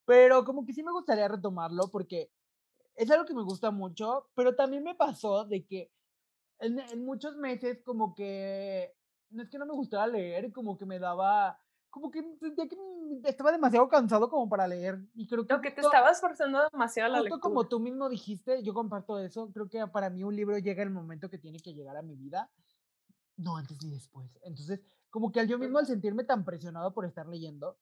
Pero 0.04 0.44
como 0.44 0.64
que 0.64 0.72
sí 0.72 0.82
me 0.82 0.92
gustaría 0.92 1.28
retomarlo 1.28 1.88
porque 1.90 2.30
es 2.98 3.10
algo 3.12 3.24
que 3.24 3.34
me 3.34 3.44
gusta 3.44 3.70
mucho, 3.70 4.28
pero 4.34 4.56
también 4.56 4.82
me 4.82 4.96
pasó 4.96 5.44
de 5.44 5.64
que 5.64 5.92
en, 6.58 7.04
muchos 7.04 7.36
meses 7.36 7.80
como 7.84 8.12
que 8.12 8.92
no 9.30 9.44
es 9.44 9.48
que 9.48 9.58
no 9.58 9.66
me 9.66 9.72
gustaba 9.72 10.08
leer, 10.08 10.50
como 10.52 10.76
que 10.76 10.84
me 10.84 10.98
daba, 10.98 11.60
como 11.90 12.10
que 12.10 12.24
sentía 12.40 12.66
que 12.66 12.76
estaba 13.24 13.52
demasiado 13.52 13.88
cansado 13.88 14.28
como 14.28 14.48
para 14.48 14.66
leer. 14.66 15.00
Y 15.14 15.28
creo 15.28 15.46
que... 15.46 15.54
Lo 15.54 15.60
que 15.60 15.70
te 15.70 15.80
estabas 15.80 16.20
forzando 16.20 16.68
demasiado 16.72 17.14
a 17.14 17.16
la 17.18 17.22
lectura. 17.22 17.40
como 17.40 17.68
tú 17.68 17.78
mismo 17.78 18.08
dijiste, 18.08 18.64
yo 18.64 18.74
comparto 18.74 19.16
eso, 19.20 19.52
creo 19.52 19.68
que 19.68 19.86
para 19.86 20.10
mí 20.10 20.24
un 20.24 20.34
libro 20.34 20.58
llega 20.58 20.82
el 20.82 20.90
momento 20.90 21.30
que 21.30 21.38
tiene 21.38 21.60
que 21.60 21.74
llegar 21.74 21.96
a 21.96 22.02
mi 22.02 22.16
vida, 22.16 22.50
no 23.36 23.56
antes 23.56 23.80
ni 23.80 23.92
después. 23.92 24.36
Entonces, 24.42 24.80
como 25.08 25.30
que 25.30 25.46
yo 25.46 25.56
mismo 25.56 25.78
al 25.78 25.86
sentirme 25.86 26.24
tan 26.24 26.44
presionado 26.44 26.92
por 26.92 27.04
estar 27.04 27.28
leyendo, 27.28 27.78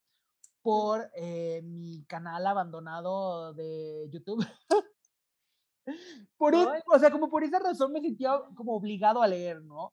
por 0.60 1.10
eh, 1.14 1.62
mi 1.62 2.04
canal 2.04 2.46
abandonado 2.46 3.54
de 3.54 4.10
YouTube, 4.10 4.44
por 6.36 6.54
Ay. 6.54 6.80
o 6.86 6.98
sea, 6.98 7.10
como 7.10 7.28
por 7.28 7.44
esa 7.44 7.58
razón 7.58 7.92
me 7.92 8.00
sentía 8.00 8.40
como 8.54 8.74
obligado 8.76 9.22
a 9.22 9.28
leer, 9.28 9.62
¿no? 9.62 9.92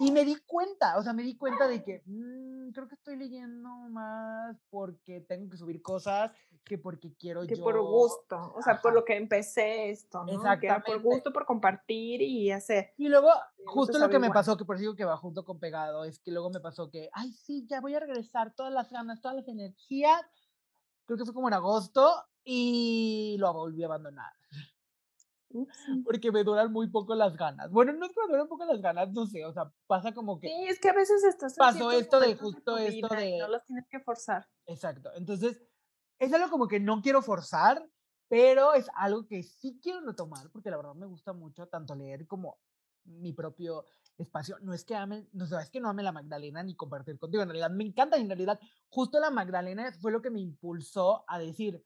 Y 0.00 0.10
me 0.10 0.24
di 0.24 0.34
cuenta, 0.44 0.98
o 0.98 1.02
sea, 1.04 1.12
me 1.12 1.22
di 1.22 1.36
cuenta 1.36 1.68
de 1.68 1.84
que 1.84 2.02
mm, 2.04 2.70
creo 2.72 2.88
que 2.88 2.96
estoy 2.96 3.16
leyendo 3.16 3.68
más 3.90 4.56
porque 4.68 5.20
tengo 5.20 5.48
que 5.48 5.56
subir 5.56 5.80
cosas 5.82 6.32
que 6.64 6.78
porque 6.78 7.14
quiero 7.16 7.46
Que 7.46 7.54
yo. 7.54 7.62
por 7.62 7.80
gusto, 7.80 8.54
o 8.56 8.60
sea, 8.62 8.80
por 8.80 8.90
Ajá. 8.90 8.98
lo 9.00 9.04
que 9.04 9.16
empecé 9.16 9.90
esto, 9.90 10.24
¿no? 10.24 10.26
Que 10.26 10.32
era 10.32 10.42
por 10.42 10.64
Exactamente. 10.64 11.04
gusto, 11.04 11.32
por 11.32 11.44
compartir 11.46 12.22
y 12.22 12.50
hacer. 12.50 12.92
Y 12.96 13.08
luego, 13.08 13.28
te 13.56 13.64
justo 13.66 13.98
lo 14.00 14.08
que 14.08 14.18
me 14.18 14.26
igual. 14.26 14.32
pasó, 14.40 14.56
que 14.56 14.64
por 14.64 14.74
eso 14.76 14.80
digo 14.80 14.96
que 14.96 15.04
va 15.04 15.16
junto 15.16 15.44
con 15.44 15.60
pegado, 15.60 16.04
es 16.04 16.18
que 16.18 16.32
luego 16.32 16.50
me 16.50 16.58
pasó 16.60 16.90
que, 16.90 17.08
ay, 17.12 17.30
sí, 17.32 17.64
ya 17.68 17.80
voy 17.80 17.94
a 17.94 18.00
regresar 18.00 18.52
todas 18.54 18.72
las 18.72 18.90
ganas, 18.90 19.20
todas 19.20 19.36
las 19.36 19.46
energías. 19.46 20.22
Creo 21.06 21.18
que 21.18 21.24
fue 21.24 21.34
como 21.34 21.46
en 21.48 21.54
agosto 21.54 22.24
y 22.42 23.36
lo 23.38 23.52
volví 23.52 23.82
a 23.84 23.86
abandonar. 23.86 24.32
Porque 26.04 26.32
me 26.32 26.44
duran 26.44 26.72
muy 26.72 26.88
poco 26.88 27.14
las 27.14 27.36
ganas. 27.36 27.70
Bueno, 27.70 27.92
no 27.92 28.06
es 28.06 28.12
que 28.12 28.20
me 28.22 28.32
duran 28.32 28.48
poco 28.48 28.64
las 28.64 28.80
ganas, 28.80 29.12
no 29.12 29.26
sé, 29.26 29.44
o 29.44 29.52
sea, 29.52 29.72
pasa 29.86 30.12
como 30.12 30.40
que. 30.40 30.48
Sí, 30.48 30.66
es 30.68 30.80
que 30.80 30.88
a 30.88 30.92
veces 30.94 31.22
estás 31.24 31.54
Pasó 31.56 31.90
esto 31.92 32.20
de 32.20 32.34
justo 32.36 32.76
tu 32.76 32.76
esto 32.76 33.08
de- 33.08 33.38
No 33.38 33.48
los 33.48 33.64
tienes 33.64 33.86
que 33.88 34.00
forzar. 34.00 34.46
Exacto. 34.66 35.10
Entonces, 35.14 35.62
es 36.18 36.32
algo 36.32 36.50
como 36.50 36.68
que 36.68 36.80
no 36.80 37.00
quiero 37.02 37.22
forzar, 37.22 37.88
pero 38.28 38.74
es 38.74 38.88
algo 38.94 39.26
que 39.26 39.42
sí 39.42 39.78
quiero 39.82 40.00
retomar, 40.00 40.50
porque 40.50 40.70
la 40.70 40.76
verdad 40.76 40.94
me 40.94 41.06
gusta 41.06 41.32
mucho 41.32 41.66
tanto 41.68 41.94
leer 41.94 42.26
como 42.26 42.58
mi 43.04 43.32
propio 43.32 43.84
espacio. 44.16 44.58
No 44.62 44.72
es 44.72 44.84
que 44.84 44.94
ame, 44.94 45.28
no 45.32 45.44
es 45.58 45.70
que 45.70 45.80
no 45.80 45.88
ame 45.90 46.02
la 46.02 46.12
Magdalena 46.12 46.62
ni 46.62 46.74
compartir 46.74 47.18
contigo, 47.18 47.42
en 47.42 47.48
realidad 47.50 47.70
me 47.70 47.84
encanta, 47.84 48.16
en 48.16 48.28
realidad 48.28 48.58
justo 48.88 49.20
la 49.20 49.30
Magdalena 49.30 49.92
fue 50.00 50.12
lo 50.12 50.22
que 50.22 50.30
me 50.30 50.40
impulsó 50.40 51.24
a 51.28 51.38
decir, 51.38 51.84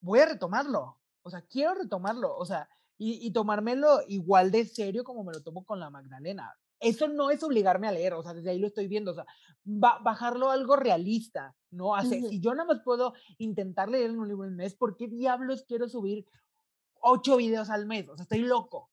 voy 0.00 0.20
a 0.20 0.26
retomarlo, 0.26 0.99
o 1.22 1.30
sea, 1.30 1.42
quiero 1.42 1.74
retomarlo, 1.74 2.36
o 2.36 2.44
sea, 2.44 2.68
y, 2.98 3.26
y 3.26 3.32
tomármelo 3.32 4.00
igual 4.08 4.50
de 4.50 4.64
serio 4.64 5.04
como 5.04 5.24
me 5.24 5.32
lo 5.32 5.42
tomo 5.42 5.64
con 5.64 5.80
la 5.80 5.90
Magdalena. 5.90 6.52
Eso 6.80 7.08
no 7.08 7.30
es 7.30 7.42
obligarme 7.42 7.88
a 7.88 7.92
leer, 7.92 8.14
o 8.14 8.22
sea, 8.22 8.32
desde 8.34 8.50
ahí 8.50 8.58
lo 8.58 8.66
estoy 8.66 8.88
viendo, 8.88 9.10
o 9.10 9.14
sea, 9.14 9.26
ba- 9.64 9.98
bajarlo 10.02 10.50
a 10.50 10.54
algo 10.54 10.76
realista, 10.76 11.54
¿no? 11.70 11.94
Hace, 11.94 12.18
Ujú. 12.18 12.28
Si 12.28 12.40
yo 12.40 12.54
nada 12.54 12.66
más 12.72 12.80
puedo 12.82 13.12
intentar 13.38 13.88
leer 13.90 14.10
un 14.10 14.26
libro 14.28 14.44
al 14.44 14.52
mes, 14.54 14.74
¿por 14.74 14.96
qué 14.96 15.06
diablos 15.08 15.64
quiero 15.68 15.88
subir 15.88 16.24
ocho 17.02 17.36
videos 17.36 17.70
al 17.70 17.86
mes? 17.86 18.08
O 18.08 18.16
sea, 18.16 18.22
estoy 18.22 18.40
loco. 18.40 18.90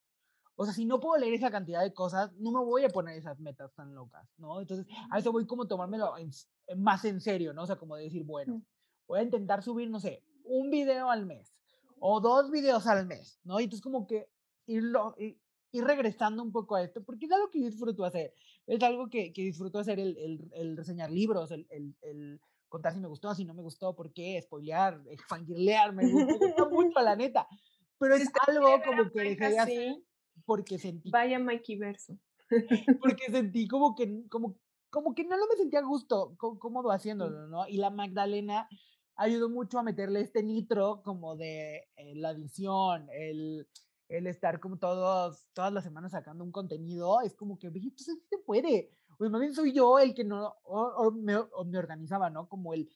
O 0.56 0.66
sea, 0.66 0.74
si 0.74 0.86
no 0.86 1.00
puedo 1.00 1.18
leer 1.22 1.34
esa 1.36 1.52
cantidad 1.52 1.82
de 1.84 1.94
cosas, 1.94 2.34
no 2.38 2.52
me 2.52 2.60
voy 2.60 2.84
a 2.84 2.90
poner 2.90 3.16
esas 3.18 3.40
metas 3.40 3.74
tan 3.76 3.94
locas, 3.94 4.28
¿no? 4.38 4.60
Entonces, 4.60 4.88
a 5.12 5.20
eso 5.20 5.32
voy 5.32 5.46
como 5.46 5.68
tomármelo 5.68 6.18
en 6.18 6.32
más 6.78 7.06
en 7.06 7.22
serio, 7.22 7.54
¿no? 7.54 7.64
O 7.64 7.68
sea, 7.68 7.76
como 7.76 7.96
de 7.96 8.06
decir, 8.06 8.24
bueno, 8.24 8.56
Mm. 8.56 8.62
voy 9.08 9.20
a 9.20 9.24
intentar 9.24 9.62
subir, 9.62 9.90
no 9.90 10.00
sé, 10.00 10.24
un 10.44 10.70
video 10.72 11.10
al 11.12 11.26
mes 11.26 11.54
o 12.00 12.20
dos 12.22 12.50
videos 12.52 12.86
al 12.88 13.06
mes, 13.08 13.40
¿no? 13.44 13.60
Y 13.60 13.66
entonces 13.66 13.84
como 13.84 14.06
que 14.08 14.30
irlo, 14.66 15.16
ir 15.18 15.84
regresando 15.84 16.44
un 16.44 16.52
poco 16.52 16.76
a 16.76 16.84
esto, 16.84 17.04
porque 17.04 17.26
es 17.26 17.32
algo 17.32 17.50
que 17.50 17.60
disfruto 17.60 18.04
hacer, 18.06 18.34
es 18.66 18.82
algo 18.84 19.10
que, 19.10 19.32
que 19.34 19.42
disfruto 19.44 19.80
hacer 19.80 20.00
el, 20.00 20.18
el- 20.18 20.52
el 20.54 20.78
reseñar 20.78 21.12
libros, 21.12 21.52
el, 21.52 21.68
el- 21.70 22.40
contar 22.70 22.94
si 22.94 23.00
me 23.00 23.08
gustó, 23.08 23.34
si 23.34 23.46
no 23.46 23.54
me 23.54 23.62
gustó, 23.62 23.96
por 23.96 24.12
qué, 24.12 24.42
spoilear, 24.42 25.02
fangirlear, 25.30 25.94
me 25.94 26.08
gusta, 26.10 26.34
mucho, 26.72 27.00
la 27.02 27.16
neta. 27.16 27.48
Pero 28.00 28.16
es 28.16 28.30
algo 28.48 28.68
como 28.86 29.10
que 29.12 29.20
dejé 29.22 29.50
de 29.50 29.60
hacer 29.60 29.96
porque 30.46 30.78
sentí 30.78 31.10
Vaya 31.10 31.40
Mikey 31.40 31.78
Verso. 31.78 32.18
porque 33.00 33.26
sentí 33.32 33.68
como 33.68 33.96
que, 33.96 34.24
como, 34.30 34.58
como 34.90 35.16
que 35.16 35.24
no 35.24 35.36
lo 35.38 35.48
me 35.48 35.56
sentía 35.56 35.80
a 35.80 35.84
gusto, 35.84 36.36
có- 36.38 36.60
cómodo 36.60 36.92
haciéndolo, 36.92 37.48
¿no? 37.48 37.68
Y 37.68 37.78
la 37.78 37.90
Magdalena 37.90 38.68
ayudó 39.18 39.50
mucho 39.50 39.80
a 39.80 39.84
meterle 39.84 40.22
este 40.22 40.44
nitro 40.44 41.02
como 41.04 41.36
de 41.36 41.88
eh, 41.98 42.16
la 42.16 42.32
edición, 42.32 43.08
el, 43.12 43.68
el 44.08 44.28
estar 44.28 44.60
como 44.60 44.78
todos, 44.78 45.48
todas 45.54 45.74
las 45.74 45.84
semanas 45.84 46.12
sacando 46.12 46.44
un 46.44 46.52
contenido, 46.52 47.22
es 47.22 47.36
como 47.36 47.58
que, 47.58 47.68
oye, 47.68 47.80
entonces 47.80 48.20
sí 48.22 48.28
se 48.30 48.38
puede. 48.38 48.92
Pues 49.18 49.32
más 49.32 49.42
bien 49.42 49.54
soy 49.54 49.74
yo 49.74 49.98
el 50.00 50.14
que 50.14 50.24
no, 50.24 50.56
o, 50.64 50.82
o 50.82 51.12
me, 51.12 51.36
o 51.36 51.66
me 51.66 51.80
organizaba, 51.80 52.30
¿no? 52.30 52.48
Como 52.48 52.74
el 52.74 52.88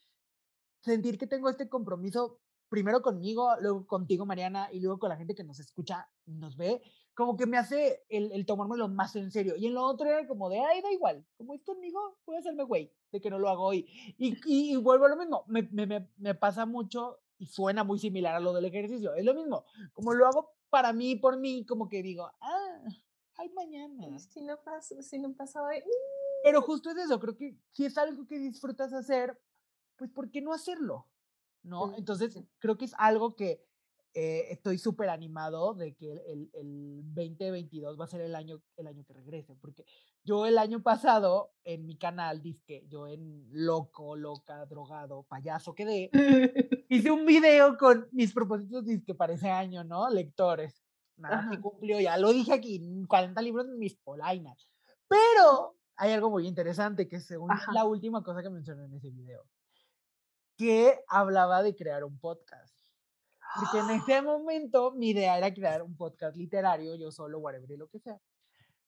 sentir 0.80 1.18
que 1.18 1.26
tengo 1.26 1.50
este 1.50 1.68
compromiso 1.68 2.40
primero 2.68 3.02
conmigo, 3.02 3.50
luego 3.60 3.86
contigo, 3.86 4.24
Mariana, 4.24 4.68
y 4.72 4.80
luego 4.80 4.98
con 4.98 5.10
la 5.10 5.16
gente 5.16 5.34
que 5.34 5.44
nos 5.44 5.60
escucha 5.60 6.08
nos 6.24 6.56
ve, 6.56 6.80
como 7.14 7.36
que 7.36 7.46
me 7.46 7.58
hace 7.58 8.04
el, 8.08 8.32
el 8.32 8.46
tomármelo 8.46 8.88
más 8.88 9.14
en 9.16 9.30
serio. 9.30 9.54
Y 9.56 9.66
en 9.66 9.74
lo 9.74 9.84
otro 9.84 10.08
era 10.08 10.26
como 10.26 10.48
de, 10.48 10.60
ay, 10.60 10.80
da 10.80 10.90
igual, 10.92 11.26
como 11.36 11.54
es 11.54 11.62
conmigo, 11.62 12.18
puedo 12.24 12.38
hacerme 12.38 12.64
güey, 12.64 12.92
de 13.10 13.20
que 13.20 13.30
no 13.30 13.38
lo 13.38 13.48
hago 13.48 13.64
hoy. 13.64 13.86
Y, 14.18 14.34
y, 14.46 14.72
y 14.72 14.76
vuelvo 14.76 15.06
a 15.06 15.08
lo 15.08 15.16
mismo, 15.16 15.44
me, 15.46 15.62
me, 15.72 15.86
me, 15.86 16.08
me 16.16 16.34
pasa 16.34 16.66
mucho 16.66 17.20
y 17.38 17.46
suena 17.46 17.84
muy 17.84 17.98
similar 17.98 18.34
a 18.36 18.40
lo 18.40 18.52
del 18.52 18.64
ejercicio. 18.64 19.14
Es 19.14 19.24
lo 19.24 19.34
mismo, 19.34 19.64
como 19.92 20.14
lo 20.14 20.26
hago 20.26 20.50
para 20.70 20.92
mí, 20.92 21.16
por 21.16 21.38
mí, 21.38 21.66
como 21.66 21.88
que 21.88 22.02
digo, 22.02 22.30
ah, 22.40 22.82
ay, 23.36 23.48
mañana. 23.50 24.18
Si 24.18 24.40
no 24.40 24.62
pasa, 24.62 25.02
si 25.02 25.18
no 25.18 25.34
pasa 25.34 25.62
hoy, 25.62 25.82
Pero 26.44 26.62
justo 26.62 26.90
es 26.90 26.96
eso, 26.96 27.20
creo 27.20 27.36
que 27.36 27.58
si 27.72 27.84
es 27.84 27.98
algo 27.98 28.26
que 28.26 28.38
disfrutas 28.38 28.92
hacer, 28.92 29.38
pues 29.96 30.10
¿por 30.10 30.30
qué 30.30 30.40
no 30.40 30.52
hacerlo? 30.52 31.08
¿No? 31.62 31.88
Mm, 31.88 31.94
Entonces, 31.98 32.38
creo 32.58 32.78
que 32.78 32.86
es 32.86 32.94
algo 32.96 33.36
que 33.36 33.64
eh, 34.14 34.48
estoy 34.50 34.76
súper 34.76 35.08
animado 35.08 35.72
de 35.74 35.94
que 35.94 36.12
el, 36.12 36.50
el 36.52 37.02
2022 37.14 37.98
va 37.98 38.04
a 38.04 38.08
ser 38.08 38.20
el 38.20 38.34
año, 38.34 38.60
el 38.76 38.86
año 38.86 39.04
que 39.04 39.14
regrese, 39.14 39.54
porque 39.54 39.86
yo 40.22 40.46
el 40.46 40.58
año 40.58 40.82
pasado 40.82 41.52
en 41.64 41.86
mi 41.86 41.96
canal, 41.96 42.42
disque, 42.42 42.84
yo 42.88 43.06
en 43.06 43.48
loco, 43.50 44.14
loca, 44.14 44.66
drogado, 44.66 45.22
payaso 45.24 45.74
quedé, 45.74 46.10
hice 46.90 47.10
un 47.10 47.24
video 47.24 47.78
con 47.78 48.08
mis 48.12 48.32
propósitos 48.32 48.84
disque 48.84 49.14
para 49.14 49.32
ese 49.32 49.50
año, 49.50 49.82
¿no? 49.82 50.10
Lectores. 50.10 50.84
Nada 51.16 51.48
se 51.50 51.60
cumplió, 51.60 52.00
ya 52.00 52.16
lo 52.18 52.32
dije 52.32 52.52
aquí, 52.52 52.80
40 53.08 53.40
libros 53.42 53.66
en 53.66 53.78
mis 53.78 53.94
polainas. 53.96 54.68
Pero 55.08 55.76
hay 55.96 56.12
algo 56.12 56.30
muy 56.30 56.46
interesante 56.46 57.08
que 57.08 57.20
según 57.20 57.50
Ajá. 57.50 57.72
la 57.72 57.84
última 57.84 58.22
cosa 58.22 58.42
que 58.42 58.50
mencioné 58.50 58.84
en 58.84 58.94
ese 58.94 59.10
video, 59.10 59.44
que 60.56 61.00
hablaba 61.08 61.62
de 61.62 61.74
crear 61.74 62.04
un 62.04 62.18
podcast. 62.18 62.81
Porque 63.56 63.78
en 63.78 63.90
ese 64.00 64.22
momento 64.22 64.92
mi 64.92 65.10
idea 65.10 65.38
era 65.38 65.52
crear 65.52 65.82
un 65.82 65.96
podcast 65.96 66.36
literario, 66.36 66.94
yo 66.96 67.10
solo, 67.10 67.38
whatever, 67.38 67.70
y 67.70 67.76
lo 67.76 67.88
que 67.88 68.00
sea. 68.00 68.18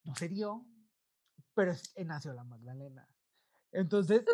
No 0.04 0.14
se 0.14 0.28
dio, 0.28 0.64
pero 1.54 1.72
eh, 1.72 2.04
nació 2.04 2.32
la 2.32 2.44
Magdalena. 2.44 3.08
Entonces, 3.72 4.24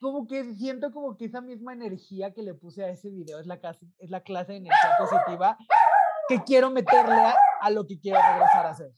como 0.00 0.26
que 0.26 0.54
siento 0.54 0.92
como 0.92 1.16
que 1.16 1.26
esa 1.26 1.40
misma 1.40 1.72
energía 1.72 2.32
que 2.32 2.42
le 2.42 2.54
puse 2.54 2.84
a 2.84 2.88
ese 2.88 3.10
video 3.10 3.38
es 3.38 3.46
la, 3.46 3.58
clase, 3.58 3.86
es 3.98 4.10
la 4.10 4.22
clase 4.22 4.52
de 4.52 4.58
energía 4.58 4.90
positiva 4.98 5.56
que 6.28 6.42
quiero 6.42 6.70
meterle 6.70 7.14
a, 7.14 7.34
a 7.60 7.70
lo 7.70 7.86
que 7.86 7.98
quiero 7.98 8.18
regresar 8.20 8.66
a 8.66 8.70
hacer. 8.70 8.92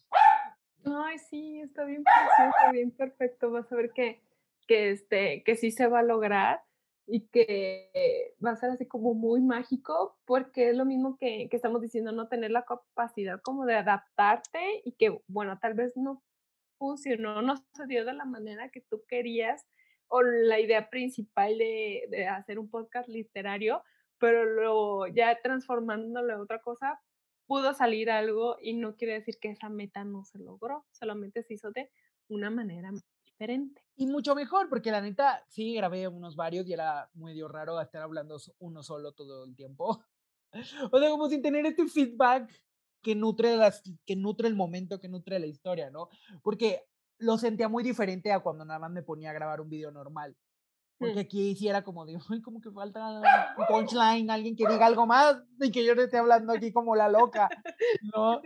Ay, 0.85 1.19
sí, 1.19 1.61
está 1.61 1.85
bien 1.85 2.03
precioso, 2.03 2.73
bien 2.73 2.91
perfecto. 2.91 3.51
Vas 3.51 3.71
a 3.71 3.77
ver 3.77 3.93
que, 3.93 4.23
que, 4.67 4.91
este, 4.91 5.43
que 5.45 5.57
sí 5.57 5.71
se 5.71 5.87
va 5.87 6.01
a 6.01 6.03
lograr 6.03 6.63
y 7.07 7.29
que 7.29 8.35
va 8.45 8.51
a 8.51 8.57
ser 8.57 8.71
así 8.71 8.87
como 8.87 9.15
muy 9.15 9.41
mágico, 9.41 10.19
porque 10.25 10.71
es 10.71 10.77
lo 10.77 10.85
mismo 10.85 11.17
que, 11.19 11.49
que 11.51 11.57
estamos 11.57 11.81
diciendo, 11.83 12.13
no 12.13 12.29
tener 12.29 12.51
la 12.51 12.65
capacidad 12.65 13.41
como 13.43 13.67
de 13.67 13.75
adaptarte 13.75 14.83
y 14.85 14.93
que, 14.93 15.21
bueno, 15.27 15.59
tal 15.59 15.75
vez 15.75 15.97
no 15.97 16.23
funcionó, 16.79 17.43
no 17.43 17.57
se 17.57 17.87
dio 17.87 18.05
de 18.05 18.13
la 18.13 18.25
manera 18.25 18.71
que 18.71 18.81
tú 18.81 19.03
querías 19.09 19.67
o 20.09 20.23
la 20.23 20.61
idea 20.61 20.91
principal 20.91 21.57
de, 21.59 22.07
de 22.11 22.27
hacer 22.29 22.59
un 22.59 22.71
podcast 22.71 23.09
literario, 23.09 23.83
pero 24.19 25.07
ya 25.09 25.41
transformándolo 25.43 26.35
en 26.35 26.41
otra 26.41 26.61
cosa, 26.61 27.01
pudo 27.47 27.75
salir 27.75 28.11
algo 28.11 28.57
y 28.61 28.75
no 28.75 28.97
quiere 28.97 29.15
decir 29.15 29.39
que 29.41 29.51
esa 29.51 29.69
meta 29.69 30.05
no 30.05 30.25
se 30.25 30.39
logró, 30.39 30.87
solamente 30.93 31.43
se 31.43 31.55
hizo 31.55 31.71
de 31.73 31.91
una 32.29 32.51
manera 32.51 32.91
diferente. 33.43 33.83
Y 33.97 34.07
mucho 34.07 34.35
mejor, 34.35 34.69
porque 34.69 34.91
la 34.91 35.01
neta, 35.01 35.45
sí, 35.49 35.75
grabé 35.75 36.09
unos 36.09 36.37
varios 36.37 36.67
y 36.67 36.73
era 36.73 37.11
medio 37.15 37.49
raro 37.49 37.81
estar 37.81 38.03
hablando 38.03 38.37
uno 38.61 38.83
solo 38.83 39.13
todo 39.13 39.45
el 39.45 39.55
tiempo. 39.55 40.05
O 40.93 40.99
sea, 40.99 41.09
como 41.09 41.31
sin 41.31 41.41
tener 41.41 41.65
este 41.65 41.87
feedback 41.87 42.53
que 43.03 43.15
nutre, 43.15 43.57
las, 43.57 43.83
que 44.05 44.17
nutre 44.17 44.49
el 44.49 44.55
momento, 44.55 45.01
que 45.01 45.09
nutre 45.09 45.39
la 45.39 45.47
historia, 45.47 45.89
¿no? 45.91 46.11
Porque 46.43 46.85
lo 47.17 47.39
sentía 47.39 47.71
muy 47.71 47.83
diferente 47.83 48.31
a 48.33 48.41
cuando 48.41 48.63
nada 48.67 48.79
más 48.79 48.91
me 48.91 49.03
ponía 49.03 49.31
a 49.31 49.33
grabar 49.33 49.63
un 49.63 49.71
video 49.71 49.91
normal. 49.91 50.37
Porque 50.99 51.15
Mm. 51.15 51.19
aquí 51.25 51.57
sí 51.57 51.69
era 51.69 51.83
como 51.83 52.05
de, 52.05 52.19
ay, 52.29 52.43
como 52.43 52.61
que 52.61 52.71
falta 52.71 53.23
un 53.57 53.67
punchline, 53.67 54.31
alguien 54.31 54.55
que 54.55 54.69
diga 54.69 54.85
algo 54.85 55.07
más 55.07 55.43
y 55.59 55.73
que 55.73 55.87
yo 55.87 55.95
no 55.95 56.03
esté 56.03 56.19
hablando 56.19 56.53
aquí 56.53 56.71
como 56.71 56.95
la 56.95 57.09
loca, 57.09 57.49
¿no? 58.15 58.43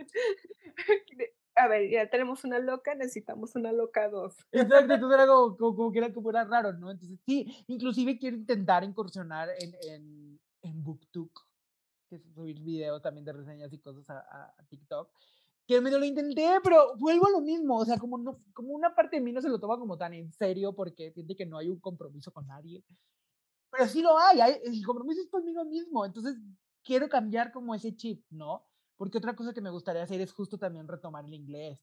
A 1.57 1.67
ver, 1.67 1.89
ya 1.89 2.09
tenemos 2.09 2.43
una 2.43 2.59
loca, 2.59 2.93
necesitamos 2.95 3.55
una 3.55 3.71
loca 3.71 4.09
dos. 4.09 4.35
Exacto, 4.51 4.93
entonces 4.93 5.15
era 5.19 5.27
como, 5.27 5.57
como, 5.57 5.75
como 5.75 5.91
que 5.91 5.97
era 5.99 6.13
como 6.13 6.29
era 6.29 6.43
raro, 6.45 6.73
¿no? 6.73 6.91
Entonces 6.91 7.19
sí, 7.25 7.63
inclusive 7.67 8.17
quiero 8.19 8.37
intentar 8.37 8.83
incursionar 8.83 9.49
en, 9.59 9.73
en, 9.89 10.39
en 10.61 10.83
BookTok, 10.83 11.45
que 12.09 12.15
es 12.17 12.23
subir 12.33 12.59
videos 12.61 13.01
también 13.01 13.25
de 13.25 13.33
reseñas 13.33 13.73
y 13.73 13.79
cosas 13.79 14.09
a, 14.09 14.19
a- 14.19 14.53
a 14.57 14.63
TikTok. 14.69 15.09
Que 15.67 15.81
medio 15.81 15.99
lo 15.99 16.05
intenté, 16.05 16.59
pero 16.63 16.95
vuelvo 16.97 17.27
a 17.27 17.31
lo 17.31 17.41
mismo, 17.41 17.77
o 17.77 17.85
sea, 17.85 17.97
como, 17.97 18.17
no, 18.17 18.39
como 18.53 18.69
una 18.73 18.95
parte 18.95 19.17
de 19.17 19.21
mí 19.21 19.33
no 19.33 19.41
se 19.41 19.49
lo 19.49 19.59
toma 19.59 19.77
como 19.77 19.97
tan 19.97 20.13
en 20.13 20.31
serio 20.31 20.73
porque 20.73 21.11
siente 21.11 21.35
que 21.35 21.45
no 21.45 21.57
hay 21.57 21.69
un 21.69 21.79
compromiso 21.79 22.31
con 22.31 22.47
nadie. 22.47 22.83
Pero 23.71 23.87
sí 23.87 24.01
lo 24.01 24.17
hay, 24.17 24.41
hay 24.41 24.55
el 24.63 24.85
compromiso 24.85 25.21
es 25.21 25.29
conmigo 25.29 25.65
mismo, 25.65 26.05
entonces 26.05 26.37
quiero 26.83 27.09
cambiar 27.09 27.51
como 27.51 27.75
ese 27.75 27.95
chip, 27.95 28.23
¿no? 28.29 28.65
Porque 28.97 29.19
otra 29.19 29.35
cosa 29.35 29.53
que 29.53 29.61
me 29.61 29.69
gustaría 29.69 30.03
hacer 30.03 30.19
es 30.21 30.33
justo 30.33 30.57
también 30.57 30.87
retomar 30.87 31.25
el 31.25 31.33
inglés. 31.33 31.79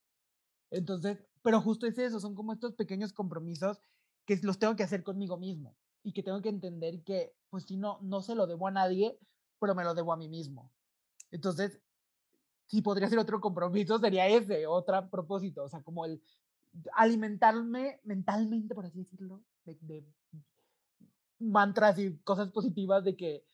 Entonces, 0.71 1.25
pero 1.43 1.61
justo 1.61 1.87
es 1.87 1.97
eso, 1.99 2.21
son 2.21 2.35
como 2.35 2.53
estos 2.53 2.75
pequeños 2.75 3.13
compromisos 3.13 3.81
que 4.27 4.39
los 4.43 4.59
tengo 4.59 4.75
que 4.77 4.83
hacer 4.83 5.05
conmigo 5.05 5.37
mismo 5.37 5.77
y 6.03 6.13
que 6.13 6.23
tengo 6.23 6.43
que 6.43 6.49
entender 6.49 7.03
que, 7.05 7.33
pues 7.51 7.65
si 7.65 7.77
no, 7.77 7.99
no 8.03 8.23
se 8.23 8.35
lo 8.35 8.47
debo 8.47 8.67
a 8.67 8.73
nadie, 8.73 9.19
pero 9.61 9.75
me 9.75 9.85
lo 9.85 9.95
debo 9.95 10.13
a 10.13 10.17
mí 10.17 10.29
mismo. 10.29 10.73
Entonces, 11.31 11.81
si 12.67 12.83
podría 12.83 13.09
ser 13.09 13.19
otro 13.19 13.41
compromiso, 13.41 13.99
sería 13.99 14.27
ese, 14.27 14.67
otro 14.67 15.09
propósito, 15.11 15.65
o 15.65 15.69
sea, 15.69 15.83
como 15.83 16.05
el 16.05 16.23
alimentarme 16.95 18.01
mentalmente, 18.05 18.75
por 18.75 18.87
así 18.87 18.99
decirlo, 18.99 19.43
de, 19.65 20.05
mantras 21.39 21.99
y 21.99 22.17
cosas 22.19 22.51
positivas 22.51 23.05
de 23.05 23.17
que 23.17 23.45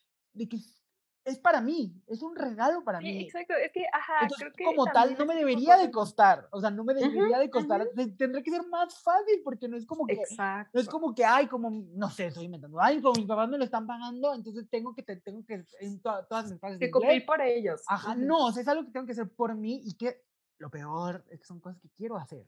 es- 1.23 1.39
para 1.39 1.61
mí, 1.61 1.93
es 2.07 2.21
un 2.21 2.35
regalo 2.35 2.83
para 2.83 2.99
mí. 2.99 3.21
exacto. 3.21 3.53
Es 3.55 3.71
que, 3.71 3.85
ajá, 3.91 4.23
Entonces, 4.23 4.47
creo 4.53 4.53
que 4.55 4.63
como 4.75 4.85
tal, 4.91 5.15
no 5.17 5.25
me 5.25 5.35
debería 5.35 5.77
de 5.77 5.91
costar, 5.91 6.47
o 6.51 6.59
sea, 6.59 6.69
no 6.71 6.83
me 6.83 6.93
debería 6.93 7.37
de 7.39 7.49
costar, 7.49 7.87
te- 7.95 8.07
tendría 8.13 8.43
que 8.43 8.51
ser 8.51 8.65
más 8.67 9.01
fácil, 9.01 9.41
porque 9.43 9.67
no 9.67 9.77
es 9.77 9.85
como 9.85 10.07
que, 10.07 10.15
no 10.15 10.21
Exacto. 10.21 10.79
es 10.79 10.87
como 10.89 11.13
que, 11.13 11.23
ay, 11.23 11.47
como, 11.47 11.69
no 11.69 12.09
sé, 12.09 12.27
estoy 12.27 12.45
inventando, 12.45 12.79
ay, 12.81 13.01
como 13.01 13.13
mis 13.15 13.27
papás 13.27 13.49
me 13.49 13.57
lo 13.57 13.63
están 13.63 13.85
pagando, 13.85 14.33
entonces 14.33 14.67
tengo 14.69 14.93
que, 14.95 15.03
te- 15.03 15.17
tengo 15.21 15.45
que, 15.45 15.63
en 15.79 16.01
to- 16.01 16.25
todas 16.27 16.49
mis 16.49 16.59
clases 16.59 16.79
Que 16.79 16.89
cumplir 16.91 17.25
por 17.25 17.41
ellos. 17.41 17.81
ajá, 17.87 18.15
no, 18.15 18.45
o 18.47 18.51
sea, 18.51 18.61
es 18.63 18.67
algo 18.67 18.85
que 18.85 18.91
tengo 18.91 19.05
que 19.05 19.11
hacer 19.13 19.29
por 19.29 19.55
mí 19.55 19.81
y 19.85 19.95
que 19.95 20.23
lo 20.57 20.69
peor 20.69 21.23
es 21.29 21.39
que 21.39 21.45
son 21.45 21.59
cosas 21.59 21.79
que 21.81 21.89
quiero 21.89 22.17
hacer. 22.17 22.45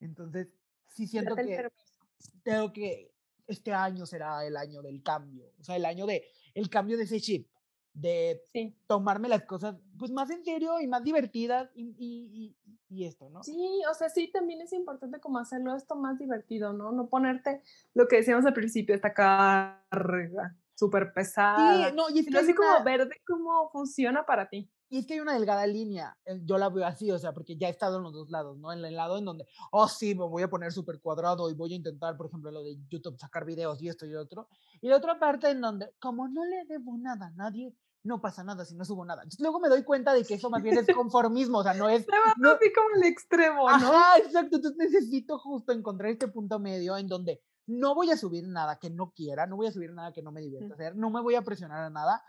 Entonces, 0.00 0.48
sí 0.86 1.06
siento 1.06 1.34
Date 1.34 1.48
que 1.48 1.56
permiso. 1.56 2.06
tengo 2.42 2.72
que 2.72 3.12
este 3.46 3.72
año 3.72 4.06
será 4.06 4.44
el 4.46 4.56
año 4.56 4.80
del 4.82 5.02
cambio, 5.02 5.52
o 5.60 5.62
sea, 5.64 5.76
el 5.76 5.84
año 5.84 6.06
de 6.06 6.24
el 6.54 6.68
cambio 6.70 6.96
de 6.96 7.04
ese 7.04 7.20
chip, 7.20 7.48
de 7.94 8.42
Sí. 8.52 8.74
tomarme 8.86 9.28
las 9.28 9.44
cosas 9.44 9.76
pues 9.98 10.10
más 10.10 10.28
en 10.30 10.44
serio 10.44 10.80
y 10.80 10.86
más 10.86 11.02
divertidas 11.04 11.70
y, 11.74 11.94
y, 11.98 12.54
y, 12.88 12.96
y 12.96 13.04
esto, 13.06 13.30
¿no? 13.30 13.42
Sí, 13.42 13.82
o 13.90 13.94
sea, 13.94 14.08
sí, 14.08 14.30
también 14.32 14.60
es 14.60 14.72
importante 14.72 15.20
como 15.20 15.38
hacerlo 15.38 15.74
esto 15.76 15.96
más 15.96 16.18
divertido, 16.18 16.72
¿no? 16.72 16.92
No 16.92 17.06
ponerte 17.08 17.62
lo 17.94 18.08
que 18.08 18.16
decíamos 18.16 18.44
al 18.46 18.52
principio, 18.54 18.94
esta 18.94 19.14
carga 19.14 20.56
súper 20.74 21.04
Sí, 21.04 21.12
pesada, 21.14 21.92
no, 21.92 22.10
y 22.10 22.18
es 22.18 22.28
que 22.28 22.36
así 22.38 22.52
como 22.52 22.82
ver 22.84 23.06
de 23.08 23.16
cómo 23.26 23.70
funciona 23.70 24.26
para 24.26 24.48
ti. 24.48 24.68
Y 24.88 24.98
es 24.98 25.06
que 25.06 25.14
hay 25.14 25.20
una 25.20 25.34
delgada 25.34 25.66
línea, 25.66 26.16
eh, 26.24 26.40
yo 26.44 26.58
la 26.58 26.68
veo 26.68 26.86
así, 26.86 27.10
o 27.10 27.18
sea, 27.18 27.32
porque 27.32 27.56
ya 27.56 27.68
he 27.68 27.70
estado 27.70 27.98
en 27.98 28.04
los 28.04 28.12
dos 28.12 28.30
lados, 28.30 28.58
¿no? 28.58 28.72
En 28.72 28.84
el 28.84 28.94
lado 28.94 29.18
en 29.18 29.24
donde, 29.24 29.46
oh, 29.70 29.88
sí, 29.88 30.14
me 30.14 30.24
voy 30.24 30.42
a 30.42 30.50
poner 30.50 30.72
súper 30.72 31.00
cuadrado 31.00 31.50
y 31.50 31.54
voy 31.54 31.72
a 31.72 31.76
intentar, 31.76 32.16
por 32.16 32.26
ejemplo, 32.26 32.50
lo 32.50 32.62
de 32.62 32.78
YouTube, 32.88 33.18
sacar 33.18 33.44
videos 33.44 33.80
y 33.82 33.88
esto 33.88 34.06
y 34.06 34.14
otro, 34.14 34.48
y 34.80 34.88
la 34.88 34.96
otra 34.96 35.18
parte 35.18 35.50
en 35.50 35.60
donde, 35.60 35.90
como 35.98 36.28
no 36.28 36.44
le 36.44 36.64
debo 36.66 36.96
nada 36.96 37.26
a 37.26 37.30
nadie, 37.30 37.74
no 38.04 38.20
pasa 38.20 38.44
nada 38.44 38.64
si 38.64 38.74
no 38.74 38.84
subo 38.84 39.04
nada. 39.04 39.22
Entonces 39.22 39.40
luego 39.40 39.58
me 39.58 39.68
doy 39.68 39.82
cuenta 39.82 40.12
de 40.12 40.24
que 40.24 40.34
eso 40.34 40.50
más 40.50 40.62
bien 40.62 40.76
es 40.76 40.86
conformismo, 40.94 41.58
o 41.58 41.62
sea, 41.62 41.72
no 41.74 41.88
es, 41.88 42.06
no, 42.36 42.50
así 42.50 42.72
como 42.72 42.96
el 42.96 43.04
extremo, 43.04 43.68
¿no? 43.68 43.74
Ajá, 43.74 44.18
exacto. 44.18 44.56
Entonces 44.56 44.76
necesito 44.76 45.38
justo 45.38 45.72
encontrar 45.72 46.10
este 46.10 46.28
punto 46.28 46.58
medio 46.58 46.96
en 46.98 47.08
donde 47.08 47.40
no 47.66 47.94
voy 47.94 48.10
a 48.10 48.16
subir 48.16 48.46
nada 48.46 48.78
que 48.78 48.90
no 48.90 49.10
quiera, 49.12 49.46
no 49.46 49.56
voy 49.56 49.68
a 49.68 49.72
subir 49.72 49.92
nada 49.92 50.12
que 50.12 50.22
no 50.22 50.32
me 50.32 50.42
divierta 50.42 50.74
hacer, 50.74 50.96
no 50.96 51.08
me 51.10 51.22
voy 51.22 51.34
a 51.34 51.42
presionar 51.42 51.82
a 51.82 51.90
nada, 51.90 52.22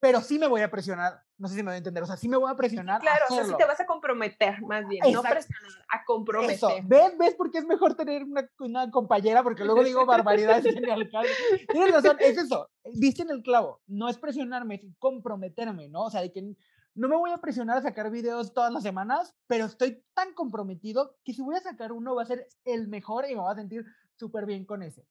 pero 0.00 0.20
sí 0.20 0.38
me 0.38 0.46
voy 0.46 0.60
a 0.60 0.70
presionar, 0.70 1.22
no 1.38 1.48
sé 1.48 1.54
si 1.54 1.62
me 1.62 1.70
voy 1.70 1.74
a 1.74 1.78
entender, 1.78 2.02
o 2.02 2.06
sea, 2.06 2.16
sí 2.16 2.28
me 2.28 2.36
voy 2.36 2.50
a 2.50 2.56
presionar 2.56 3.00
Claro, 3.00 3.22
a 3.22 3.24
o 3.24 3.28
sea, 3.28 3.36
sí 3.36 3.40
hacerlo. 3.42 3.56
te 3.56 3.64
vas 3.64 3.80
a 3.80 3.86
comprometer, 3.86 4.60
más 4.62 4.86
bien, 4.86 5.00
no 5.02 5.20
Exacto. 5.20 5.30
presionar, 5.30 5.84
a 5.88 5.96
Eso, 5.96 6.04
comprometer. 6.06 6.82
¿ves? 6.84 7.18
¿Ves 7.18 7.34
por 7.34 7.50
qué 7.50 7.58
es 7.58 7.66
mejor 7.66 7.94
tener 7.94 8.22
una, 8.24 8.48
una 8.58 8.90
compañera? 8.90 9.42
Porque 9.42 9.64
luego 9.64 9.82
digo 9.82 10.04
barbaridades 10.04 10.66
en 10.66 10.84
el 10.88 11.10
caso. 11.10 11.28
Tienes 11.70 11.92
razón, 11.92 12.16
es 12.20 12.36
eso, 12.36 12.68
viste 12.92 13.22
en 13.22 13.30
el 13.30 13.42
clavo, 13.42 13.80
no 13.86 14.08
es 14.08 14.18
presionarme, 14.18 14.74
es 14.76 14.86
comprometerme, 14.98 15.88
¿no? 15.88 16.02
O 16.02 16.10
sea, 16.10 16.20
de 16.20 16.32
que 16.32 16.54
no 16.96 17.08
me 17.08 17.16
voy 17.16 17.30
a 17.32 17.38
presionar 17.38 17.78
a 17.78 17.82
sacar 17.82 18.10
videos 18.10 18.52
todas 18.52 18.72
las 18.72 18.82
semanas, 18.82 19.34
pero 19.46 19.64
estoy 19.64 20.04
tan 20.14 20.32
comprometido 20.34 21.16
que 21.24 21.32
si 21.32 21.42
voy 21.42 21.56
a 21.56 21.60
sacar 21.60 21.90
uno 21.92 22.14
va 22.14 22.22
a 22.22 22.26
ser 22.26 22.46
el 22.64 22.88
mejor 22.88 23.24
y 23.28 23.34
me 23.34 23.40
voy 23.40 23.50
a 23.52 23.56
sentir 23.56 23.84
súper 24.16 24.46
bien 24.46 24.64
con 24.64 24.82
ese, 24.82 25.06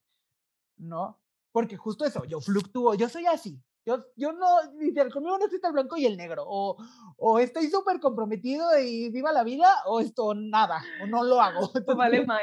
¿no? 0.77 1.19
Porque 1.51 1.75
justo 1.77 2.05
eso, 2.05 2.23
yo 2.25 2.39
fluctúo, 2.39 2.93
yo 2.95 3.09
soy 3.09 3.25
así. 3.25 3.61
Yo, 3.86 3.97
yo 4.15 4.31
no, 4.31 4.47
literal, 4.79 5.11
conmigo 5.11 5.38
no 5.38 5.45
existe 5.45 5.67
el 5.67 5.73
blanco 5.73 5.97
y 5.97 6.05
el 6.05 6.15
negro. 6.15 6.43
O, 6.47 6.77
o 7.17 7.39
estoy 7.39 7.67
súper 7.69 7.99
comprometido 7.99 8.77
y 8.79 9.09
viva 9.09 9.34
la 9.34 9.43
vida, 9.43 9.67
o 9.88 9.99
esto 9.99 10.34
nada, 10.34 10.81
o 11.01 11.07
no 11.07 11.23
lo 11.23 11.41
hago. 11.41 11.69
O 11.88 11.95
vale 11.95 12.17
Entonces, 12.17 12.27
más. 12.27 12.41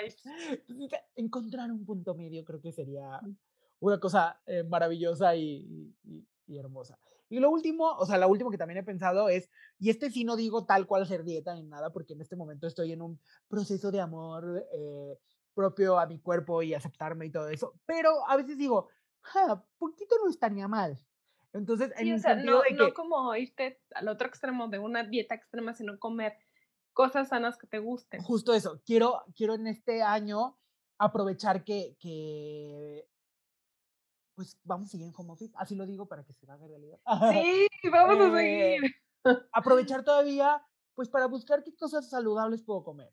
entonces, 0.68 1.00
encontrar 1.16 1.70
un 1.72 1.84
punto 1.86 2.14
medio 2.14 2.44
creo 2.44 2.60
que 2.60 2.72
sería 2.72 3.20
una 3.80 3.98
cosa 3.98 4.40
eh, 4.46 4.64
maravillosa 4.64 5.34
y, 5.34 5.94
y- 6.04 6.26
y 6.46 6.58
hermosa. 6.58 6.98
Y 7.30 7.38
lo 7.38 7.48
último, 7.48 7.92
o 7.92 8.04
sea, 8.06 8.18
lo 8.18 8.28
último 8.28 8.50
que 8.50 8.58
también 8.58 8.78
he 8.78 8.82
pensado 8.82 9.28
es, 9.28 9.48
y 9.78 9.88
este 9.88 10.10
sí 10.10 10.24
no 10.24 10.34
digo 10.36 10.66
tal 10.66 10.86
cual 10.86 11.02
hacer 11.04 11.22
dieta 11.24 11.54
ni 11.54 11.62
nada, 11.62 11.90
porque 11.92 12.14
en 12.14 12.20
este 12.20 12.34
momento 12.36 12.66
estoy 12.66 12.92
en 12.92 13.02
un 13.02 13.20
proceso 13.48 13.90
de 13.92 14.00
amor 14.00 14.66
eh, 14.74 15.16
propio 15.54 15.98
a 15.98 16.06
mi 16.06 16.18
cuerpo 16.20 16.60
y 16.62 16.74
aceptarme 16.74 17.26
y 17.26 17.30
todo 17.30 17.48
eso, 17.48 17.74
pero 17.86 18.28
a 18.28 18.36
veces 18.36 18.58
digo, 18.58 18.88
ja, 19.20 19.64
poquito 19.78 20.16
no 20.22 20.28
estaría 20.28 20.66
mal. 20.66 20.98
Entonces, 21.52 21.90
en 21.96 21.96
Sí, 21.98 22.12
o 22.12 22.18
sea, 22.18 22.34
sentido 22.34 22.58
no, 22.58 22.62
de 22.62 22.70
no 22.76 22.86
que, 22.88 22.94
como 22.94 23.34
irte 23.36 23.80
al 23.94 24.08
otro 24.08 24.28
extremo 24.28 24.68
de 24.68 24.78
una 24.78 25.04
dieta 25.04 25.34
extrema, 25.34 25.74
sino 25.74 25.98
comer 25.98 26.34
cosas 26.92 27.28
sanas 27.28 27.56
que 27.58 27.66
te 27.66 27.78
gusten. 27.78 28.20
justo 28.22 28.52
eso, 28.54 28.80
quiero, 28.84 29.22
quiero 29.34 29.54
en 29.54 29.66
este 29.66 30.02
año 30.02 30.58
aprovechar 30.98 31.64
que, 31.64 31.96
que 31.98 33.08
pues 34.34 34.58
vamos 34.64 34.88
a 34.88 34.90
seguir 34.92 35.06
en 35.06 35.12
home 35.16 35.32
office, 35.32 35.52
así 35.56 35.74
lo 35.74 35.86
digo 35.86 36.06
para 36.06 36.24
que 36.24 36.32
se 36.32 36.50
haga 36.50 36.66
realidad. 36.66 36.98
Sí, 37.32 37.68
vamos 37.90 38.32
a 38.34 38.42
Eh, 38.42 38.76
seguir. 38.78 38.90
aprovechar 39.52 40.04
todavía, 40.04 40.62
pues 40.94 41.08
para 41.08 41.26
buscar 41.26 41.62
qué 41.62 41.74
cosas 41.76 42.08
saludables 42.08 42.62
puedo 42.62 42.82
comer. 42.84 43.12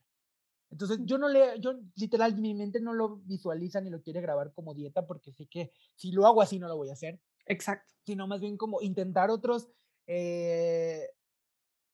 Entonces, 0.69 0.99
yo 1.05 1.17
no 1.17 1.29
le, 1.29 1.59
yo 1.59 1.73
literal, 1.95 2.35
mi 2.37 2.53
mente 2.53 2.81
no 2.81 2.93
lo 2.93 3.17
visualiza 3.17 3.81
ni 3.81 3.89
lo 3.89 4.01
quiere 4.01 4.21
grabar 4.21 4.53
como 4.53 4.73
dieta 4.73 5.07
porque 5.07 5.31
sé 5.31 5.47
que 5.47 5.71
si 5.95 6.11
lo 6.11 6.25
hago 6.27 6.41
así 6.41 6.59
no 6.59 6.67
lo 6.67 6.75
voy 6.77 6.89
a 6.89 6.93
hacer, 6.93 7.21
Exacto. 7.47 7.93
sino 8.05 8.27
más 8.27 8.39
bien 8.39 8.57
como 8.57 8.81
intentar 8.81 9.29
otros, 9.29 9.69
eh, 10.07 11.09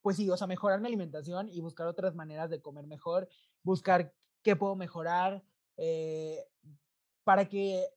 pues 0.01 0.18
sí, 0.18 0.30
o 0.30 0.38
sea, 0.38 0.47
mejorar 0.47 0.82
mi 0.82 0.88
alimentación 0.88 1.49
y 1.49 1.62
buscar 1.62 1.88
otras 1.88 2.16
maneras 2.16 2.49
de 2.49 2.62
comer 2.62 2.88
mejor, 2.88 3.30
buscar 3.64 4.16
qué 4.43 4.56
puedo 4.56 4.76
mejorar 4.76 5.43
eh, 5.78 6.45
para 7.24 7.47
que 7.49 7.88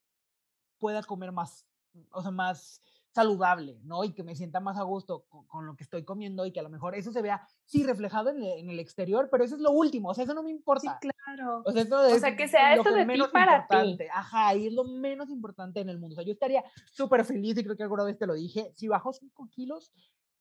pueda 0.78 1.02
comer 1.02 1.32
más, 1.32 1.68
o 2.12 2.22
sea, 2.22 2.30
más 2.30 2.82
saludable, 3.14 3.80
¿no? 3.84 4.04
Y 4.04 4.14
que 4.14 4.22
me 4.24 4.36
sienta 4.36 4.60
más 4.60 4.78
a 4.78 4.82
gusto 4.82 5.26
con, 5.28 5.46
con 5.46 5.66
lo 5.66 5.76
que 5.76 5.84
estoy 5.84 6.04
comiendo 6.04 6.46
y 6.46 6.52
que 6.52 6.60
a 6.60 6.64
lo 6.64 6.70
mejor 6.70 6.94
eso 6.94 7.12
se 7.12 7.22
vea, 7.22 7.46
sí, 7.64 7.84
reflejado 7.84 8.30
en, 8.30 8.38
el- 8.42 8.58
en 8.60 8.70
el 8.70 8.80
exterior, 8.80 9.28
pero 9.30 9.44
eso 9.44 9.56
es 9.56 9.62
lo 9.62 9.72
último, 9.72 10.10
o 10.10 10.14
sea, 10.14 10.24
eso 10.24 10.34
no 10.34 10.42
me 10.42 10.50
Sí, 10.50 10.56
importa. 10.58 11.00
Claro. 11.26 11.62
O 11.64 11.72
sea, 11.72 11.82
eso 11.82 12.06
es 12.06 12.20
sea, 12.20 12.36
que 12.36 12.48
sea 12.48 12.76
lo 12.76 12.82
esto 12.82 12.94
de 12.94 13.04
ti 13.04 13.20
para 13.32 13.66
ti. 13.66 13.74
importante. 13.76 14.08
Ajá, 14.12 14.54
y 14.54 14.68
es 14.68 14.72
lo 14.72 14.84
menos 14.84 15.28
importante 15.28 15.80
en 15.80 15.88
el 15.88 15.98
mundo. 15.98 16.14
O 16.14 16.16
sea, 16.16 16.24
yo 16.24 16.32
estaría 16.32 16.64
súper 16.92 17.24
feliz 17.24 17.58
y 17.58 17.64
creo 17.64 17.76
que 17.76 17.82
alguna 17.82 18.04
vez 18.04 18.16
te 18.18 18.26
lo 18.26 18.34
dije, 18.34 18.72
si 18.74 18.88
bajo 18.88 19.12
5 19.12 19.48
kilos 19.50 19.92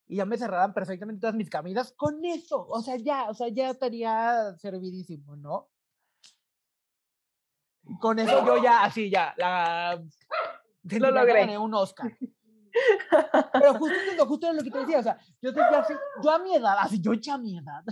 y 0.07 0.17
ya 0.17 0.25
me 0.25 0.37
cerraran 0.37 0.73
perfectamente 0.73 1.21
todas 1.21 1.35
mis 1.35 1.49
camisas, 1.49 1.91
con 1.97 2.23
eso, 2.23 2.67
o 2.67 2.81
sea, 2.81 2.95
ya, 2.97 3.29
o 3.29 3.33
sea, 3.33 3.47
ya 3.49 3.71
estaría 3.71 4.55
servidísimo, 4.59 5.35
¿no? 5.35 5.69
Con 7.99 8.19
eso 8.19 8.45
yo 8.45 8.61
ya, 8.61 8.83
así 8.83 9.09
ya, 9.09 9.33
la... 9.37 10.01
que 10.87 10.99
logré. 10.99 11.41
gané 11.41 11.57
un 11.57 11.73
Oscar. 11.73 12.11
Pero 13.53 13.73
justo 13.75 13.95
lo, 14.17 14.25
justo 14.25 14.49
es 14.49 14.55
lo 14.55 14.63
que 14.63 14.71
te 14.71 14.79
decía, 14.79 14.99
o 14.99 15.03
sea, 15.03 15.17
yo, 15.41 15.51
sé- 15.51 15.97
yo 16.21 16.29
a 16.31 16.39
mi 16.39 16.55
edad, 16.55 16.75
así, 16.79 16.99
yo 16.99 17.13
ya 17.13 17.35
a 17.35 17.37
mi 17.37 17.57
edad, 17.57 17.83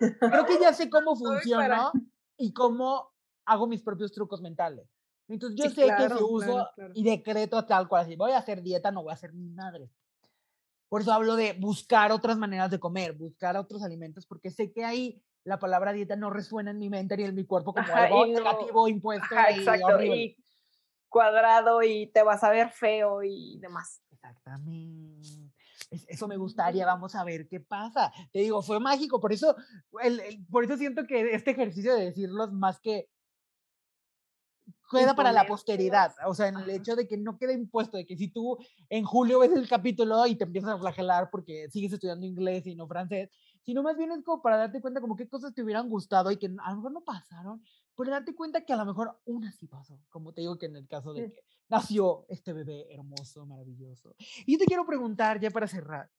creo 0.00 0.46
que 0.46 0.58
ya 0.60 0.72
sé 0.72 0.88
cómo 0.90 1.16
funciona 1.16 1.92
y 2.36 2.52
cómo 2.52 3.10
hago 3.46 3.66
mis 3.66 3.82
propios 3.82 4.12
trucos 4.12 4.40
mentales. 4.40 4.88
Entonces 5.28 5.58
yo 5.58 5.68
Sí, 5.68 5.74
sé 5.74 5.82
que 5.82 5.86
claro, 5.86 6.16
si 6.18 6.22
uso 6.24 6.44
claro, 6.46 6.70
claro. 6.74 6.92
y 6.94 7.04
decreto 7.04 7.64
tal 7.66 7.88
cual, 7.88 8.02
así, 8.04 8.16
voy 8.16 8.32
a 8.32 8.38
hacer 8.38 8.62
dieta, 8.62 8.90
no 8.90 9.02
voy 9.02 9.10
a 9.10 9.14
hacer 9.14 9.32
ni 9.34 9.48
madre. 9.50 9.90
Por 10.88 11.02
eso 11.02 11.12
hablo 11.12 11.36
de 11.36 11.52
buscar 11.52 12.10
otras 12.10 12.36
maneras 12.36 12.70
de 12.70 12.80
comer, 12.80 13.12
buscar 13.12 13.56
otros 13.56 13.82
alimentos, 13.84 14.26
porque 14.26 14.50
sé 14.50 14.72
que 14.72 14.84
ahí 14.84 15.22
la 15.44 15.58
palabra 15.58 15.92
dieta 15.92 16.16
no 16.16 16.30
resuena 16.30 16.72
en 16.72 16.78
mi 16.78 16.90
mente 16.90 17.16
ni 17.16 17.22
en 17.24 17.34
mi 17.34 17.44
cuerpo 17.46 17.72
como 17.72 17.84
Ajá, 17.84 18.04
algo 18.04 18.26
no- 18.26 18.32
negativo, 18.32 18.88
impuesto 18.88 19.34
Ajá, 19.36 19.52
y 19.52 19.58
exacto. 19.60 19.86
horrible. 19.86 20.16
Y 20.16 20.36
cuadrado 21.08 21.82
y 21.82 22.08
te 22.08 22.22
vas 22.22 22.42
a 22.42 22.50
ver 22.50 22.70
feo 22.70 23.22
y 23.22 23.58
demás. 23.60 24.02
Exactamente. 24.10 25.49
Eso 25.90 26.28
me 26.28 26.36
gustaría, 26.36 26.86
vamos 26.86 27.14
a 27.14 27.24
ver 27.24 27.48
qué 27.48 27.60
pasa. 27.60 28.12
Te 28.32 28.40
digo, 28.40 28.62
fue 28.62 28.80
mágico, 28.80 29.20
por 29.20 29.32
eso, 29.32 29.56
por 30.50 30.64
eso 30.64 30.76
siento 30.76 31.06
que 31.06 31.34
este 31.34 31.50
ejercicio 31.50 31.94
de 31.94 32.06
decirlos 32.06 32.52
más 32.52 32.80
que 32.80 33.08
queda 34.90 35.14
para 35.14 35.32
la 35.32 35.46
posteridad, 35.46 36.12
o 36.26 36.34
sea, 36.34 36.48
en 36.48 36.56
el 36.56 36.70
hecho 36.70 36.96
de 36.96 37.06
que 37.06 37.16
no 37.16 37.38
quede 37.38 37.52
impuesto, 37.52 37.96
de 37.96 38.06
que 38.06 38.16
si 38.16 38.28
tú 38.28 38.58
en 38.88 39.04
julio 39.04 39.38
ves 39.38 39.52
el 39.52 39.68
capítulo 39.68 40.26
y 40.26 40.34
te 40.34 40.44
empiezas 40.44 40.70
a 40.70 40.78
flagelar 40.78 41.30
porque 41.30 41.68
sigues 41.70 41.92
estudiando 41.92 42.26
inglés 42.26 42.66
y 42.66 42.74
no 42.74 42.88
francés, 42.88 43.30
sino 43.62 43.82
más 43.82 43.96
bien 43.96 44.10
es 44.12 44.24
como 44.24 44.42
para 44.42 44.56
darte 44.56 44.80
cuenta 44.80 45.00
como 45.00 45.16
qué 45.16 45.28
cosas 45.28 45.54
te 45.54 45.62
hubieran 45.62 45.88
gustado 45.88 46.30
y 46.30 46.38
que 46.38 46.46
a 46.46 46.70
lo 46.70 46.76
mejor 46.76 46.92
no 46.92 47.02
pasaron, 47.02 47.62
pero 48.00 48.12
darte 48.12 48.34
cuenta 48.34 48.64
que 48.64 48.72
a 48.72 48.76
lo 48.76 48.84
mejor 48.84 49.20
una 49.26 49.52
sí 49.52 49.66
pasó, 49.66 50.00
como 50.08 50.32
te 50.32 50.40
digo 50.40 50.58
que 50.58 50.66
en 50.66 50.76
el 50.76 50.88
caso 50.88 51.12
de 51.12 51.30
que 51.30 51.44
nació 51.68 52.26
este 52.28 52.52
bebé 52.52 52.92
hermoso, 52.92 53.46
maravilloso. 53.46 54.14
Y 54.46 54.52
yo 54.52 54.58
te 54.58 54.64
quiero 54.64 54.84
preguntar, 54.84 55.38
ya 55.38 55.50
para 55.50 55.68
cerrar, 55.68 56.10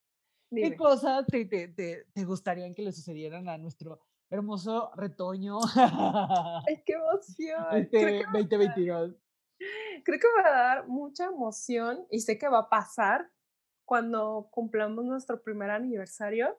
¿qué 0.50 0.76
cosas 0.76 1.26
te, 1.26 1.44
te, 1.44 1.68
te, 1.68 2.06
te 2.12 2.24
gustarían 2.24 2.74
que 2.74 2.82
le 2.82 2.92
sucedieran 2.92 3.48
a 3.48 3.58
nuestro 3.58 4.00
hermoso 4.32 4.90
retoño. 4.96 5.58
¡Ay, 6.66 6.82
qué 6.86 6.94
emoción! 6.94 7.66
Este 7.72 8.24
2022. 8.32 9.14
Creo 10.04 10.18
que 10.18 10.26
va 10.42 10.48
a 10.48 10.52
dar 10.52 10.88
mucha 10.88 11.26
emoción 11.26 12.06
y 12.10 12.20
sé 12.20 12.38
que 12.38 12.48
va 12.48 12.60
a 12.60 12.68
pasar 12.68 13.30
cuando 13.84 14.48
cumplamos 14.50 15.04
nuestro 15.04 15.42
primer 15.42 15.70
aniversario. 15.70 16.58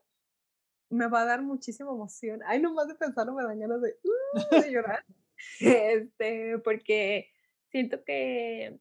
Me 0.93 1.07
va 1.07 1.21
a 1.21 1.25
dar 1.25 1.41
muchísima 1.41 1.91
emoción. 1.91 2.41
Ay, 2.45 2.61
nomás 2.61 2.87
de 2.87 2.95
pensarlo 2.95 3.33
me 3.33 3.43
dan 3.43 3.59
ganas 3.59 3.81
de, 3.81 3.97
uh, 4.03 4.61
de 4.61 4.71
llorar. 4.71 5.05
este, 5.59 6.59
porque 6.59 7.29
siento 7.69 8.03
que, 8.03 8.79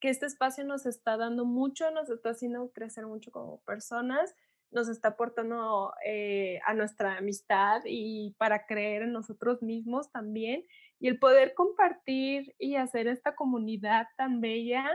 que 0.00 0.08
este 0.08 0.26
espacio 0.26 0.64
nos 0.64 0.86
está 0.86 1.16
dando 1.16 1.44
mucho, 1.44 1.90
nos 1.90 2.08
está 2.08 2.30
haciendo 2.30 2.70
crecer 2.72 3.06
mucho 3.06 3.30
como 3.30 3.60
personas 3.62 4.34
nos 4.70 4.88
está 4.88 5.08
aportando 5.08 5.92
eh, 6.04 6.60
a 6.64 6.74
nuestra 6.74 7.16
amistad 7.16 7.82
y 7.84 8.34
para 8.38 8.66
creer 8.66 9.02
en 9.02 9.12
nosotros 9.12 9.62
mismos 9.62 10.10
también. 10.12 10.64
Y 11.00 11.08
el 11.08 11.18
poder 11.18 11.54
compartir 11.54 12.54
y 12.58 12.76
hacer 12.76 13.08
esta 13.08 13.34
comunidad 13.34 14.06
tan 14.16 14.40
bella, 14.40 14.86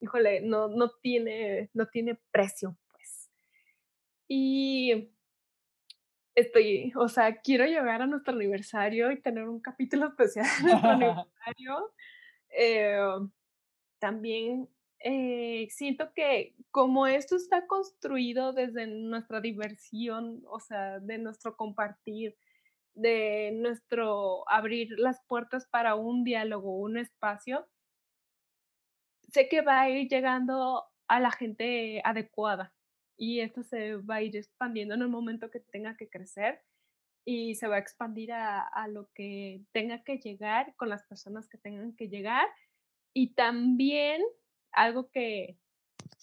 híjole, 0.00 0.40
no, 0.40 0.68
no, 0.68 0.90
tiene, 1.02 1.70
no 1.74 1.86
tiene 1.86 2.18
precio, 2.30 2.76
pues. 2.90 3.30
Y 4.28 5.10
estoy, 6.40 6.92
o 6.96 7.08
sea, 7.08 7.40
quiero 7.40 7.64
llegar 7.66 8.02
a 8.02 8.06
nuestro 8.06 8.34
aniversario 8.34 9.10
y 9.10 9.20
tener 9.20 9.48
un 9.48 9.60
capítulo 9.60 10.08
especial 10.08 10.46
de 10.58 10.70
nuestro 10.70 10.90
aniversario. 10.90 11.92
Eh, 12.50 12.98
también 13.98 14.68
eh, 15.00 15.68
siento 15.70 16.12
que 16.14 16.54
como 16.70 17.06
esto 17.06 17.36
está 17.36 17.66
construido 17.66 18.52
desde 18.52 18.86
nuestra 18.86 19.40
diversión, 19.40 20.42
o 20.48 20.60
sea, 20.60 20.98
de 21.00 21.18
nuestro 21.18 21.56
compartir, 21.56 22.36
de 22.94 23.52
nuestro 23.54 24.48
abrir 24.48 24.90
las 24.98 25.22
puertas 25.26 25.66
para 25.66 25.94
un 25.94 26.24
diálogo, 26.24 26.76
un 26.76 26.98
espacio, 26.98 27.68
sé 29.32 29.48
que 29.48 29.62
va 29.62 29.82
a 29.82 29.90
ir 29.90 30.08
llegando 30.08 30.84
a 31.08 31.20
la 31.20 31.30
gente 31.30 32.02
adecuada 32.04 32.72
y 33.20 33.40
esto 33.40 33.62
se 33.62 33.96
va 33.96 34.16
a 34.16 34.22
ir 34.22 34.34
expandiendo 34.34 34.94
en 34.94 35.02
el 35.02 35.08
momento 35.08 35.50
que 35.50 35.60
tenga 35.60 35.94
que 35.94 36.08
crecer 36.08 36.62
y 37.26 37.54
se 37.54 37.68
va 37.68 37.76
a 37.76 37.80
expandir 37.80 38.32
a, 38.32 38.62
a 38.62 38.88
lo 38.88 39.10
que 39.12 39.60
tenga 39.72 40.02
que 40.02 40.16
llegar 40.16 40.74
con 40.76 40.88
las 40.88 41.04
personas 41.04 41.46
que 41.46 41.58
tengan 41.58 41.94
que 41.94 42.08
llegar 42.08 42.48
y 43.12 43.34
también 43.34 44.22
algo 44.72 45.10
que 45.10 45.58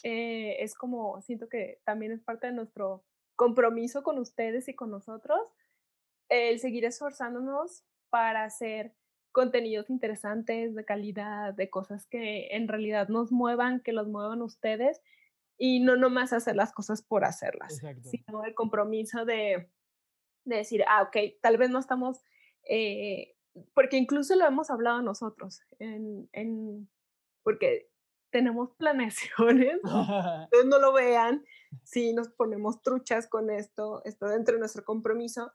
eh, 0.02 0.58
es 0.60 0.74
como, 0.74 1.22
siento 1.22 1.50
que 1.50 1.80
también 1.86 2.12
es 2.12 2.24
parte 2.24 2.48
de 2.48 2.54
nuestro 2.54 3.06
compromiso 3.36 4.02
con 4.02 4.18
ustedes 4.18 4.68
y 4.68 4.74
con 4.74 4.89
nosotros, 4.89 5.39
el 6.30 6.60
seguir 6.60 6.84
esforzándonos 6.84 7.84
para 8.10 8.43
hacer 8.43 8.95
contenidos 9.32 9.91
interesantes, 9.91 10.74
de 10.74 10.84
calidad, 10.84 11.54
de 11.54 11.70
cosas 11.70 12.08
que 12.08 12.48
en 12.56 12.68
realidad 12.68 13.08
nos 13.08 13.32
muevan, 13.32 13.82
que 13.82 13.93
los 13.93 14.08
muevan 14.08 14.41
ustedes 14.41 15.00
y 15.58 15.80
no 15.80 15.95
nomás 15.95 16.34
hacer 16.34 16.55
las 16.55 16.72
cosas 16.72 17.01
por 17.01 17.26
hacerlas, 17.26 17.82
sino 18.03 18.43
el 18.43 18.53
compromiso 18.53 19.26
de, 19.26 19.72
de, 20.45 20.55
decir, 20.55 20.84
ah, 20.88 21.03
ok, 21.03 21.18
tal 21.41 21.58
vez 21.58 21.70
no 21.70 21.80
estamos, 21.80 22.24
eh, 22.64 23.36
porque 23.74 23.97
incluso 23.97 24.36
lo 24.36 24.45
hemos 24.45 24.70
hablado 24.70 25.01
nosotros, 25.01 25.62
en, 25.80 26.30
en, 26.32 26.89
porque 27.43 27.89
tenemos 28.30 28.72
planeaciones, 28.78 29.80
ustedes 29.84 30.66
no 30.66 30.80
lo 30.80 30.93
vean, 30.93 31.43
si 31.84 32.14
nos 32.14 32.30
ponemos 32.30 32.82
truchas 32.82 33.28
con 33.28 33.49
esto, 33.49 34.01
esto 34.05 34.28
dentro 34.28 34.53
de 34.55 34.60
nuestro 34.60 34.84
compromiso. 34.86 35.51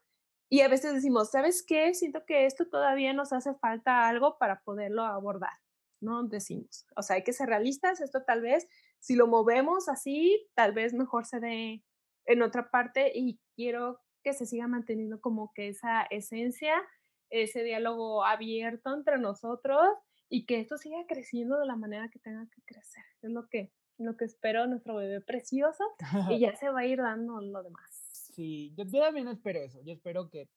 Y 0.48 0.60
a 0.60 0.68
veces 0.68 0.92
decimos, 0.92 1.30
¿sabes 1.30 1.64
qué? 1.66 1.94
Siento 1.94 2.26
que 2.26 2.44
esto 2.44 2.68
todavía 2.68 3.14
nos 3.14 3.32
hace 3.32 3.54
falta 3.54 4.06
algo 4.06 4.36
para 4.36 4.60
poderlo 4.60 5.02
abordar, 5.04 5.58
¿no? 6.00 6.24
Decimos, 6.24 6.86
o 6.94 7.02
sea, 7.02 7.16
hay 7.16 7.24
que 7.24 7.32
ser 7.32 7.48
realistas, 7.48 8.02
esto 8.02 8.22
tal 8.24 8.42
vez, 8.42 8.68
si 9.02 9.16
lo 9.16 9.26
movemos 9.26 9.88
así, 9.88 10.48
tal 10.54 10.72
vez 10.72 10.94
mejor 10.94 11.26
se 11.26 11.40
dé 11.40 11.84
en 12.24 12.40
otra 12.40 12.70
parte 12.70 13.10
y 13.12 13.40
quiero 13.56 14.00
que 14.22 14.32
se 14.32 14.46
siga 14.46 14.68
manteniendo 14.68 15.20
como 15.20 15.52
que 15.54 15.68
esa 15.68 16.02
esencia, 16.04 16.80
ese 17.28 17.64
diálogo 17.64 18.24
abierto 18.24 18.94
entre 18.94 19.18
nosotros 19.18 19.82
y 20.28 20.46
que 20.46 20.60
esto 20.60 20.78
siga 20.78 21.04
creciendo 21.08 21.58
de 21.58 21.66
la 21.66 21.74
manera 21.74 22.08
que 22.10 22.20
tenga 22.20 22.46
que 22.46 22.62
crecer. 22.62 23.02
Es 23.22 23.30
lo 23.30 23.48
que, 23.48 23.72
lo 23.98 24.16
que 24.16 24.24
espero 24.24 24.68
nuestro 24.68 24.94
bebé 24.94 25.20
precioso 25.20 25.84
y 26.30 26.38
ya 26.38 26.54
se 26.54 26.70
va 26.70 26.80
a 26.80 26.86
ir 26.86 26.98
dando 26.98 27.40
lo 27.40 27.60
demás. 27.64 28.30
Sí, 28.32 28.72
yo, 28.76 28.86
también 28.88 29.26
espero 29.26 29.58
eso. 29.58 29.80
Yo 29.82 29.94
espero 29.94 30.30
que 30.30 30.48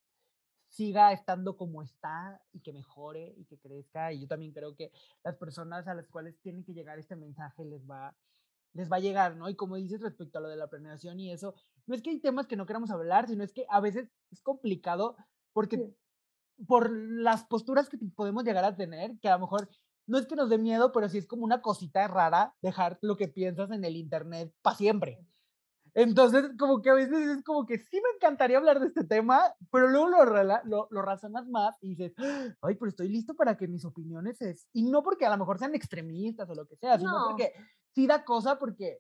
siga 0.76 1.14
estando 1.14 1.56
como 1.56 1.82
está 1.82 2.42
y 2.52 2.60
que 2.60 2.74
mejore 2.74 3.34
y 3.38 3.46
que 3.46 3.58
crezca. 3.58 4.12
Y 4.12 4.20
yo 4.22 4.28
también 4.28 4.52
creo 4.52 4.76
que 4.76 4.92
las 5.24 5.36
personas 5.36 5.88
a 5.88 5.94
las 5.94 6.08
cuales 6.10 6.38
tiene 6.42 6.64
que 6.64 6.74
llegar 6.74 7.00
este 7.00 7.16
mensaje 7.16 7.64
les 7.64 7.90
va, 7.90 8.14
les 8.74 8.92
va 8.92 8.98
a 8.98 9.00
llegar, 9.00 9.38
¿no? 9.38 9.50
Y 9.50 9.56
como 9.56 9.78
dices 9.78 10.02
respecto 10.02 10.38
a 10.38 10.42
lo 10.42 10.50
de 10.50 10.58
la 10.58 10.68
planeación 10.68 11.20
y 11.20 11.32
eso, 11.32 11.56
no 11.88 11.96
es 11.96 12.02
que 12.02 12.10
hay 12.10 12.20
temas 12.20 12.46
que 12.46 12.58
no 12.58 12.66
queramos 12.66 12.92
hablar, 12.92 13.28
sino 13.28 13.44
es 13.44 13.54
que 13.54 13.66
a 13.70 13.80
veces 13.80 14.10
es 14.32 14.42
complicado 14.42 15.16
porque 15.54 15.94
por 16.68 16.92
las 16.92 17.46
posturas 17.46 17.88
que 17.88 17.98
podemos 18.14 18.44
llegar 18.44 18.66
a 18.66 18.76
tener, 18.76 19.18
que 19.20 19.30
a 19.30 19.36
lo 19.36 19.40
mejor 19.40 19.70
no 20.08 20.18
es 20.18 20.26
que 20.26 20.36
nos 20.36 20.50
dé 20.50 20.58
miedo, 20.58 20.92
pero 20.92 21.08
sí 21.08 21.18
es 21.18 21.26
como 21.26 21.46
una 21.46 21.62
cosita 21.62 22.08
rara 22.08 22.54
dejar 22.62 23.00
lo 23.02 23.16
que 23.16 23.30
piensas 23.30 23.72
en 23.72 23.86
el 23.86 23.96
internet 23.96 24.54
para 24.62 24.76
siempre. 24.76 25.26
Entonces, 25.96 26.52
como 26.60 26.82
que 26.82 26.90
a 26.90 26.94
veces 26.94 27.38
es 27.38 27.44
como 27.44 27.66
que 27.66 27.80
sí 27.80 28.02
me 28.02 28.10
encantaría 28.16 28.58
hablar 28.58 28.82
de 28.82 28.88
este 28.88 29.06
tema, 29.06 29.56
pero 29.72 29.88
luego 29.88 30.10
lo, 30.10 30.26
lo, 30.66 30.88
lo 30.92 31.02
razonas 31.02 31.48
más 31.48 31.78
y 31.82 31.96
dices, 31.96 32.14
ay, 32.62 32.76
pero 32.76 32.90
estoy 32.90 33.08
listo 33.08 33.34
para 33.34 33.56
que 33.56 33.70
mis 33.70 33.86
opiniones 33.86 34.42
es... 34.42 34.68
Y 34.74 34.84
no 34.84 35.04
porque 35.04 35.26
a 35.26 35.30
lo 35.30 35.38
mejor 35.38 35.58
sean 35.58 35.74
extremistas 35.74 36.50
o 36.50 36.54
lo 36.54 36.68
que 36.68 36.76
sea, 36.76 37.00
sino 37.00 37.14
porque 37.30 37.54
sí 37.94 38.08
da 38.08 38.26
cosa 38.26 38.60
porque 38.60 39.00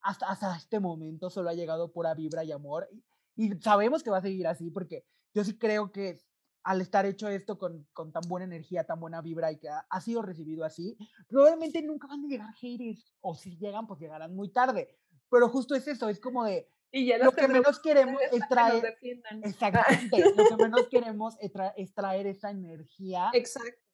hasta, 0.00 0.30
hasta 0.30 0.56
este 0.56 0.80
momento 0.80 1.28
solo 1.28 1.50
ha 1.50 1.54
llegado 1.54 1.92
pura 1.92 2.14
vibra 2.14 2.44
y 2.44 2.52
amor. 2.52 2.88
Y, 3.36 3.52
y 3.52 3.60
sabemos 3.60 4.02
que 4.02 4.10
va 4.10 4.18
a 4.18 4.22
seguir 4.22 4.46
así 4.46 4.70
porque 4.70 5.04
yo 5.34 5.44
sí 5.44 5.58
creo 5.58 5.92
que 5.92 6.18
al 6.66 6.80
estar 6.80 7.06
hecho 7.06 7.28
esto 7.28 7.58
con, 7.58 7.86
con, 7.92 8.10
tan 8.10 8.22
buena 8.26 8.44
energía, 8.44 8.82
tan 8.82 8.98
buena 8.98 9.22
vibra 9.22 9.52
y 9.52 9.58
que 9.58 9.68
ha, 9.68 10.00
sido 10.00 10.20
recibido 10.20 10.64
así, 10.64 10.98
probablemente 11.28 11.80
nunca 11.80 12.08
van 12.08 12.24
a 12.24 12.26
llegar 12.26 12.52
haters, 12.54 13.14
o 13.20 13.36
si 13.36 13.56
llegan, 13.56 13.86
pues 13.86 14.00
llegarán 14.00 14.34
muy 14.34 14.48
tarde. 14.48 14.98
Pero 15.36 15.50
justo 15.50 15.74
es 15.74 15.86
eso, 15.86 16.08
es 16.08 16.18
como 16.18 16.46
de, 16.46 16.66
y 16.90 17.04
ya 17.04 17.18
lo 17.18 17.30
que 17.32 17.46
menos 17.48 17.78
queremos 17.78 18.18
es 18.32 18.48
traer, 18.48 18.96
exactamente, 19.42 20.32
lo 20.34 20.48
que 20.48 20.56
menos 20.56 20.88
queremos 20.88 21.36
es, 21.40 21.92
traer 21.92 22.26
esa 22.26 22.50
energía 22.50 23.30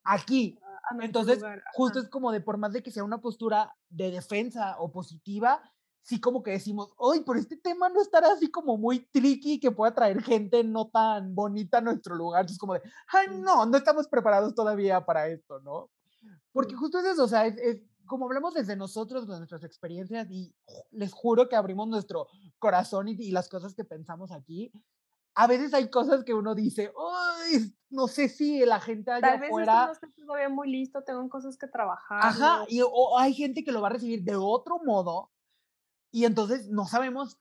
aquí. 0.05 0.57
Entonces, 1.01 1.43
justo 1.75 1.99
es 1.99 2.09
como 2.09 2.31
de, 2.31 2.41
por 2.41 2.59
más 2.59 2.73
de 2.73 2.81
que 2.81 2.93
sea 2.93 3.03
una 3.03 3.21
postura 3.21 3.75
de 3.89 4.13
defensa 4.13 4.77
o 4.79 4.93
positiva, 4.93 5.61
sí 6.01 6.21
como 6.21 6.45
que 6.45 6.53
decimos, 6.53 6.93
hoy 6.97 7.25
por 7.25 7.37
este 7.37 7.57
tema 7.57 7.89
no 7.89 8.01
estará 8.01 8.31
así 8.31 8.49
como 8.49 8.77
muy 8.77 9.01
tricky 9.07 9.59
que 9.59 9.73
pueda 9.73 9.93
traer 9.93 10.23
gente 10.23 10.63
no 10.63 10.91
tan 10.91 11.35
bonita 11.35 11.79
a 11.79 11.81
nuestro 11.81 12.15
lugar. 12.15 12.45
Es 12.45 12.57
como 12.57 12.75
de, 12.75 12.83
ay, 13.09 13.27
no, 13.41 13.67
no 13.67 13.77
estamos 13.77 14.07
preparados 14.07 14.55
todavía 14.55 15.05
para 15.05 15.27
esto, 15.27 15.59
¿no? 15.59 15.91
Porque 16.53 16.77
justo 16.77 17.01
es 17.01 17.07
eso, 17.07 17.25
o 17.25 17.29
sea, 17.29 17.47
es, 17.47 17.83
como 18.07 18.27
hablamos 18.27 18.55
desde 18.55 18.77
nosotros, 18.77 19.27
de 19.27 19.39
nuestras 19.39 19.65
experiencias, 19.65 20.31
y 20.31 20.55
les 20.91 21.13
juro 21.13 21.49
que 21.49 21.57
abrimos 21.57 21.89
nuestro 21.89 22.29
corazón 22.59 23.09
y, 23.09 23.31
las 23.31 23.49
cosas 23.49 23.75
que 23.75 23.85
pensamos 23.85 24.31
aquí. 24.31 24.73
A 25.35 25.47
veces 25.47 25.73
hay 25.73 25.89
cosas 25.89 26.25
que 26.25 26.35
uno 26.35 26.55
dice, 26.55 26.93
ay, 26.97 27.75
no 27.89 28.07
sé 28.07 28.29
si 28.29 28.65
la 28.67 28.81
gente 28.81 29.11
allá 29.11 29.21
Tal 29.21 29.41
vez 29.41 29.49
afuera... 29.49 29.87
no 29.87 29.93
estoy 29.93 30.11
todavía 30.13 30.51
muy 30.51 30.71
listo, 30.71 31.03
tengo 31.03 31.27
cosas 31.31 31.57
que 31.57 31.67
trabajar. 31.67 32.21
Ajá, 32.23 32.65
y 32.69 32.83
o 32.83 33.19
hay 33.19 33.33
gente 33.33 33.65
que 33.65 33.73
lo 33.73 33.81
va 33.81 33.89
a 33.89 33.93
recibir 33.93 34.23
de 34.23 34.37
otro 34.37 34.79
modo, 34.85 35.32
y 36.13 36.27
entonces 36.27 36.69
no 36.69 36.87
sabemos 36.87 37.39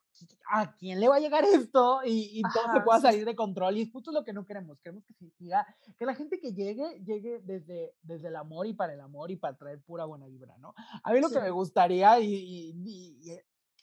a 0.49 0.75
quién 0.75 0.99
le 0.99 1.07
va 1.07 1.17
a 1.17 1.19
llegar 1.19 1.43
esto 1.43 2.01
y, 2.05 2.41
todo 2.41 2.73
se 2.73 2.81
pueda 2.81 2.99
salir 2.99 3.25
de 3.25 3.35
control. 3.35 3.77
Y 3.77 3.81
es 3.81 3.91
justo 3.91 4.11
lo 4.11 4.23
que 4.23 4.33
no 4.33 4.45
queremos. 4.45 4.79
Queremos 4.79 5.03
que 5.05 5.13
se 5.13 5.29
siga, 5.31 5.67
que 5.97 6.05
la 6.05 6.15
gente 6.15 6.39
que 6.39 6.53
llegue, 6.53 7.01
llegue 7.05 7.41
desde, 7.43 7.93
desde 8.01 8.29
el 8.29 8.35
amor 8.35 8.67
y 8.67 8.73
para 8.73 8.93
el 8.93 9.01
amor 9.01 9.29
y 9.29 9.35
para 9.35 9.57
traer 9.57 9.81
pura 9.81 10.05
buena 10.05 10.27
vibra, 10.27 10.57
¿no? 10.57 10.73
A 11.03 11.11
mí 11.11 11.19
lo 11.19 11.29
que 11.29 11.41
me 11.41 11.51
gustaría 11.51 12.19
y, 12.19 12.73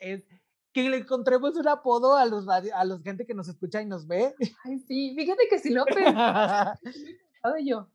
es 0.00 0.24
que 0.72 0.88
le 0.88 0.98
encontremos 0.98 1.56
un 1.56 1.68
apodo 1.68 2.16
a 2.16 2.24
los 2.24 2.46
a 2.48 2.84
los 2.84 3.02
gente 3.02 3.26
que 3.26 3.34
nos 3.34 3.48
escucha 3.48 3.82
y 3.82 3.86
nos 3.86 4.06
ve. 4.06 4.34
Ay, 4.64 4.78
sí, 4.80 5.14
fíjate 5.14 5.48
que 5.50 5.58
si 5.58 5.70
lo 5.70 5.84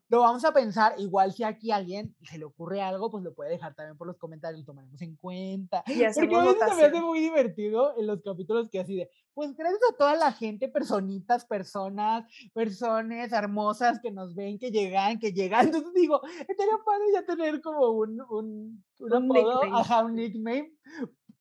Lo 0.08 0.20
vamos 0.20 0.44
a 0.44 0.52
pensar, 0.52 0.94
igual 0.98 1.32
si 1.32 1.44
aquí 1.44 1.70
alguien 1.70 2.14
se 2.22 2.38
le 2.38 2.44
ocurre 2.44 2.80
algo, 2.80 3.10
pues 3.10 3.24
lo 3.24 3.34
puede 3.34 3.50
dejar 3.50 3.74
también 3.74 3.96
por 3.96 4.06
los 4.06 4.16
comentarios, 4.16 4.60
lo 4.60 4.66
tomaremos 4.66 5.00
en 5.02 5.16
cuenta. 5.16 5.82
Y 5.86 6.02
Porque 6.14 6.34
a 6.34 6.44
veces 6.44 6.76
me 6.76 6.84
hace 6.84 7.00
muy 7.00 7.20
divertido 7.20 7.98
en 7.98 8.06
los 8.06 8.22
capítulos 8.22 8.68
que 8.70 8.80
así 8.80 8.96
de, 8.96 9.10
pues 9.34 9.54
gracias 9.56 9.80
a 9.92 9.96
toda 9.96 10.14
la 10.14 10.32
gente, 10.32 10.68
personitas, 10.68 11.44
personas, 11.44 12.24
personas 12.52 13.32
hermosas 13.32 14.00
que 14.00 14.10
nos 14.10 14.34
ven, 14.34 14.58
que 14.58 14.70
llegan, 14.70 15.18
que 15.18 15.32
llegan. 15.32 15.66
Entonces 15.66 15.92
digo, 15.94 16.20
estaría 16.24 16.78
padre 16.84 17.04
ya 17.12 17.24
tener 17.24 17.60
como 17.60 17.90
un, 17.90 18.20
un, 18.30 18.84
un, 19.00 19.12
apodo, 19.12 19.62
ajá, 19.74 20.04
un 20.04 20.14
nickname 20.14 20.72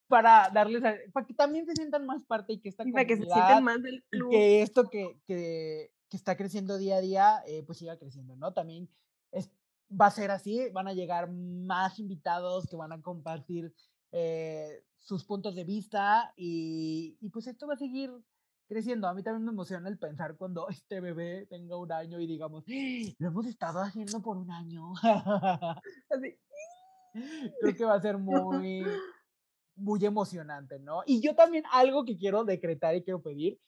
para 0.07 0.49
darles, 0.53 0.83
para 1.11 1.25
que 1.25 1.33
también 1.33 1.65
se 1.65 1.73
sientan 1.73 2.05
más 2.05 2.23
parte 2.23 2.53
y 2.53 2.59
que 2.59 2.69
esta 2.69 2.83
para 2.83 3.05
que 3.05 3.17
se 3.17 3.23
sientan 3.23 3.63
más 3.63 3.81
del 3.81 4.03
club. 4.09 4.31
Y 4.31 4.35
que 4.35 4.61
esto 4.61 4.89
que, 4.89 5.19
que, 5.25 5.91
que 6.13 6.17
está 6.17 6.37
creciendo 6.37 6.77
día 6.77 6.97
a 6.97 7.01
día, 7.01 7.43
eh, 7.47 7.63
pues 7.63 7.79
siga 7.79 7.97
creciendo, 7.97 8.35
¿no? 8.35 8.53
También 8.53 8.87
es, 9.31 9.49
va 9.89 10.05
a 10.05 10.11
ser 10.11 10.29
así, 10.29 10.69
van 10.69 10.87
a 10.87 10.93
llegar 10.93 11.31
más 11.31 11.97
invitados 11.97 12.67
que 12.67 12.75
van 12.75 12.91
a 12.91 13.01
compartir 13.01 13.73
eh, 14.11 14.85
sus 14.99 15.25
puntos 15.25 15.55
de 15.55 15.63
vista 15.63 16.31
y, 16.37 17.17
y, 17.19 17.29
pues 17.29 17.47
esto 17.47 17.65
va 17.65 17.73
a 17.73 17.77
seguir 17.77 18.11
creciendo. 18.67 19.07
A 19.07 19.15
mí 19.15 19.23
también 19.23 19.43
me 19.43 19.53
emociona 19.53 19.89
el 19.89 19.97
pensar 19.97 20.37
cuando 20.37 20.67
este 20.69 21.01
bebé 21.01 21.47
tenga 21.47 21.77
un 21.77 21.91
año 21.91 22.19
y 22.19 22.27
digamos, 22.27 22.63
¡Ah! 22.67 23.15
lo 23.17 23.27
hemos 23.29 23.47
estado 23.47 23.79
haciendo 23.79 24.21
por 24.21 24.37
un 24.37 24.51
año. 24.51 24.93
Así. 26.11 26.37
Creo 27.59 27.75
que 27.75 27.85
va 27.85 27.95
a 27.95 28.01
ser 28.01 28.19
muy, 28.19 28.85
muy 29.77 30.05
emocionante, 30.05 30.77
¿no? 30.77 31.01
Y 31.07 31.21
yo 31.21 31.33
también 31.33 31.63
algo 31.71 32.05
que 32.05 32.19
quiero 32.19 32.43
decretar 32.43 32.95
y 32.95 33.01
quiero 33.01 33.23
pedir 33.23 33.59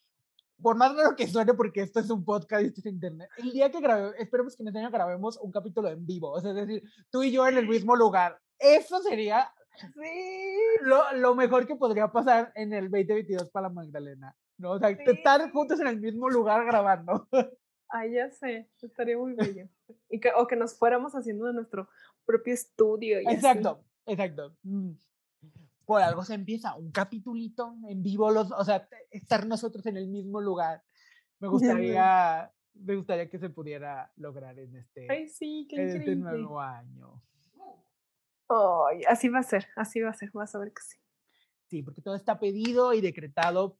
por 0.62 0.76
más 0.76 0.96
raro 0.96 1.16
que 1.16 1.28
suene, 1.28 1.54
porque 1.54 1.82
esto 1.82 2.00
es 2.00 2.10
un 2.10 2.24
podcast 2.24 2.64
y 2.64 2.68
esto 2.68 2.82
es 2.82 2.86
internet, 2.86 3.30
el 3.38 3.52
día 3.52 3.72
que 3.72 3.82
grabemos, 3.82 4.16
esperemos 4.18 4.56
que 4.56 4.64
en 4.64 4.68
este 4.68 4.80
año 4.80 4.92
grabemos 4.92 5.38
un 5.38 5.52
capítulo 5.52 5.90
en 5.90 6.06
vivo, 6.06 6.32
o 6.32 6.42
sea, 6.42 6.52
es 6.52 6.56
decir, 6.56 6.84
tú 7.10 7.24
y 7.24 7.32
yo 7.32 7.48
en 7.48 7.58
el 7.58 7.68
mismo 7.68 7.96
lugar. 7.96 8.40
Eso 8.58 9.02
sería 9.02 9.52
sí. 9.78 9.88
lo, 10.82 11.12
lo 11.14 11.36
mejor 11.36 11.68
que 11.68 11.76
podría 11.76 12.12
pasar 12.12 12.52
en 12.56 12.74
el 12.74 12.90
2022 12.90 13.50
para 13.50 13.68
la 13.68 13.74
Magdalena, 13.74 14.36
¿no? 14.58 14.72
O 14.72 14.80
sea, 14.80 14.90
estar 14.90 15.52
juntos 15.52 15.80
en 15.80 15.88
el 15.88 16.00
mismo 16.00 16.30
lugar 16.30 16.66
grabando. 16.66 17.28
Ay, 17.90 18.14
ya 18.14 18.32
sé, 18.32 18.70
estaría 18.82 19.18
muy 19.18 19.34
bello. 19.34 19.68
Y 20.10 20.20
que, 20.20 20.32
o 20.36 20.48
que 20.48 20.56
nos 20.56 20.78
fuéramos 20.78 21.14
haciendo 21.14 21.46
de 21.46 21.54
nuestro 21.54 21.90
propio 22.26 22.54
estudio. 22.54 23.22
Y 23.22 23.28
exacto, 23.28 23.84
exacto. 24.06 24.56
Mm 24.64 24.94
por 25.86 26.02
algo 26.02 26.24
se 26.24 26.34
empieza, 26.34 26.76
un 26.76 26.92
capitulito 26.92 27.76
en 27.88 28.02
vivo, 28.02 28.32
los, 28.32 28.52
o 28.52 28.64
sea, 28.64 28.88
estar 29.12 29.46
nosotros 29.46 29.86
en 29.86 29.98
el 29.98 30.08
mismo 30.08 30.42
lugar. 30.42 30.84
Me 31.40 31.48
gustaría, 31.48 32.52
me 32.74 32.96
gustaría 32.96 33.30
que 33.30 33.40
se 33.40 33.50
pudiera 33.50 34.12
lograr 34.16 34.58
en 34.60 34.76
este, 34.76 35.08
Ay, 35.10 35.28
sí, 35.28 35.68
qué 35.70 35.82
en 35.82 35.90
este 35.90 36.16
nuevo 36.16 36.60
año. 36.60 37.22
Ay, 38.48 39.04
así 39.08 39.30
va 39.30 39.40
a 39.40 39.44
ser, 39.44 39.68
así 39.76 40.02
va 40.02 40.12
a 40.12 40.14
ser, 40.14 40.32
vas 40.34 40.54
a 40.54 40.60
ver 40.60 40.70
que 40.70 40.82
sí. 40.82 40.98
Sí, 41.68 41.82
porque 41.82 42.02
todo 42.02 42.16
está 42.16 42.40
pedido 42.40 42.94
y 42.94 43.02
decretado 43.02 43.80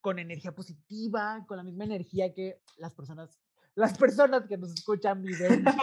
con 0.00 0.18
energía 0.18 0.52
positiva, 0.54 1.44
con 1.46 1.58
la 1.58 1.62
misma 1.62 1.84
energía 1.84 2.32
que 2.32 2.62
las 2.78 2.94
personas 2.94 3.38
las 3.80 3.96
personas 3.96 4.46
que 4.46 4.56
nos 4.56 4.72
escuchan 4.74 5.22
viven. 5.22 5.64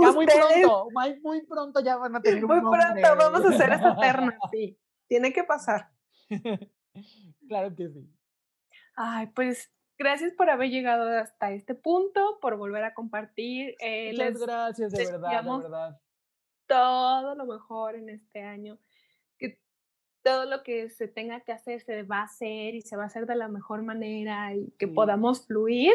ya 0.00 0.12
muy 0.12 0.26
pronto, 0.26 0.88
muy, 1.22 1.42
pronto 1.46 1.80
ya 1.80 1.96
van 1.96 2.16
a 2.16 2.20
tener 2.20 2.44
un 2.44 2.50
Muy 2.50 2.60
pronto 2.60 3.16
vamos 3.16 3.44
a 3.44 3.48
hacer 3.54 3.72
esta 3.72 3.92
eterna, 3.92 4.38
sí. 4.52 4.78
Tiene 5.08 5.32
que 5.32 5.44
pasar. 5.44 5.88
claro 7.48 7.74
que 7.74 7.88
sí. 7.88 8.10
Ay, 8.96 9.28
pues 9.28 9.70
gracias 9.98 10.32
por 10.32 10.50
haber 10.50 10.70
llegado 10.70 11.08
hasta 11.08 11.52
este 11.52 11.74
punto, 11.74 12.38
por 12.40 12.56
volver 12.56 12.82
a 12.82 12.92
compartir. 12.92 13.76
Eh, 13.78 14.12
Muchas 14.12 14.40
gracias, 14.40 14.92
de 14.92 15.06
verdad, 15.06 15.42
de 15.42 15.62
verdad. 15.62 16.00
Todo 16.66 17.34
lo 17.36 17.46
mejor 17.46 17.94
en 17.94 18.08
este 18.08 18.42
año. 18.42 18.78
Que 19.38 19.60
todo 20.22 20.44
lo 20.46 20.64
que 20.64 20.90
se 20.90 21.06
tenga 21.06 21.40
que 21.40 21.52
hacer 21.52 21.82
se 21.82 22.02
va 22.02 22.20
a 22.20 22.24
hacer 22.24 22.74
y 22.74 22.82
se 22.82 22.96
va 22.96 23.04
a 23.04 23.06
hacer 23.06 23.26
de 23.26 23.36
la 23.36 23.46
mejor 23.46 23.82
manera 23.82 24.52
y 24.54 24.72
que 24.78 24.88
podamos 24.88 25.46
fluir 25.46 25.92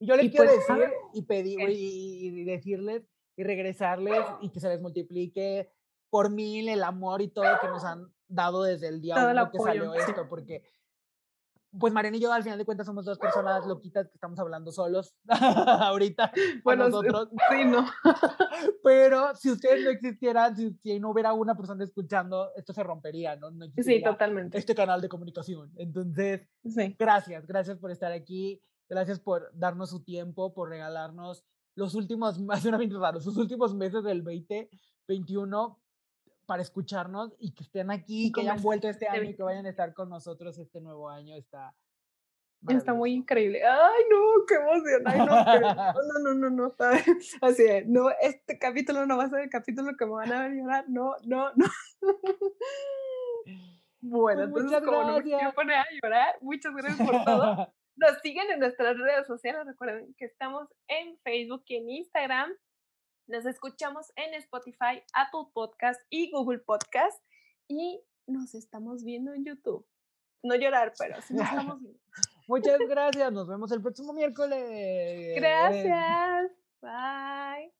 y 0.00 0.06
yo 0.06 0.16
les 0.16 0.30
quiero 0.30 0.46
pues, 0.46 0.66
decir 0.66 0.90
y 1.12 1.22
pedir 1.22 1.68
y, 1.68 2.44
decirles 2.44 3.06
y 3.36 3.44
regresarles 3.44 4.24
y 4.40 4.50
que 4.50 4.58
se 4.58 4.68
les 4.68 4.80
multiplique 4.80 5.70
por 6.08 6.30
mil 6.30 6.68
el 6.68 6.82
amor 6.82 7.22
y 7.22 7.28
todo 7.28 7.46
que 7.60 7.68
nos 7.68 7.84
han 7.84 8.12
dado 8.26 8.62
desde 8.62 8.88
el 8.88 9.00
día 9.00 9.14
uno 9.16 9.50
que 9.50 9.58
salió 9.58 9.94
esto, 9.94 10.26
porque 10.28 10.64
pues 11.78 11.92
Mariana 11.92 12.16
y 12.16 12.20
yo 12.20 12.32
al 12.32 12.42
final 12.42 12.58
de 12.58 12.64
cuentas 12.64 12.86
somos 12.86 13.04
dos 13.04 13.18
personas 13.18 13.64
loquitas 13.64 14.08
que 14.08 14.14
estamos 14.14 14.38
hablando 14.40 14.72
solos 14.72 15.14
ahorita 15.28 16.32
bueno 16.64 16.88
nosotros. 16.88 17.28
sí 17.50 17.64
no 17.64 17.86
pero 18.82 19.36
si 19.36 19.50
ustedes 19.50 19.84
no 19.84 19.90
existieran 19.90 20.56
si, 20.56 20.98
no 20.98 21.10
hubiera 21.10 21.32
una 21.32 21.54
persona 21.54 21.84
escuchando 21.84 22.50
esto 22.56 22.72
se 22.72 22.82
rompería 22.82 23.36
no, 23.36 23.50
sí 23.76 24.02
totalmente. 24.02 24.58
este 24.58 24.74
canal 24.74 25.00
de 25.00 25.08
comunicación. 25.08 25.70
Entonces 25.76 26.48
sí. 26.64 26.96
gracias 26.98 27.46
gracias 27.46 27.78
por 27.78 27.92
estar 27.92 28.10
aquí 28.10 28.60
Gracias 28.90 29.20
por 29.20 29.50
darnos 29.54 29.90
su 29.90 30.02
tiempo, 30.02 30.52
por 30.52 30.68
regalarnos 30.68 31.46
los 31.76 31.94
últimos, 31.94 32.38
más 32.40 32.62
de 32.62 32.68
una 32.68 33.20
sus 33.20 33.36
últimos 33.36 33.74
meses 33.74 34.04
del 34.04 34.22
2021 34.22 35.80
para 36.44 36.62
escucharnos 36.62 37.32
y 37.38 37.52
que 37.52 37.62
estén 37.62 37.90
aquí, 37.90 38.32
que 38.32 38.42
hayan 38.42 38.60
vuelto 38.60 38.88
este 38.88 39.08
año 39.08 39.30
y 39.30 39.36
que 39.36 39.42
vayan 39.42 39.64
a 39.64 39.70
estar 39.70 39.94
con 39.94 40.10
nosotros 40.10 40.58
este 40.58 40.80
nuevo 40.80 41.08
año. 41.08 41.36
Está 41.36 41.74
Está 42.68 42.92
muy 42.92 43.12
increíble. 43.12 43.62
Ay, 43.64 44.02
no, 44.10 44.44
qué 44.46 44.54
emoción. 44.56 45.02
Ay, 45.06 45.18
no, 45.18 45.26
no, 46.22 46.34
no, 46.34 46.50
no, 46.50 46.50
no, 46.50 46.74
Así 47.40 47.62
es, 47.62 47.86
no, 47.86 48.10
este 48.20 48.58
capítulo 48.58 49.06
no 49.06 49.16
va 49.16 49.24
a 49.24 49.30
ser 49.30 49.40
el 49.40 49.50
capítulo 49.50 49.96
que 49.96 50.04
me 50.04 50.12
van 50.12 50.32
a 50.32 50.42
ver 50.42 50.52
llorar. 50.52 50.84
No, 50.88 51.14
no, 51.24 51.50
no. 51.54 51.66
Bueno, 54.02 54.50
pues 54.50 54.64
entonces, 54.64 54.88
como 54.88 55.04
no 55.04 55.18
me 55.18 55.22
quiero 55.22 55.52
poner 55.52 55.76
a 55.76 55.84
llorar, 56.02 56.38
muchas 56.40 56.74
gracias 56.74 57.06
por 57.06 57.22
todo. 57.22 57.70
Nos 57.96 58.18
siguen 58.22 58.50
en 58.50 58.60
nuestras 58.60 58.96
redes 58.96 59.26
sociales. 59.26 59.66
Recuerden 59.66 60.14
que 60.16 60.24
estamos 60.24 60.68
en 60.88 61.18
Facebook 61.18 61.64
y 61.66 61.76
en 61.76 61.90
Instagram. 61.90 62.50
Nos 63.26 63.46
escuchamos 63.46 64.10
en 64.16 64.34
Spotify, 64.34 65.02
Apple 65.12 65.50
Podcast 65.52 66.00
y 66.10 66.30
Google 66.30 66.60
Podcast. 66.60 67.22
Y 67.68 68.02
nos 68.26 68.54
estamos 68.54 69.04
viendo 69.04 69.32
en 69.34 69.44
YouTube. 69.44 69.86
No 70.42 70.54
llorar, 70.56 70.92
pero 70.98 71.20
sí 71.20 71.34
nos 71.34 71.44
estamos 71.48 71.80
viendo. 71.80 72.00
Muchas 72.48 72.78
gracias. 72.80 73.32
Nos 73.32 73.46
vemos 73.46 73.70
el 73.72 73.82
próximo 73.82 74.12
miércoles. 74.12 75.34
Gracias. 75.36 76.50
Bye. 76.80 77.79